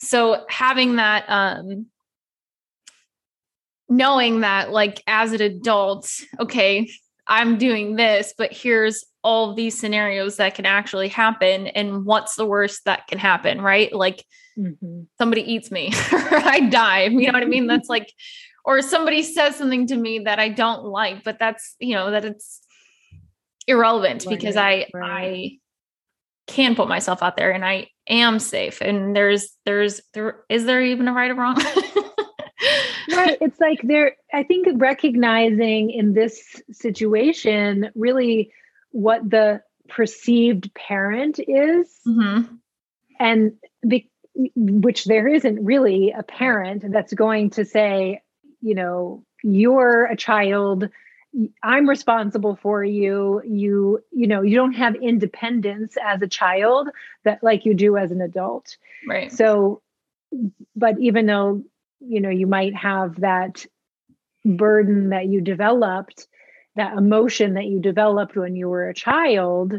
So 0.00 0.44
having 0.48 0.96
that 0.96 1.24
um 1.28 1.86
knowing 3.88 4.40
that 4.40 4.70
like 4.70 5.02
as 5.06 5.32
an 5.32 5.40
adult, 5.40 6.10
okay, 6.38 6.90
I'm 7.26 7.58
doing 7.58 7.96
this, 7.96 8.34
but 8.36 8.52
here's 8.52 9.04
all 9.28 9.52
these 9.52 9.78
scenarios 9.78 10.36
that 10.36 10.54
can 10.54 10.64
actually 10.64 11.08
happen 11.08 11.66
and 11.66 12.06
what's 12.06 12.34
the 12.36 12.46
worst 12.46 12.86
that 12.86 13.06
can 13.08 13.18
happen 13.18 13.60
right 13.60 13.92
like 13.92 14.24
mm-hmm. 14.58 15.02
somebody 15.18 15.42
eats 15.42 15.70
me 15.70 15.92
or 16.12 16.36
i 16.36 16.60
die 16.60 17.02
you 17.02 17.26
know 17.26 17.34
what 17.34 17.42
i 17.42 17.46
mean 17.46 17.66
that's 17.72 17.90
like 17.90 18.10
or 18.64 18.80
somebody 18.80 19.22
says 19.22 19.54
something 19.54 19.86
to 19.86 19.96
me 19.96 20.20
that 20.20 20.38
i 20.38 20.48
don't 20.48 20.82
like 20.82 21.22
but 21.24 21.38
that's 21.38 21.76
you 21.78 21.94
know 21.94 22.10
that 22.10 22.24
it's 22.24 22.62
irrelevant 23.66 24.24
right, 24.24 24.38
because 24.38 24.56
i 24.56 24.86
right. 24.94 25.04
i 25.04 25.58
can 26.46 26.74
put 26.74 26.88
myself 26.88 27.22
out 27.22 27.36
there 27.36 27.50
and 27.50 27.66
i 27.66 27.86
am 28.08 28.38
safe 28.38 28.80
and 28.80 29.14
there's 29.14 29.50
there's 29.66 30.00
there 30.14 30.40
is 30.48 30.64
there 30.64 30.82
even 30.82 31.06
a 31.06 31.12
right 31.12 31.30
or 31.30 31.34
wrong 31.34 31.56
right 33.12 33.36
it's 33.42 33.60
like 33.60 33.82
there 33.82 34.16
i 34.32 34.42
think 34.42 34.66
recognizing 34.76 35.90
in 35.90 36.14
this 36.14 36.62
situation 36.72 37.90
really 37.94 38.50
what 38.98 39.30
the 39.30 39.62
perceived 39.88 40.74
parent 40.74 41.38
is 41.38 41.88
mm-hmm. 42.04 42.52
and 43.20 43.52
be, 43.86 44.10
which 44.56 45.04
there 45.04 45.28
isn't 45.28 45.64
really 45.64 46.12
a 46.16 46.24
parent 46.24 46.84
that's 46.92 47.14
going 47.14 47.50
to 47.50 47.64
say 47.64 48.20
you 48.60 48.74
know 48.74 49.24
you're 49.44 50.04
a 50.06 50.16
child 50.16 50.88
i'm 51.62 51.88
responsible 51.88 52.58
for 52.60 52.82
you 52.82 53.40
you 53.46 54.02
you 54.10 54.26
know 54.26 54.42
you 54.42 54.56
don't 54.56 54.72
have 54.72 54.96
independence 54.96 55.94
as 56.04 56.20
a 56.20 56.28
child 56.28 56.88
that 57.22 57.42
like 57.42 57.64
you 57.64 57.74
do 57.74 57.96
as 57.96 58.10
an 58.10 58.20
adult 58.20 58.76
right 59.06 59.32
so 59.32 59.80
but 60.74 60.98
even 60.98 61.24
though 61.26 61.62
you 62.00 62.20
know 62.20 62.30
you 62.30 62.48
might 62.48 62.74
have 62.74 63.20
that 63.20 63.64
burden 64.44 65.10
that 65.10 65.26
you 65.26 65.40
developed 65.40 66.26
that 66.78 66.96
emotion 66.96 67.54
that 67.54 67.66
you 67.66 67.80
developed 67.80 68.36
when 68.36 68.56
you 68.56 68.68
were 68.68 68.88
a 68.88 68.94
child. 68.94 69.74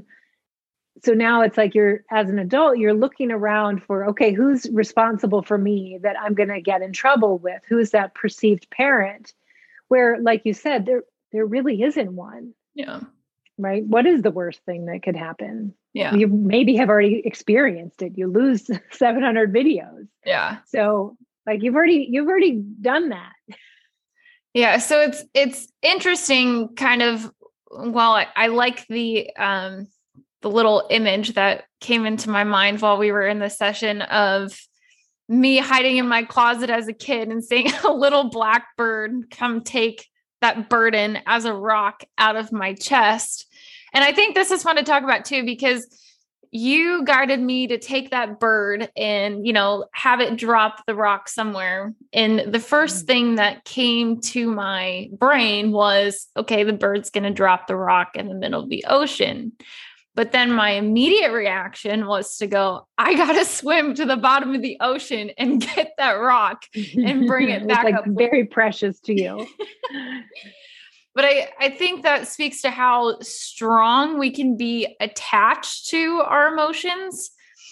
So 1.04 1.14
now 1.14 1.42
it's 1.42 1.58
like 1.58 1.76
you're 1.76 2.04
as 2.12 2.30
an 2.30 2.40
adult 2.40 2.78
you're 2.78 2.94
looking 2.94 3.32
around 3.32 3.82
for 3.84 4.10
okay 4.10 4.34
who's 4.34 4.70
responsible 4.72 5.42
for 5.42 5.58
me 5.58 5.98
that 6.02 6.18
i'm 6.20 6.34
going 6.34 6.50
to 6.50 6.62
get 6.62 6.82
in 6.82 6.92
trouble 6.92 7.38
with? 7.38 7.62
Who's 7.68 7.92
that 7.92 8.14
perceived 8.14 8.70
parent? 8.70 9.34
Where 9.88 10.20
like 10.20 10.42
you 10.44 10.54
said 10.54 10.86
there 10.86 11.04
there 11.32 11.46
really 11.46 11.82
isn't 11.84 12.12
one. 12.12 12.54
Yeah. 12.76 13.02
Right? 13.58 13.86
What 13.86 14.06
is 14.06 14.22
the 14.22 14.32
worst 14.32 14.62
thing 14.66 14.86
that 14.86 15.04
could 15.04 15.16
happen? 15.16 15.74
Yeah. 15.94 16.16
You 16.16 16.28
maybe 16.28 16.76
have 16.78 16.90
already 16.90 17.22
experienced 17.26 18.02
it. 18.02 18.18
You 18.18 18.28
lose 18.28 18.70
700 18.92 19.54
videos. 19.54 20.08
Yeah. 20.26 20.58
So 20.68 21.18
like 21.46 21.64
you've 21.64 21.76
already 21.76 22.08
you've 22.10 22.28
already 22.28 22.62
done 22.82 23.10
that 23.10 23.34
yeah, 24.54 24.78
so 24.78 25.02
it's 25.02 25.24
it's 25.34 25.68
interesting 25.82 26.76
kind 26.76 27.02
of 27.02 27.32
well 27.72 28.14
I, 28.14 28.28
I 28.36 28.48
like 28.48 28.86
the 28.88 29.36
um 29.36 29.88
the 30.42 30.50
little 30.50 30.88
image 30.90 31.34
that 31.34 31.66
came 31.82 32.06
into 32.06 32.30
my 32.30 32.44
mind 32.44 32.82
while 32.82 32.98
we 32.98 33.12
were 33.12 33.28
in 33.28 33.40
the 33.40 33.50
session 33.50 34.02
of 34.02 34.58
me 35.28 35.58
hiding 35.58 35.98
in 35.98 36.08
my 36.08 36.24
closet 36.24 36.70
as 36.70 36.88
a 36.88 36.94
kid 36.94 37.30
and 37.30 37.44
seeing 37.44 37.72
a 37.84 37.94
little 37.94 38.30
blackbird 38.30 39.30
come 39.30 39.62
take 39.62 40.08
that 40.42 40.70
burden 40.70 41.20
as 41.26 41.46
a 41.46 41.54
rock 41.54 42.04
out 42.18 42.36
of 42.36 42.52
my 42.52 42.74
chest. 42.74 43.46
And 43.94 44.04
I 44.04 44.14
think 44.14 44.36
this 44.36 44.52
is 44.52 44.64
fun 44.64 44.78
to 44.78 44.84
talk 44.84 45.04
about 45.04 45.26
too 45.26 45.44
because 45.44 45.86
you 46.52 47.04
guided 47.06 47.40
me 47.40 47.68
to 47.68 47.78
take 47.78 48.12
that 48.12 48.40
bird 48.40 48.90
and 48.96 49.46
you 49.46 49.54
know 49.54 49.86
have 49.94 50.20
it 50.20 50.36
drop 50.38 50.86
the 50.86 50.96
rock 50.96 51.30
somewhere. 51.30 51.94
And 52.14 52.52
the 52.52 52.60
first 52.60 53.04
mm. 53.04 53.08
thing 53.08 53.36
that 53.36 53.66
came 53.66 54.20
to 54.22 54.50
my 54.50 55.10
brain 55.18 55.72
was 55.72 56.28
okay 56.36 56.64
the 56.64 56.74
bird's 56.74 57.10
going 57.10 57.24
to 57.24 57.32
drop 57.32 57.68
the 57.68 57.76
rock 57.76 58.16
in 58.16 58.28
the 58.28 58.36
middle 58.36 58.64
of 58.64 58.70
the 58.70 58.86
ocean. 58.88 59.54
But 60.16 60.34
then 60.34 60.52
my 60.52 60.72
immediate 60.72 61.32
reaction 61.32 62.06
was 62.06 62.38
to 62.38 62.48
go 62.48 62.88
i 62.98 63.14
got 63.16 63.34
to 63.34 63.46
swim 63.60 63.94
to 63.96 64.06
the 64.06 64.18
bottom 64.18 64.56
of 64.56 64.62
the 64.62 64.78
ocean 64.82 65.32
and 65.38 65.62
get 65.62 65.94
that 65.98 66.14
rock 66.14 66.64
and 66.76 67.28
bring 67.28 67.50
it 67.50 67.68
back 67.68 67.86
like 67.86 67.96
up 67.96 68.06
very 68.08 68.46
precious 68.46 69.00
to 69.02 69.14
you 69.14 69.48
but 71.16 71.26
I, 71.26 71.50
I 71.60 71.70
think 71.70 72.04
that 72.04 72.28
speaks 72.28 72.62
to 72.62 72.70
how 72.70 73.20
strong 73.22 74.20
we 74.20 74.32
can 74.32 74.58
be 74.58 74.96
attached 75.00 75.90
to 75.90 76.22
our 76.22 76.54
emotions 76.54 77.32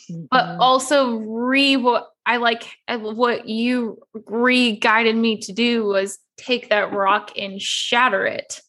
mm-hmm. 0.10 0.26
but 0.30 0.58
also 0.60 1.18
re 1.18 1.78
what 1.78 2.10
I 2.26 2.38
like 2.38 2.70
what 2.90 3.48
you 3.48 4.00
re 4.26 4.76
guided 4.76 5.16
me 5.16 5.38
to 5.42 5.54
do 5.54 5.86
was 5.86 6.20
take 6.38 6.70
that 6.70 6.94
rock 6.94 7.32
and 7.38 7.62
shatter 7.62 8.26
it. 8.26 8.62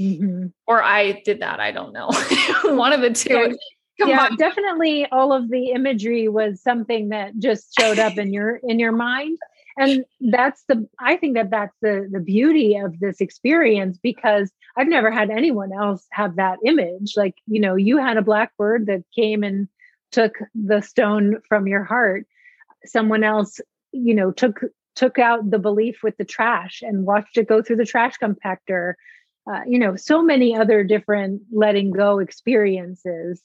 Mm-hmm. 0.00 0.46
Or 0.66 0.82
I 0.82 1.20
did 1.24 1.40
that. 1.40 1.60
I 1.60 1.72
don't 1.72 1.92
know. 1.92 2.08
One 2.64 2.92
of 2.92 3.02
the 3.02 3.10
two. 3.10 3.56
Yeah, 3.98 4.06
yeah 4.06 4.28
definitely 4.38 5.06
all 5.12 5.32
of 5.32 5.50
the 5.50 5.72
imagery 5.72 6.28
was 6.28 6.62
something 6.62 7.10
that 7.10 7.38
just 7.38 7.74
showed 7.78 7.98
up 7.98 8.16
in 8.16 8.32
your 8.32 8.60
in 8.62 8.78
your 8.78 8.92
mind 8.92 9.38
and 9.78 10.04
that's 10.32 10.64
the 10.68 10.88
i 10.98 11.16
think 11.16 11.34
that 11.34 11.50
that's 11.50 11.76
the 11.82 12.08
the 12.10 12.20
beauty 12.20 12.76
of 12.76 12.98
this 12.98 13.20
experience 13.20 13.98
because 14.02 14.50
i've 14.76 14.88
never 14.88 15.10
had 15.10 15.30
anyone 15.30 15.72
else 15.72 16.06
have 16.10 16.36
that 16.36 16.58
image. 16.64 17.14
Like 17.16 17.36
you 17.46 17.60
know 17.60 17.76
you 17.76 17.98
had 17.98 18.16
a 18.16 18.22
blackbird 18.22 18.86
that 18.86 19.04
came 19.14 19.42
and 19.42 19.68
took 20.12 20.38
the 20.54 20.80
stone 20.80 21.40
from 21.48 21.66
your 21.66 21.84
heart. 21.84 22.26
Someone 22.84 23.24
else 23.24 23.60
you 23.92 24.14
know 24.14 24.30
took 24.30 24.60
took 24.96 25.18
out 25.18 25.50
the 25.50 25.58
belief 25.58 26.02
with 26.02 26.16
the 26.16 26.24
trash 26.24 26.82
and 26.82 27.06
watched 27.06 27.36
it 27.36 27.48
go 27.48 27.62
through 27.62 27.76
the 27.76 27.86
trash 27.86 28.16
compactor. 28.22 28.94
Uh, 29.50 29.62
you 29.66 29.78
know 29.78 29.96
so 29.96 30.22
many 30.22 30.56
other 30.56 30.84
different 30.84 31.42
letting 31.52 31.90
go 31.90 32.18
experiences. 32.18 33.40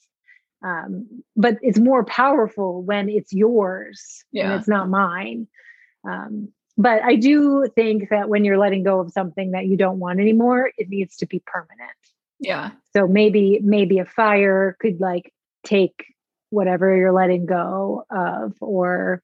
Um, 0.62 1.22
but 1.36 1.58
it's 1.60 1.78
more 1.78 2.02
powerful 2.04 2.82
when 2.82 3.10
it's 3.10 3.32
yours 3.32 4.24
yeah. 4.32 4.44
and 4.44 4.58
it's 4.58 4.66
not 4.68 4.88
mine 4.88 5.46
um, 6.06 6.52
but 6.78 7.02
I 7.02 7.16
do 7.16 7.68
think 7.74 8.10
that 8.10 8.28
when 8.28 8.44
you're 8.44 8.58
letting 8.58 8.82
go 8.82 9.00
of 9.00 9.10
something 9.10 9.52
that 9.52 9.66
you 9.66 9.76
don't 9.76 9.98
want 9.98 10.20
anymore, 10.20 10.70
it 10.76 10.88
needs 10.88 11.16
to 11.18 11.26
be 11.26 11.42
permanent. 11.46 11.96
Yeah. 12.38 12.72
So 12.94 13.06
maybe 13.06 13.60
maybe 13.62 13.98
a 13.98 14.04
fire 14.04 14.76
could 14.78 15.00
like 15.00 15.32
take 15.64 16.04
whatever 16.50 16.94
you're 16.94 17.12
letting 17.12 17.46
go 17.46 18.04
of 18.10 18.54
or 18.60 19.22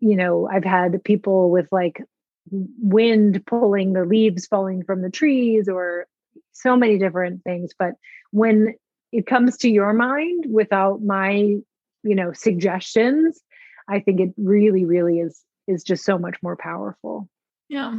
you 0.00 0.16
know, 0.16 0.48
I've 0.50 0.64
had 0.64 1.02
people 1.04 1.50
with 1.50 1.68
like 1.70 2.02
wind 2.50 3.44
pulling 3.46 3.92
the 3.92 4.04
leaves 4.04 4.46
falling 4.46 4.84
from 4.84 5.02
the 5.02 5.10
trees 5.10 5.68
or 5.68 6.06
so 6.52 6.76
many 6.76 6.98
different 6.98 7.42
things, 7.42 7.72
but 7.78 7.94
when 8.30 8.74
it 9.12 9.26
comes 9.26 9.56
to 9.58 9.70
your 9.70 9.92
mind 9.92 10.46
without 10.50 11.02
my, 11.02 11.32
you 11.32 11.62
know, 12.02 12.32
suggestions, 12.32 13.40
I 13.88 14.00
think 14.00 14.20
it 14.20 14.34
really 14.36 14.84
really 14.84 15.20
is 15.20 15.45
is 15.66 15.82
just 15.82 16.04
so 16.04 16.18
much 16.18 16.36
more 16.42 16.56
powerful. 16.56 17.28
Yeah. 17.68 17.94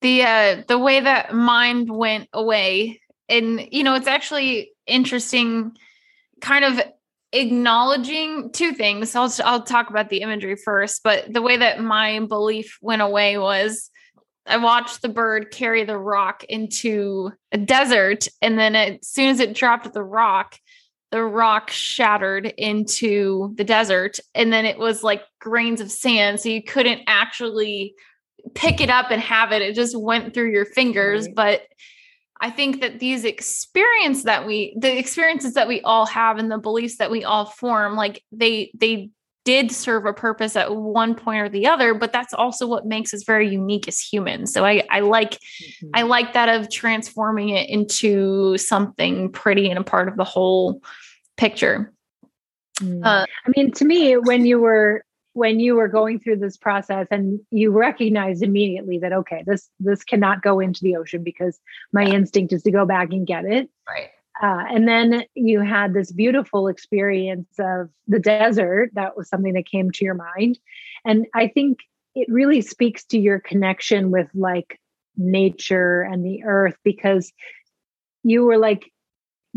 The 0.00 0.22
uh 0.22 0.62
the 0.68 0.78
way 0.78 1.00
that 1.00 1.34
mind 1.34 1.90
went 1.90 2.28
away 2.32 3.00
and 3.28 3.66
you 3.72 3.82
know 3.82 3.94
it's 3.94 4.06
actually 4.06 4.72
interesting 4.86 5.76
kind 6.40 6.64
of 6.64 6.80
acknowledging 7.32 8.50
two 8.52 8.72
things. 8.72 9.14
I'll 9.14 9.32
I'll 9.44 9.62
talk 9.62 9.90
about 9.90 10.08
the 10.08 10.22
imagery 10.22 10.56
first, 10.56 11.02
but 11.02 11.32
the 11.32 11.42
way 11.42 11.56
that 11.56 11.80
my 11.80 12.20
belief 12.20 12.78
went 12.80 13.02
away 13.02 13.38
was 13.38 13.90
I 14.46 14.56
watched 14.56 15.02
the 15.02 15.10
bird 15.10 15.50
carry 15.50 15.84
the 15.84 15.98
rock 15.98 16.42
into 16.44 17.32
a 17.52 17.58
desert 17.58 18.28
and 18.40 18.58
then 18.58 18.74
as 18.74 19.06
soon 19.06 19.28
as 19.28 19.40
it 19.40 19.54
dropped 19.54 19.92
the 19.92 20.02
rock, 20.02 20.58
the 21.10 21.22
rock 21.22 21.70
shattered 21.70 22.46
into 22.58 23.54
the 23.56 23.64
desert 23.64 24.18
and 24.34 24.52
then 24.52 24.64
it 24.64 24.78
was 24.78 25.02
like 25.02 25.22
grains 25.40 25.80
of 25.80 25.90
sand 25.90 26.40
so 26.40 26.48
you 26.48 26.62
couldn't 26.62 27.00
actually 27.06 27.94
pick 28.54 28.80
it 28.80 28.90
up 28.90 29.10
and 29.10 29.20
have 29.20 29.52
it 29.52 29.62
it 29.62 29.74
just 29.74 29.98
went 29.98 30.34
through 30.34 30.50
your 30.50 30.64
fingers 30.64 31.26
right. 31.26 31.34
but 31.34 31.62
i 32.40 32.50
think 32.50 32.80
that 32.80 32.98
these 32.98 33.24
experience 33.24 34.24
that 34.24 34.46
we 34.46 34.76
the 34.80 34.98
experiences 34.98 35.54
that 35.54 35.68
we 35.68 35.80
all 35.82 36.06
have 36.06 36.38
and 36.38 36.50
the 36.50 36.58
beliefs 36.58 36.98
that 36.98 37.10
we 37.10 37.24
all 37.24 37.46
form 37.46 37.96
like 37.96 38.22
they 38.32 38.70
they 38.74 39.10
did 39.48 39.72
serve 39.72 40.04
a 40.04 40.12
purpose 40.12 40.56
at 40.56 40.76
one 40.76 41.14
point 41.14 41.40
or 41.40 41.48
the 41.48 41.66
other 41.66 41.94
but 41.94 42.12
that's 42.12 42.34
also 42.34 42.66
what 42.66 42.84
makes 42.84 43.14
us 43.14 43.22
very 43.22 43.48
unique 43.48 43.88
as 43.88 43.98
humans. 43.98 44.52
So 44.52 44.66
i 44.66 44.82
i 44.90 45.00
like 45.00 45.30
mm-hmm. 45.30 45.88
i 45.94 46.02
like 46.02 46.34
that 46.34 46.50
of 46.50 46.70
transforming 46.70 47.48
it 47.48 47.66
into 47.70 48.58
something 48.58 49.32
pretty 49.32 49.70
and 49.70 49.78
a 49.78 49.82
part 49.82 50.06
of 50.06 50.18
the 50.18 50.24
whole 50.24 50.82
picture. 51.38 51.94
Mm. 52.80 53.00
uh, 53.02 53.24
i 53.46 53.50
mean 53.56 53.72
to 53.72 53.86
me 53.86 54.18
when 54.18 54.44
you 54.44 54.58
were 54.58 55.02
when 55.32 55.60
you 55.60 55.76
were 55.76 55.88
going 55.88 56.20
through 56.20 56.36
this 56.36 56.58
process 56.58 57.06
and 57.10 57.40
you 57.50 57.70
recognized 57.70 58.42
immediately 58.42 58.98
that 58.98 59.14
okay 59.14 59.42
this 59.46 59.70
this 59.80 60.04
cannot 60.04 60.42
go 60.42 60.60
into 60.60 60.80
the 60.82 60.94
ocean 60.94 61.22
because 61.24 61.58
my 61.90 62.04
instinct 62.04 62.52
is 62.52 62.62
to 62.64 62.70
go 62.70 62.84
back 62.84 63.08
and 63.12 63.26
get 63.26 63.46
it. 63.46 63.70
Right 63.88 64.10
uh, 64.42 64.64
and 64.70 64.86
then 64.86 65.24
you 65.34 65.60
had 65.60 65.94
this 65.94 66.12
beautiful 66.12 66.68
experience 66.68 67.48
of 67.58 67.90
the 68.06 68.20
desert. 68.20 68.90
That 68.94 69.16
was 69.16 69.28
something 69.28 69.54
that 69.54 69.66
came 69.66 69.90
to 69.90 70.04
your 70.04 70.14
mind. 70.14 70.58
And 71.04 71.26
I 71.34 71.48
think 71.48 71.78
it 72.14 72.28
really 72.30 72.60
speaks 72.60 73.04
to 73.06 73.18
your 73.18 73.40
connection 73.40 74.10
with 74.10 74.28
like 74.34 74.78
nature 75.16 76.02
and 76.02 76.24
the 76.24 76.44
earth 76.44 76.76
because 76.84 77.32
you 78.22 78.44
were 78.44 78.58
like 78.58 78.92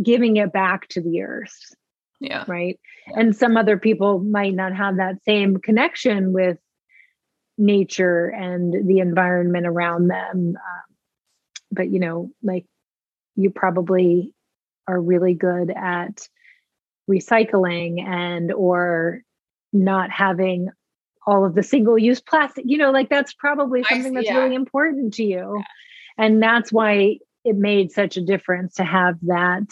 giving 0.02 0.38
it 0.38 0.52
back 0.52 0.88
to 0.90 1.02
the 1.02 1.22
earth. 1.22 1.76
Yeah. 2.20 2.46
Right. 2.48 2.80
And 3.08 3.36
some 3.36 3.58
other 3.58 3.78
people 3.78 4.20
might 4.20 4.54
not 4.54 4.76
have 4.76 4.98
that 4.98 5.24
same 5.26 5.58
connection 5.58 6.34
with 6.34 6.58
nature 7.58 8.28
and 8.28 8.88
the 8.88 9.00
environment 9.00 9.66
around 9.66 10.08
them. 10.08 10.56
Um, 10.56 10.96
but, 11.72 11.90
you 11.90 12.00
know, 12.00 12.32
like 12.44 12.66
you 13.36 13.50
probably 13.50 14.34
are 14.88 15.00
really 15.00 15.34
good 15.34 15.72
at 15.72 16.28
recycling 17.10 18.02
and 18.02 18.52
or 18.52 19.22
not 19.74 20.12
having 20.12 20.70
all 21.26 21.46
of 21.46 21.56
the 21.56 21.64
single 21.64 21.98
use 21.98 22.20
plastic 22.20 22.64
you 22.68 22.78
know 22.78 22.92
like 22.92 23.10
that's 23.10 23.34
probably 23.34 23.84
something 23.84 24.14
that's 24.14 24.28
yeah. 24.28 24.38
really 24.38 24.56
important 24.56 25.14
to 25.14 25.24
you 25.24 25.56
yeah. 25.58 26.26
and 26.26 26.42
that's 26.42 26.72
why 26.72 27.18
it 27.44 27.56
made 27.56 27.92
such 27.92 28.18
a 28.18 28.22
difference 28.22 28.76
to 28.76 28.84
have 28.84 29.16
that 29.22 29.64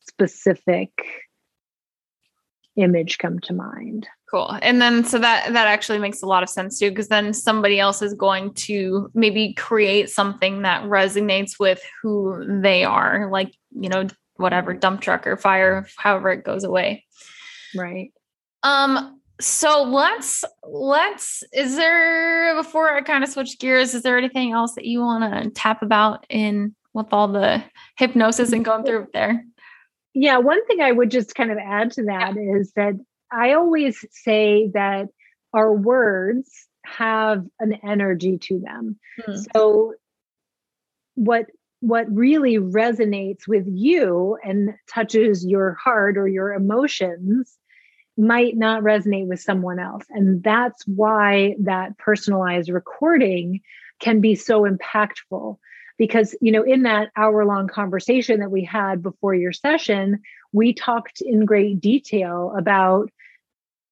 specific 0.00 0.90
image 2.76 3.18
come 3.18 3.38
to 3.40 3.52
mind 3.52 4.06
cool 4.30 4.56
and 4.62 4.80
then 4.80 5.04
so 5.04 5.18
that 5.18 5.52
that 5.52 5.66
actually 5.66 5.98
makes 5.98 6.22
a 6.22 6.26
lot 6.26 6.42
of 6.42 6.48
sense 6.48 6.78
too 6.78 6.90
because 6.90 7.08
then 7.08 7.32
somebody 7.32 7.80
else 7.80 8.00
is 8.00 8.14
going 8.14 8.52
to 8.54 9.10
maybe 9.14 9.52
create 9.54 10.08
something 10.08 10.62
that 10.62 10.82
resonates 10.84 11.58
with 11.58 11.82
who 12.02 12.60
they 12.62 12.84
are 12.84 13.28
like 13.30 13.52
you 13.72 13.88
know 13.88 14.06
whatever 14.40 14.74
dump 14.74 15.00
truck 15.00 15.26
or 15.26 15.36
fire, 15.36 15.86
however 15.96 16.30
it 16.30 16.44
goes 16.44 16.64
away. 16.64 17.04
Right. 17.76 18.12
Um, 18.62 19.20
so 19.40 19.82
let's 19.82 20.44
let's 20.62 21.42
is 21.52 21.76
there 21.76 22.54
before 22.56 22.94
I 22.94 23.00
kind 23.00 23.24
of 23.24 23.30
switch 23.30 23.58
gears, 23.58 23.94
is 23.94 24.02
there 24.02 24.18
anything 24.18 24.52
else 24.52 24.74
that 24.74 24.84
you 24.84 25.00
want 25.00 25.32
to 25.32 25.50
tap 25.50 25.82
about 25.82 26.26
in 26.28 26.74
with 26.92 27.06
all 27.12 27.28
the 27.28 27.62
hypnosis 27.96 28.52
and 28.52 28.64
going 28.64 28.84
through 28.84 29.06
there? 29.12 29.44
Yeah, 30.12 30.38
one 30.38 30.64
thing 30.66 30.80
I 30.80 30.92
would 30.92 31.10
just 31.10 31.34
kind 31.34 31.50
of 31.50 31.58
add 31.58 31.92
to 31.92 32.04
that 32.04 32.34
yeah. 32.34 32.56
is 32.56 32.72
that 32.76 32.94
I 33.32 33.52
always 33.52 34.04
say 34.10 34.70
that 34.74 35.06
our 35.52 35.72
words 35.72 36.50
have 36.84 37.44
an 37.60 37.74
energy 37.84 38.38
to 38.38 38.58
them. 38.58 38.98
Hmm. 39.24 39.36
So 39.54 39.94
what 41.14 41.46
what 41.80 42.06
really 42.14 42.58
resonates 42.58 43.48
with 43.48 43.64
you 43.66 44.38
and 44.44 44.74
touches 44.86 45.44
your 45.44 45.74
heart 45.74 46.18
or 46.18 46.28
your 46.28 46.52
emotions 46.52 47.56
might 48.16 48.56
not 48.56 48.82
resonate 48.82 49.26
with 49.26 49.40
someone 49.40 49.78
else. 49.78 50.04
And 50.10 50.42
that's 50.42 50.86
why 50.86 51.56
that 51.60 51.96
personalized 51.96 52.68
recording 52.68 53.60
can 53.98 54.20
be 54.20 54.34
so 54.34 54.68
impactful. 54.68 55.56
Because, 55.96 56.34
you 56.40 56.52
know, 56.52 56.62
in 56.62 56.82
that 56.84 57.10
hour 57.16 57.44
long 57.44 57.68
conversation 57.68 58.40
that 58.40 58.50
we 58.50 58.64
had 58.64 59.02
before 59.02 59.34
your 59.34 59.52
session, 59.52 60.20
we 60.52 60.72
talked 60.72 61.20
in 61.20 61.44
great 61.44 61.80
detail 61.80 62.54
about 62.56 63.10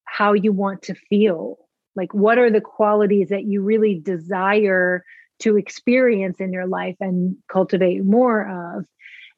how 0.05 0.33
you 0.33 0.53
want 0.53 0.83
to 0.83 0.95
feel. 0.95 1.59
Like, 1.97 2.15
what 2.15 2.39
are 2.39 2.51
the 2.51 2.63
qualities 2.63 3.29
that 3.29 3.45
you 3.45 3.63
really 3.63 3.95
desire 3.99 5.05
to 5.41 5.57
experience 5.57 6.41
in 6.41 6.53
your 6.53 6.67
life 6.67 6.97
and 7.01 7.37
cultivate 7.51 8.05
more 8.05 8.77
of. 8.77 8.87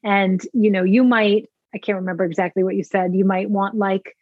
And 0.03 0.41
you 0.53 0.71
know 0.71 0.83
you 0.83 1.05
might 1.05 1.47
i 1.75 1.79
can't 1.79 1.99
remember 1.99 2.25
exactly 2.25 2.65
what 2.65 2.75
you 2.75 2.83
said 2.83 3.15
you 3.15 3.25
might 3.25 3.51
want 3.51 3.77
like 3.77 4.17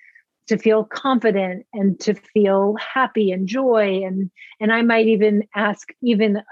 to 0.49 0.59
feel 0.59 0.83
confident 0.83 1.67
and 1.73 2.01
to 2.01 2.15
feel 2.15 2.75
happy 2.95 3.31
and 3.31 3.47
joy. 3.47 4.03
And 4.05 4.31
and 4.61 4.73
i 4.73 4.83
might 4.83 5.07
even 5.07 5.45
ask 5.55 5.89
even 6.03 6.43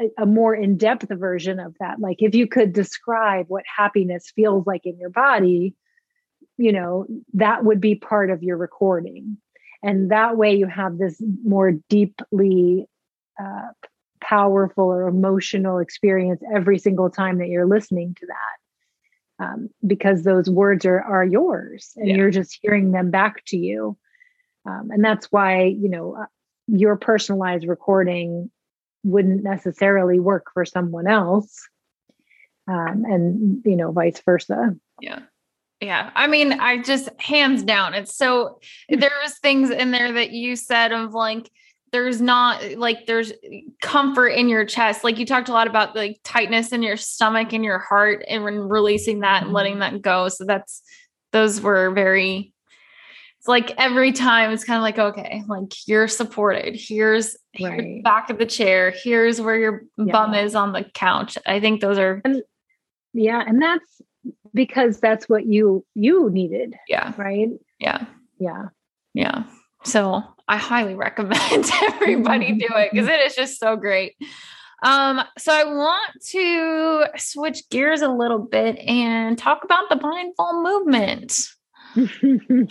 a, 0.00 0.22
a 0.22 0.26
more 0.26 0.54
in-depth 0.54 1.08
version 1.10 1.60
of 1.60 1.74
that. 1.80 2.00
Like 2.00 2.16
if 2.20 2.34
you 2.34 2.46
could 2.46 2.72
describe 2.72 3.46
what 3.48 3.64
happiness 3.76 4.32
feels 4.34 4.66
like 4.66 4.82
in 4.84 4.98
your 4.98 5.10
body 5.10 5.74
you 6.58 6.72
know 6.72 7.06
that 7.34 7.64
would 7.64 7.80
be 7.80 7.94
part 7.94 8.30
of 8.30 8.42
your 8.42 8.56
recording. 8.56 9.38
And 9.82 10.10
that 10.10 10.36
way 10.36 10.54
you 10.56 10.66
have 10.66 10.98
this 10.98 11.22
more 11.44 11.72
deeply 11.88 12.86
uh, 13.40 13.68
powerful 14.20 14.84
or 14.84 15.08
emotional 15.08 15.78
experience 15.78 16.42
every 16.54 16.78
single 16.78 17.10
time 17.10 17.38
that 17.38 17.48
you're 17.48 17.66
listening 17.66 18.14
to 18.14 18.26
that 18.26 19.44
um, 19.44 19.70
because 19.86 20.22
those 20.22 20.48
words 20.48 20.84
are 20.84 21.00
are 21.02 21.24
yours 21.24 21.92
and 21.96 22.08
yeah. 22.08 22.16
you're 22.16 22.30
just 22.30 22.58
hearing 22.60 22.92
them 22.92 23.10
back 23.10 23.44
to 23.46 23.56
you 23.56 23.96
Um, 24.66 24.90
and 24.90 25.02
that's 25.02 25.26
why, 25.32 25.64
you 25.64 25.88
know, 25.88 26.16
uh, 26.16 26.26
your 26.66 26.96
personalized 26.96 27.66
recording 27.66 28.50
wouldn't 29.02 29.42
necessarily 29.42 30.20
work 30.20 30.46
for 30.52 30.64
someone 30.66 31.06
else. 31.06 31.66
Um, 32.66 33.04
and, 33.06 33.62
you 33.64 33.76
know, 33.76 33.92
vice 33.92 34.20
versa. 34.20 34.76
Yeah. 35.00 35.20
Yeah. 35.80 36.10
I 36.14 36.26
mean, 36.26 36.52
I 36.52 36.82
just 36.82 37.08
hands 37.18 37.62
down, 37.62 37.94
it's 37.94 38.14
so 38.14 38.58
there 38.88 39.12
was 39.22 39.38
things 39.38 39.70
in 39.70 39.90
there 39.90 40.12
that 40.12 40.32
you 40.32 40.56
said 40.56 40.92
of 40.92 41.14
like, 41.14 41.50
there's 41.92 42.20
not 42.20 42.62
like 42.76 43.06
there's 43.06 43.32
comfort 43.80 44.28
in 44.28 44.48
your 44.48 44.64
chest. 44.64 45.04
Like 45.04 45.18
you 45.18 45.26
talked 45.26 45.48
a 45.48 45.52
lot 45.52 45.66
about 45.66 45.96
like 45.96 46.20
tightness 46.24 46.72
in 46.72 46.82
your 46.82 46.96
stomach 46.96 47.52
and 47.52 47.64
your 47.64 47.78
heart 47.78 48.24
and 48.28 48.44
releasing 48.44 49.20
that 49.20 49.44
and 49.44 49.52
letting 49.52 49.78
that 49.78 50.02
go. 50.02 50.28
So 50.28 50.44
that's 50.44 50.82
those 51.32 51.60
were 51.60 51.90
very 51.90 52.52
it's 53.38 53.48
like 53.48 53.72
every 53.78 54.12
time 54.12 54.50
it's 54.50 54.64
kind 54.64 54.76
of 54.76 54.82
like 54.82 54.98
okay 54.98 55.42
like 55.46 55.72
you're 55.86 56.08
supported 56.08 56.74
here's, 56.74 57.36
right. 57.60 57.80
here's 57.80 58.02
back 58.02 58.30
of 58.30 58.38
the 58.38 58.46
chair 58.46 58.90
here's 58.90 59.40
where 59.40 59.56
your 59.56 59.82
yeah. 59.96 60.12
bum 60.12 60.34
is 60.34 60.54
on 60.54 60.72
the 60.72 60.84
couch 60.94 61.38
i 61.46 61.60
think 61.60 61.80
those 61.80 61.98
are 61.98 62.20
and, 62.24 62.42
yeah 63.12 63.42
and 63.46 63.62
that's 63.62 64.00
because 64.54 64.98
that's 64.98 65.28
what 65.28 65.46
you 65.46 65.84
you 65.94 66.30
needed 66.30 66.74
yeah 66.88 67.12
right 67.16 67.50
yeah 67.78 68.06
yeah 68.40 68.64
yeah 69.14 69.44
so 69.84 70.22
I 70.48 70.56
highly 70.56 70.94
recommend 70.94 71.70
everybody 71.82 72.52
do 72.58 72.68
it 72.70 72.90
because 72.92 73.08
it 73.08 73.20
is 73.20 73.34
just 73.34 73.60
so 73.60 73.76
great. 73.76 74.16
Um, 74.82 75.20
so 75.36 75.52
I 75.52 75.64
want 75.64 76.22
to 76.30 77.04
switch 77.16 77.68
gears 77.68 78.00
a 78.00 78.08
little 78.08 78.38
bit 78.38 78.78
and 78.78 79.36
talk 79.36 79.64
about 79.64 79.88
the 79.88 79.96
mindful 79.96 80.62
movement. 80.62 81.48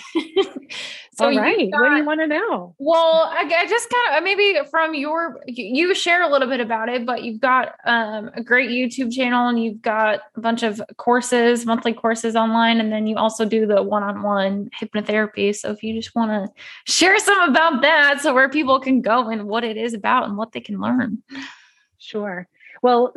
so 1.13 1.25
All 1.25 1.35
right. 1.35 1.71
Got, 1.71 1.81
what 1.81 1.89
do 1.89 1.95
you 1.97 2.05
want 2.05 2.21
to 2.21 2.27
know? 2.27 2.75
Well, 2.77 3.29
I, 3.31 3.49
I 3.55 3.65
just 3.67 3.89
kind 3.89 4.17
of 4.17 4.23
maybe 4.23 4.57
from 4.69 4.93
your 4.93 5.39
you 5.47 5.93
share 5.95 6.21
a 6.21 6.31
little 6.31 6.47
bit 6.47 6.59
about 6.59 6.89
it, 6.89 7.05
but 7.05 7.23
you've 7.23 7.39
got 7.39 7.75
um, 7.85 8.29
a 8.35 8.43
great 8.43 8.69
YouTube 8.69 9.11
channel 9.11 9.47
and 9.47 9.63
you've 9.63 9.81
got 9.81 10.21
a 10.35 10.41
bunch 10.41 10.63
of 10.63 10.81
courses, 10.97 11.65
monthly 11.65 11.93
courses 11.93 12.35
online, 12.35 12.79
and 12.79 12.91
then 12.91 13.07
you 13.07 13.17
also 13.17 13.45
do 13.45 13.65
the 13.65 13.81
one-on-one 13.81 14.69
hypnotherapy. 14.79 15.55
So 15.55 15.71
if 15.71 15.83
you 15.83 15.93
just 15.93 16.15
want 16.15 16.31
to 16.31 16.91
share 16.91 17.17
some 17.19 17.49
about 17.49 17.81
that, 17.81 18.21
so 18.21 18.33
where 18.33 18.49
people 18.49 18.79
can 18.79 19.01
go 19.01 19.29
and 19.29 19.45
what 19.45 19.63
it 19.63 19.77
is 19.77 19.93
about 19.93 20.27
and 20.27 20.37
what 20.37 20.51
they 20.51 20.61
can 20.61 20.79
learn. 20.79 21.23
Sure. 21.97 22.47
Well, 22.83 23.13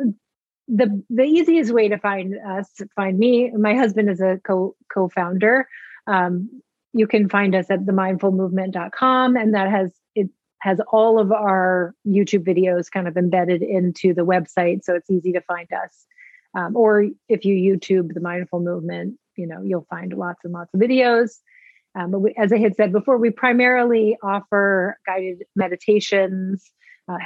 the 0.67 1.03
the 1.09 1.23
easiest 1.23 1.73
way 1.73 1.89
to 1.89 1.97
find 1.97 2.35
us 2.47 2.71
find 2.95 3.19
me 3.19 3.51
my 3.51 3.75
husband 3.75 4.09
is 4.09 4.21
a 4.21 4.39
co 4.43 4.75
co-founder 4.93 5.67
um, 6.07 6.61
you 6.93 7.07
can 7.07 7.29
find 7.29 7.55
us 7.55 7.69
at 7.69 7.85
themindfulmovement.com, 7.85 9.35
and 9.35 9.53
that 9.53 9.69
has 9.69 9.93
it 10.15 10.29
has 10.61 10.79
all 10.91 11.19
of 11.19 11.31
our 11.31 11.93
YouTube 12.07 12.45
videos 12.45 12.91
kind 12.91 13.07
of 13.07 13.17
embedded 13.17 13.61
into 13.61 14.13
the 14.13 14.25
website, 14.25 14.83
so 14.83 14.95
it's 14.95 15.09
easy 15.09 15.31
to 15.33 15.41
find 15.41 15.67
us. 15.73 16.05
Um, 16.53 16.75
or 16.75 17.05
if 17.29 17.45
you 17.45 17.55
YouTube 17.55 18.13
the 18.13 18.19
Mindful 18.19 18.59
Movement, 18.59 19.17
you 19.37 19.47
know 19.47 19.61
you'll 19.63 19.87
find 19.89 20.13
lots 20.13 20.43
and 20.43 20.53
lots 20.53 20.73
of 20.73 20.79
videos. 20.79 21.31
Um, 21.95 22.11
but 22.11 22.19
we, 22.19 22.33
as 22.37 22.53
I 22.53 22.57
had 22.57 22.75
said 22.75 22.91
before, 22.91 23.17
we 23.17 23.31
primarily 23.31 24.17
offer 24.23 24.97
guided 25.05 25.43
meditations, 25.55 26.71
uh, 27.09 27.17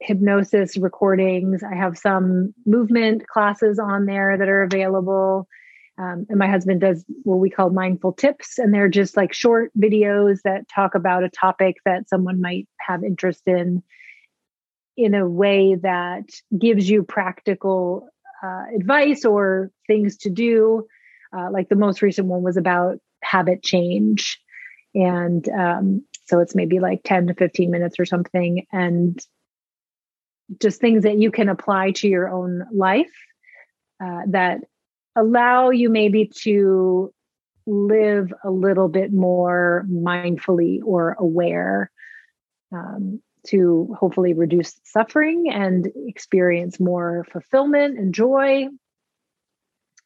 hypnosis 0.00 0.76
recordings. 0.76 1.62
I 1.62 1.74
have 1.74 1.98
some 1.98 2.54
movement 2.66 3.26
classes 3.26 3.78
on 3.78 4.06
there 4.06 4.36
that 4.38 4.48
are 4.48 4.62
available. 4.62 5.48
Um, 5.98 6.26
and 6.28 6.38
my 6.38 6.48
husband 6.48 6.80
does 6.80 7.04
what 7.22 7.36
we 7.36 7.50
call 7.50 7.70
mindful 7.70 8.14
tips, 8.14 8.58
and 8.58 8.72
they're 8.72 8.88
just 8.88 9.16
like 9.16 9.32
short 9.32 9.70
videos 9.78 10.38
that 10.44 10.68
talk 10.68 10.94
about 10.94 11.24
a 11.24 11.28
topic 11.28 11.76
that 11.84 12.08
someone 12.08 12.40
might 12.40 12.66
have 12.80 13.04
interest 13.04 13.42
in 13.46 13.82
in 14.96 15.14
a 15.14 15.28
way 15.28 15.74
that 15.74 16.24
gives 16.58 16.88
you 16.88 17.02
practical 17.02 18.08
uh, 18.42 18.64
advice 18.74 19.24
or 19.24 19.70
things 19.86 20.16
to 20.18 20.30
do. 20.30 20.86
Uh, 21.36 21.50
like 21.50 21.68
the 21.68 21.76
most 21.76 22.02
recent 22.02 22.26
one 22.26 22.42
was 22.42 22.56
about 22.56 22.98
habit 23.22 23.62
change. 23.62 24.38
And 24.94 25.48
um, 25.48 26.04
so 26.26 26.40
it's 26.40 26.54
maybe 26.54 26.78
like 26.78 27.02
10 27.04 27.28
to 27.28 27.34
15 27.34 27.70
minutes 27.70 27.98
or 27.98 28.04
something. 28.04 28.66
And 28.70 29.18
just 30.60 30.80
things 30.80 31.04
that 31.04 31.18
you 31.18 31.30
can 31.30 31.48
apply 31.48 31.92
to 31.92 32.08
your 32.08 32.28
own 32.28 32.66
life 32.72 33.12
uh, 34.02 34.22
that 34.28 34.60
allow 35.16 35.70
you 35.70 35.90
maybe 35.90 36.30
to 36.42 37.12
live 37.66 38.32
a 38.44 38.50
little 38.50 38.88
bit 38.88 39.12
more 39.12 39.86
mindfully 39.90 40.80
or 40.84 41.16
aware 41.18 41.90
um, 42.72 43.20
to 43.46 43.94
hopefully 43.98 44.34
reduce 44.34 44.80
suffering 44.84 45.50
and 45.50 45.88
experience 46.06 46.80
more 46.80 47.26
fulfillment 47.30 47.98
and 47.98 48.14
joy. 48.14 48.66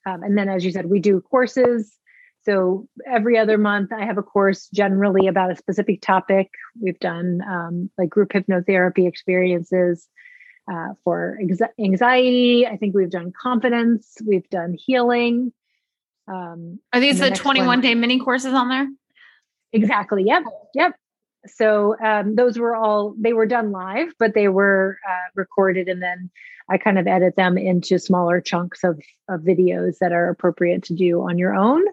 Um, 0.07 0.23
and 0.23 0.37
then, 0.37 0.49
as 0.49 0.65
you 0.65 0.71
said, 0.71 0.87
we 0.87 1.01
do 1.01 1.21
courses. 1.21 1.93
So 2.43 2.87
every 3.07 3.39
other 3.39 3.59
month, 3.59 3.93
I 3.93 4.05
have 4.05 4.19
a 4.19 4.23
course 4.23 4.69
generally 4.73 5.27
about 5.27 5.51
a 5.51 5.57
specific 5.57 6.01
topic. 6.01 6.49
We've 6.81 6.99
done 6.99 7.41
um, 7.47 7.91
like 7.99 8.09
group 8.09 8.31
hypnotherapy 8.31 9.09
experiences 9.09 10.09
uh, 10.71 10.95
for 11.05 11.39
anxiety. 11.79 12.67
I 12.67 12.77
think 12.77 12.95
we've 12.95 13.11
done 13.11 13.33
confidence, 13.33 14.17
we've 14.25 14.49
done 14.51 14.75
healing. 14.79 15.53
Um, 16.29 16.81
Are 16.93 17.01
these 17.01 17.19
the, 17.19 17.31
the 17.31 17.37
21 17.37 17.67
one, 17.67 17.81
day 17.81 17.95
mini 17.95 18.19
courses 18.19 18.53
on 18.53 18.69
there? 18.69 18.89
Exactly. 19.73 20.25
Yep. 20.25 20.43
Yep. 20.75 20.93
So 21.47 21.97
um, 22.03 22.35
those 22.35 22.59
were 22.59 22.75
all, 22.75 23.15
they 23.19 23.33
were 23.33 23.47
done 23.47 23.71
live, 23.71 24.13
but 24.19 24.35
they 24.35 24.49
were 24.49 24.99
uh, 25.09 25.29
recorded 25.35 25.89
and 25.89 26.03
then 26.03 26.31
I 26.69 26.79
kind 26.79 26.99
of 26.99 27.07
edit 27.07 27.37
them 27.37 27.57
into 27.57 27.99
smaller 27.99 28.41
chunks 28.41 28.83
of, 28.83 29.01
of 29.29 29.43
videos 29.43 29.99
that 29.99 30.13
are 30.13 30.29
appropriate 30.29 30.83
to 30.85 30.95
do 30.95 31.23
on 31.23 31.39
your 31.39 31.55
own. 31.55 31.87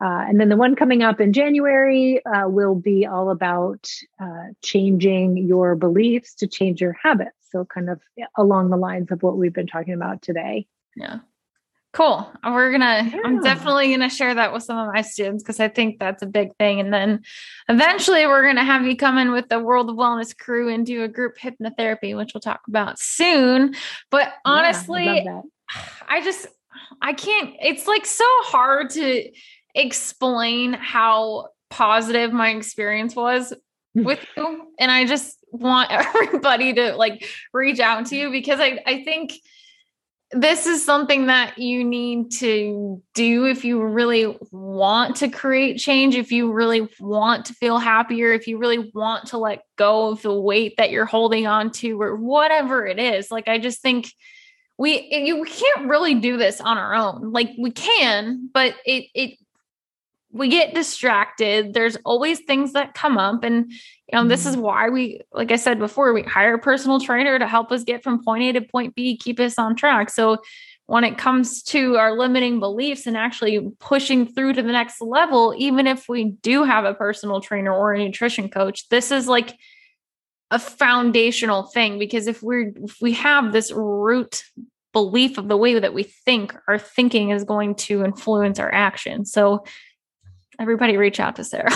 Uh, 0.00 0.22
and 0.28 0.38
then 0.38 0.48
the 0.48 0.56
one 0.56 0.76
coming 0.76 1.02
up 1.02 1.20
in 1.20 1.32
January 1.32 2.24
uh, 2.24 2.48
will 2.48 2.76
be 2.76 3.04
all 3.04 3.30
about 3.30 3.88
uh, 4.22 4.44
changing 4.62 5.36
your 5.36 5.74
beliefs 5.74 6.34
to 6.36 6.46
change 6.46 6.80
your 6.80 6.96
habits. 7.02 7.34
So, 7.50 7.64
kind 7.64 7.90
of 7.90 8.00
along 8.36 8.70
the 8.70 8.76
lines 8.76 9.10
of 9.10 9.22
what 9.22 9.36
we've 9.36 9.52
been 9.52 9.66
talking 9.66 9.94
about 9.94 10.22
today. 10.22 10.66
Yeah. 10.96 11.20
Cool. 11.94 12.30
We're 12.44 12.70
going 12.70 12.82
to, 12.82 13.16
yeah. 13.16 13.22
I'm 13.24 13.40
definitely 13.40 13.88
going 13.88 14.08
to 14.08 14.14
share 14.14 14.34
that 14.34 14.52
with 14.52 14.62
some 14.62 14.76
of 14.76 14.92
my 14.92 15.00
students 15.00 15.42
because 15.42 15.58
I 15.58 15.68
think 15.68 15.98
that's 15.98 16.22
a 16.22 16.26
big 16.26 16.54
thing. 16.56 16.80
And 16.80 16.92
then 16.92 17.22
eventually 17.68 18.26
we're 18.26 18.42
going 18.42 18.56
to 18.56 18.64
have 18.64 18.86
you 18.86 18.94
come 18.94 19.16
in 19.16 19.32
with 19.32 19.48
the 19.48 19.58
World 19.58 19.88
of 19.88 19.96
Wellness 19.96 20.36
crew 20.36 20.72
and 20.72 20.84
do 20.84 21.02
a 21.02 21.08
group 21.08 21.38
hypnotherapy, 21.38 22.14
which 22.14 22.34
we'll 22.34 22.42
talk 22.42 22.60
about 22.68 22.98
soon. 22.98 23.74
But 24.10 24.34
honestly, 24.44 25.06
yeah, 25.06 25.40
I, 26.08 26.18
I 26.18 26.24
just, 26.24 26.46
I 27.00 27.14
can't, 27.14 27.56
it's 27.60 27.86
like 27.86 28.04
so 28.04 28.24
hard 28.42 28.90
to 28.90 29.30
explain 29.74 30.74
how 30.74 31.48
positive 31.70 32.32
my 32.32 32.50
experience 32.50 33.16
was 33.16 33.54
with 33.94 34.24
you. 34.36 34.72
And 34.78 34.90
I 34.90 35.06
just, 35.06 35.37
want 35.50 35.90
everybody 35.92 36.72
to 36.74 36.94
like 36.96 37.26
reach 37.52 37.80
out 37.80 38.06
to 38.06 38.16
you 38.16 38.30
because 38.30 38.60
I, 38.60 38.80
I 38.86 39.04
think 39.04 39.34
this 40.30 40.66
is 40.66 40.84
something 40.84 41.26
that 41.26 41.56
you 41.56 41.82
need 41.84 42.30
to 42.32 43.02
do 43.14 43.46
if 43.46 43.64
you 43.64 43.82
really 43.82 44.36
want 44.50 45.16
to 45.16 45.28
create 45.28 45.78
change, 45.78 46.16
if 46.16 46.30
you 46.30 46.52
really 46.52 46.86
want 47.00 47.46
to 47.46 47.54
feel 47.54 47.78
happier, 47.78 48.32
if 48.32 48.46
you 48.46 48.58
really 48.58 48.90
want 48.92 49.28
to 49.28 49.38
let 49.38 49.62
go 49.76 50.10
of 50.10 50.20
the 50.20 50.38
weight 50.38 50.74
that 50.76 50.90
you're 50.90 51.06
holding 51.06 51.46
on 51.46 51.70
to, 51.70 52.00
or 52.00 52.14
whatever 52.16 52.86
it 52.86 52.98
is. 52.98 53.30
Like, 53.30 53.48
I 53.48 53.58
just 53.58 53.80
think 53.80 54.12
we 54.76 55.08
you 55.10 55.44
can't 55.44 55.88
really 55.88 56.14
do 56.14 56.36
this 56.36 56.60
on 56.60 56.76
our 56.76 56.94
own. 56.94 57.32
Like 57.32 57.50
we 57.58 57.70
can, 57.70 58.50
but 58.52 58.74
it 58.84 59.06
it 59.14 59.38
we 60.30 60.48
get 60.48 60.74
distracted. 60.74 61.72
There's 61.72 61.96
always 62.04 62.40
things 62.40 62.72
that 62.74 62.94
come 62.94 63.16
up. 63.16 63.44
And, 63.44 63.72
you 63.72 63.78
know, 64.12 64.26
this 64.26 64.46
is 64.46 64.54
mm-hmm. 64.54 64.64
why 64.64 64.88
we, 64.90 65.22
like 65.32 65.50
I 65.50 65.56
said 65.56 65.78
before, 65.78 66.12
we 66.12 66.22
hire 66.22 66.54
a 66.54 66.58
personal 66.58 67.00
trainer 67.00 67.38
to 67.38 67.46
help 67.46 67.72
us 67.72 67.84
get 67.84 68.02
from 68.02 68.22
point 68.22 68.42
A 68.44 68.52
to 68.52 68.60
point 68.60 68.94
B, 68.94 69.16
keep 69.16 69.40
us 69.40 69.58
on 69.58 69.74
track. 69.74 70.10
So 70.10 70.38
when 70.86 71.04
it 71.04 71.18
comes 71.18 71.62
to 71.64 71.96
our 71.96 72.16
limiting 72.16 72.60
beliefs 72.60 73.06
and 73.06 73.16
actually 73.16 73.70
pushing 73.78 74.26
through 74.26 74.54
to 74.54 74.62
the 74.62 74.72
next 74.72 75.00
level, 75.00 75.54
even 75.56 75.86
if 75.86 76.08
we 76.08 76.32
do 76.42 76.64
have 76.64 76.84
a 76.84 76.94
personal 76.94 77.40
trainer 77.40 77.72
or 77.72 77.92
a 77.92 77.98
nutrition 77.98 78.48
coach, 78.48 78.88
this 78.88 79.10
is 79.10 79.28
like 79.28 79.54
a 80.50 80.58
foundational 80.58 81.64
thing 81.64 81.98
because 81.98 82.26
if 82.26 82.42
we're 82.42 82.72
if 82.82 82.96
we 83.02 83.12
have 83.12 83.52
this 83.52 83.70
root 83.70 84.44
belief 84.94 85.36
of 85.36 85.48
the 85.48 85.58
way 85.58 85.78
that 85.78 85.92
we 85.92 86.02
think, 86.02 86.54
our 86.66 86.78
thinking 86.78 87.30
is 87.30 87.44
going 87.44 87.74
to 87.74 88.02
influence 88.02 88.58
our 88.58 88.72
action. 88.72 89.26
So 89.26 89.64
everybody 90.58 90.96
reach 90.96 91.20
out 91.20 91.36
to 91.36 91.44
Sarah. 91.44 91.70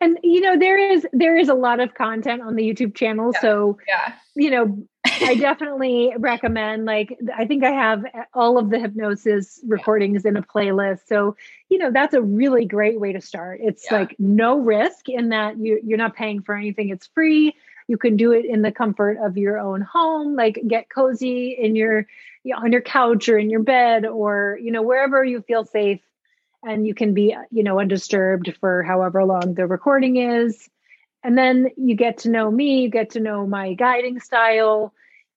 and 0.00 0.18
you 0.22 0.40
know 0.40 0.58
there 0.58 0.78
is 0.78 1.06
there 1.12 1.36
is 1.36 1.48
a 1.48 1.54
lot 1.54 1.80
of 1.80 1.94
content 1.94 2.42
on 2.42 2.56
the 2.56 2.62
youtube 2.62 2.94
channel 2.94 3.30
yeah. 3.34 3.40
so 3.40 3.78
yeah 3.86 4.12
you 4.34 4.50
know 4.50 4.84
i 5.06 5.34
definitely 5.36 6.12
recommend 6.18 6.84
like 6.84 7.16
i 7.36 7.44
think 7.46 7.62
i 7.62 7.70
have 7.70 8.04
eh, 8.04 8.24
all 8.34 8.58
of 8.58 8.70
the 8.70 8.78
hypnosis 8.80 9.60
recordings 9.66 10.24
in 10.24 10.36
a 10.36 10.42
playlist 10.42 11.00
so 11.06 11.36
you 11.68 11.78
know 11.78 11.90
that's 11.92 12.14
a 12.14 12.20
really 12.20 12.64
great 12.64 12.98
way 12.98 13.12
to 13.12 13.20
start 13.20 13.60
it's 13.62 13.86
yeah. 13.90 13.98
like 13.98 14.16
no 14.18 14.58
risk 14.58 15.08
in 15.08 15.28
that 15.28 15.56
you 15.56 15.80
you're 15.84 15.98
not 15.98 16.16
paying 16.16 16.42
for 16.42 16.56
anything 16.56 16.88
it's 16.88 17.06
free 17.06 17.54
you 17.88 17.96
can 17.96 18.16
do 18.16 18.32
it 18.32 18.44
in 18.44 18.62
the 18.62 18.72
comfort 18.72 19.18
of 19.22 19.36
your 19.36 19.58
own 19.58 19.80
home 19.80 20.34
like 20.36 20.58
get 20.66 20.88
cozy 20.88 21.56
in 21.58 21.74
your 21.76 22.06
you 22.44 22.54
know, 22.54 22.60
on 22.60 22.72
your 22.72 22.80
couch 22.80 23.28
or 23.28 23.38
in 23.38 23.50
your 23.50 23.62
bed 23.62 24.04
or 24.04 24.58
you 24.62 24.70
know 24.72 24.82
wherever 24.82 25.24
you 25.24 25.42
feel 25.42 25.64
safe. 25.64 26.00
And 26.64 26.86
you 26.86 26.94
can 26.94 27.12
be 27.14 27.36
you 27.50 27.62
know 27.62 27.80
undisturbed 27.80 28.56
for 28.60 28.82
however 28.82 29.24
long 29.24 29.54
the 29.54 29.66
recording 29.66 30.16
is. 30.16 30.68
And 31.24 31.38
then 31.38 31.68
you 31.76 31.94
get 31.94 32.18
to 32.18 32.30
know 32.30 32.50
me 32.50 32.82
you 32.82 32.90
get 32.90 33.10
to 33.10 33.20
know 33.20 33.46
my 33.46 33.74
guiding 33.74 34.20
style 34.20 34.92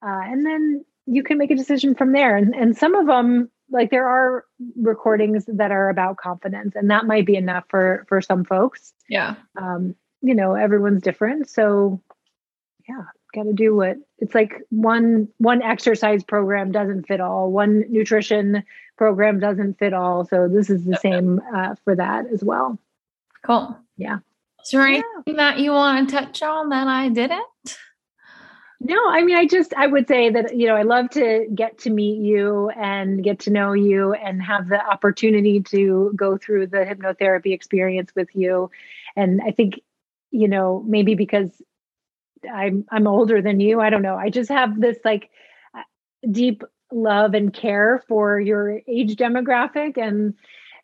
uh, 0.06 0.22
and 0.24 0.46
then 0.46 0.86
you 1.08 1.24
can 1.24 1.38
make 1.38 1.52
a 1.52 1.56
decision 1.56 1.93
from 1.93 2.12
there. 2.12 2.36
And, 2.36 2.56
and 2.56 2.76
some 2.76 2.96
of 2.96 3.08
them 3.08 3.50
like 3.72 3.89
there 3.89 4.08
are 4.08 4.46
recordings 4.80 5.46
that 5.48 5.72
are 5.72 5.89
about 5.89 6.18
confidence 6.18 6.76
and 6.76 6.91
that 6.91 7.08
might 7.08 7.26
be 7.26 7.36
enough 7.36 7.66
for 7.70 8.06
for 8.08 8.22
some 8.22 8.43
folks. 8.43 8.93
Yeah. 9.10 9.36
Um 9.60 9.96
you 10.22 10.36
know 10.36 10.54
everyone's 10.54 11.02
different. 11.02 11.50
So 11.50 12.02
yeah 12.88 13.04
got 13.36 13.44
to 13.44 13.54
do 13.54 13.76
what 13.76 13.98
it's 14.20 14.34
like 14.34 14.62
one 14.70 15.28
one 15.38 15.62
exercise 15.62 16.24
program 16.24 16.72
doesn't 16.72 17.06
fit 17.06 17.20
all 17.20 17.52
one 17.52 17.84
nutrition 17.90 18.64
program 18.98 19.40
doesn't 19.40 19.78
fit 19.78 19.94
all 19.94 20.26
so 20.26 20.48
this 20.48 20.70
is 20.70 20.86
the 20.86 20.98
same 20.98 21.42
uh, 21.54 21.76
for 21.84 21.96
that 21.96 22.26
as 22.34 22.44
well. 22.44 22.80
Cool. 23.44 23.78
Yeah. 23.98 24.20
Is 24.64 24.72
there 24.72 24.88
anything 24.88 25.04
yeah. 25.28 25.34
that 25.34 25.60
you 25.60 25.72
want 25.72 26.10
to 26.10 26.16
touch 26.16 26.42
on 26.42 26.70
that 26.70 26.88
i 26.88 27.10
didn't? 27.10 27.46
No 28.80 29.10
i 29.10 29.24
mean 29.24 29.38
i 29.38 29.46
just 29.46 29.74
i 29.76 29.86
would 29.86 30.08
say 30.08 30.30
that 30.30 30.56
you 30.56 30.68
know 30.68 30.76
i 30.76 30.84
love 30.84 31.10
to 31.12 31.48
get 31.54 31.80
to 31.80 31.90
meet 31.90 32.22
you 32.22 32.70
and 32.70 33.24
get 33.24 33.40
to 33.42 33.50
know 33.50 33.74
you 33.74 34.14
and 34.14 34.42
have 34.42 34.68
the 34.70 34.84
opportunity 34.84 35.62
to 35.64 36.14
go 36.16 36.38
through 36.38 36.68
the 36.68 36.78
hypnotherapy 36.78 37.54
experience 37.54 38.12
with 38.16 38.30
you. 38.34 38.70
And 39.16 39.42
i 39.46 39.52
think 39.52 39.82
you 40.32 40.48
know 40.48 40.84
maybe 40.88 41.16
because 41.16 41.50
I'm 42.48 42.86
I'm 42.91 43.08
older 43.08 43.41
than 43.41 43.60
you. 43.60 43.82
I 43.82 43.89
don't 43.89 44.02
know. 44.02 44.16
I 44.16 44.30
just 44.30 44.50
have 44.50 44.80
this 44.80 44.98
like 45.04 45.30
deep 46.32 46.64
love 46.91 47.34
and 47.34 47.54
care 47.54 48.04
for 48.08 48.39
your 48.39 48.82
age 48.88 49.16
demographic 49.16 49.98
and 49.98 50.34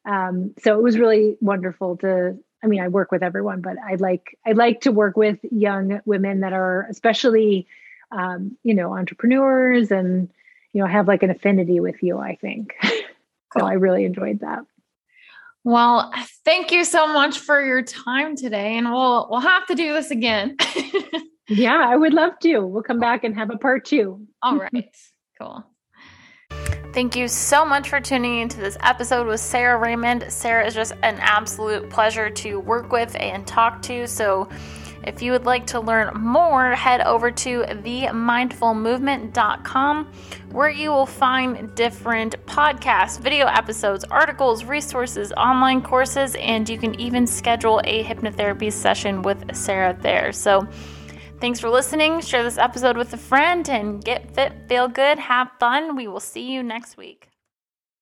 um, 0.04 0.54
so 0.62 0.78
it 0.78 0.82
was 0.82 0.98
really 0.98 1.38
wonderful 1.42 1.98
to 1.98 2.38
I 2.64 2.68
mean 2.68 2.82
I 2.82 2.88
work 2.88 3.12
with 3.12 3.24
everyone 3.24 3.62
but 3.62 3.78
I 3.78 3.96
like 3.96 4.38
I 4.46 4.54
like 4.54 4.82
to 4.82 4.92
work 4.92 5.16
with 5.16 5.40
young 5.52 6.02
women 6.06 6.42
that 6.42 6.54
are 6.54 6.88
especially 6.90 7.68
um, 8.12 8.58
you 8.64 8.74
know 8.74 8.94
entrepreneurs 8.96 9.92
and 9.92 10.30
you 10.74 10.82
know 10.82 10.88
have 10.88 11.08
like 11.08 11.24
an 11.24 11.30
affinity 11.30 11.80
with 11.80 12.02
you 12.02 12.18
I 12.18 12.36
think. 12.36 12.76
so 13.58 13.66
I 13.66 13.74
really 13.74 14.06
enjoyed 14.06 14.40
that. 14.40 14.66
Well, 15.64 16.12
thank 16.44 16.72
you 16.72 16.84
so 16.84 17.06
much 17.06 17.38
for 17.38 17.64
your 17.64 17.84
time 17.84 18.36
today 18.36 18.78
and 18.78 18.92
we'll 18.92 19.28
we'll 19.30 19.40
have 19.40 19.68
to 19.68 19.76
do 19.76 19.94
this 19.94 20.10
again. 20.10 20.58
Yeah, 21.52 21.86
I 21.86 21.98
would 21.98 22.14
love 22.14 22.40
to. 22.44 22.60
We'll 22.60 22.82
come 22.82 23.00
back 23.00 23.26
and 23.26 23.36
have 23.36 23.50
a 23.50 23.58
part 23.58 23.84
two. 23.84 24.26
All 24.42 24.58
right. 24.58 24.96
cool. 25.42 25.66
Thank 26.94 27.18
you 27.18 27.28
so 27.28 27.66
much 27.66 27.90
for 27.90 28.00
tuning 28.00 28.40
into 28.40 28.56
this 28.58 28.78
episode 28.82 29.28
with 29.28 29.42
Sarah 29.42 29.78
Raymond. 29.78 30.24
Sarah 30.30 30.66
is 30.66 30.74
just 30.74 30.94
an 31.04 31.18
absolute 31.20 31.90
pleasure 31.90 32.30
to 32.30 32.58
work 32.60 32.94
with 32.94 33.14
and 33.20 33.46
talk 33.46 33.82
to. 33.84 34.08
So, 34.08 34.48
if 35.04 35.22
you 35.22 35.32
would 35.32 35.46
like 35.46 35.66
to 35.68 35.80
learn 35.80 36.14
more, 36.16 36.74
head 36.76 37.02
over 37.02 37.32
to 37.32 37.62
themindfulmovement.com 37.64 40.12
where 40.52 40.70
you 40.70 40.92
will 40.92 41.08
find 41.08 41.74
different 41.76 42.46
podcasts, 42.46 43.20
video 43.20 43.48
episodes, 43.48 44.06
articles, 44.06 44.64
resources, 44.64 45.34
online 45.34 45.82
courses, 45.82 46.36
and 46.36 46.70
you 46.70 46.78
can 46.78 46.94
even 47.00 47.26
schedule 47.26 47.82
a 47.84 48.04
hypnotherapy 48.04 48.72
session 48.72 49.24
with 49.24 49.56
Sarah 49.56 49.98
there. 50.02 50.32
So, 50.32 50.68
Thanks 51.42 51.60
for 51.60 51.72
listening. 51.72 52.22
Share 52.22 52.44
this 52.44 52.60
episode 52.60 52.96
with 52.96 53.12
a 53.14 53.18
friend 53.18 53.68
and 53.68 54.04
get 54.04 54.32
fit, 54.36 54.54
feel 54.70 54.88
good, 54.88 55.18
have 55.18 55.50
fun. 55.60 55.96
We 55.96 56.08
will 56.08 56.20
see 56.20 56.52
you 56.52 56.62
next 56.62 56.98
week. 56.98 57.31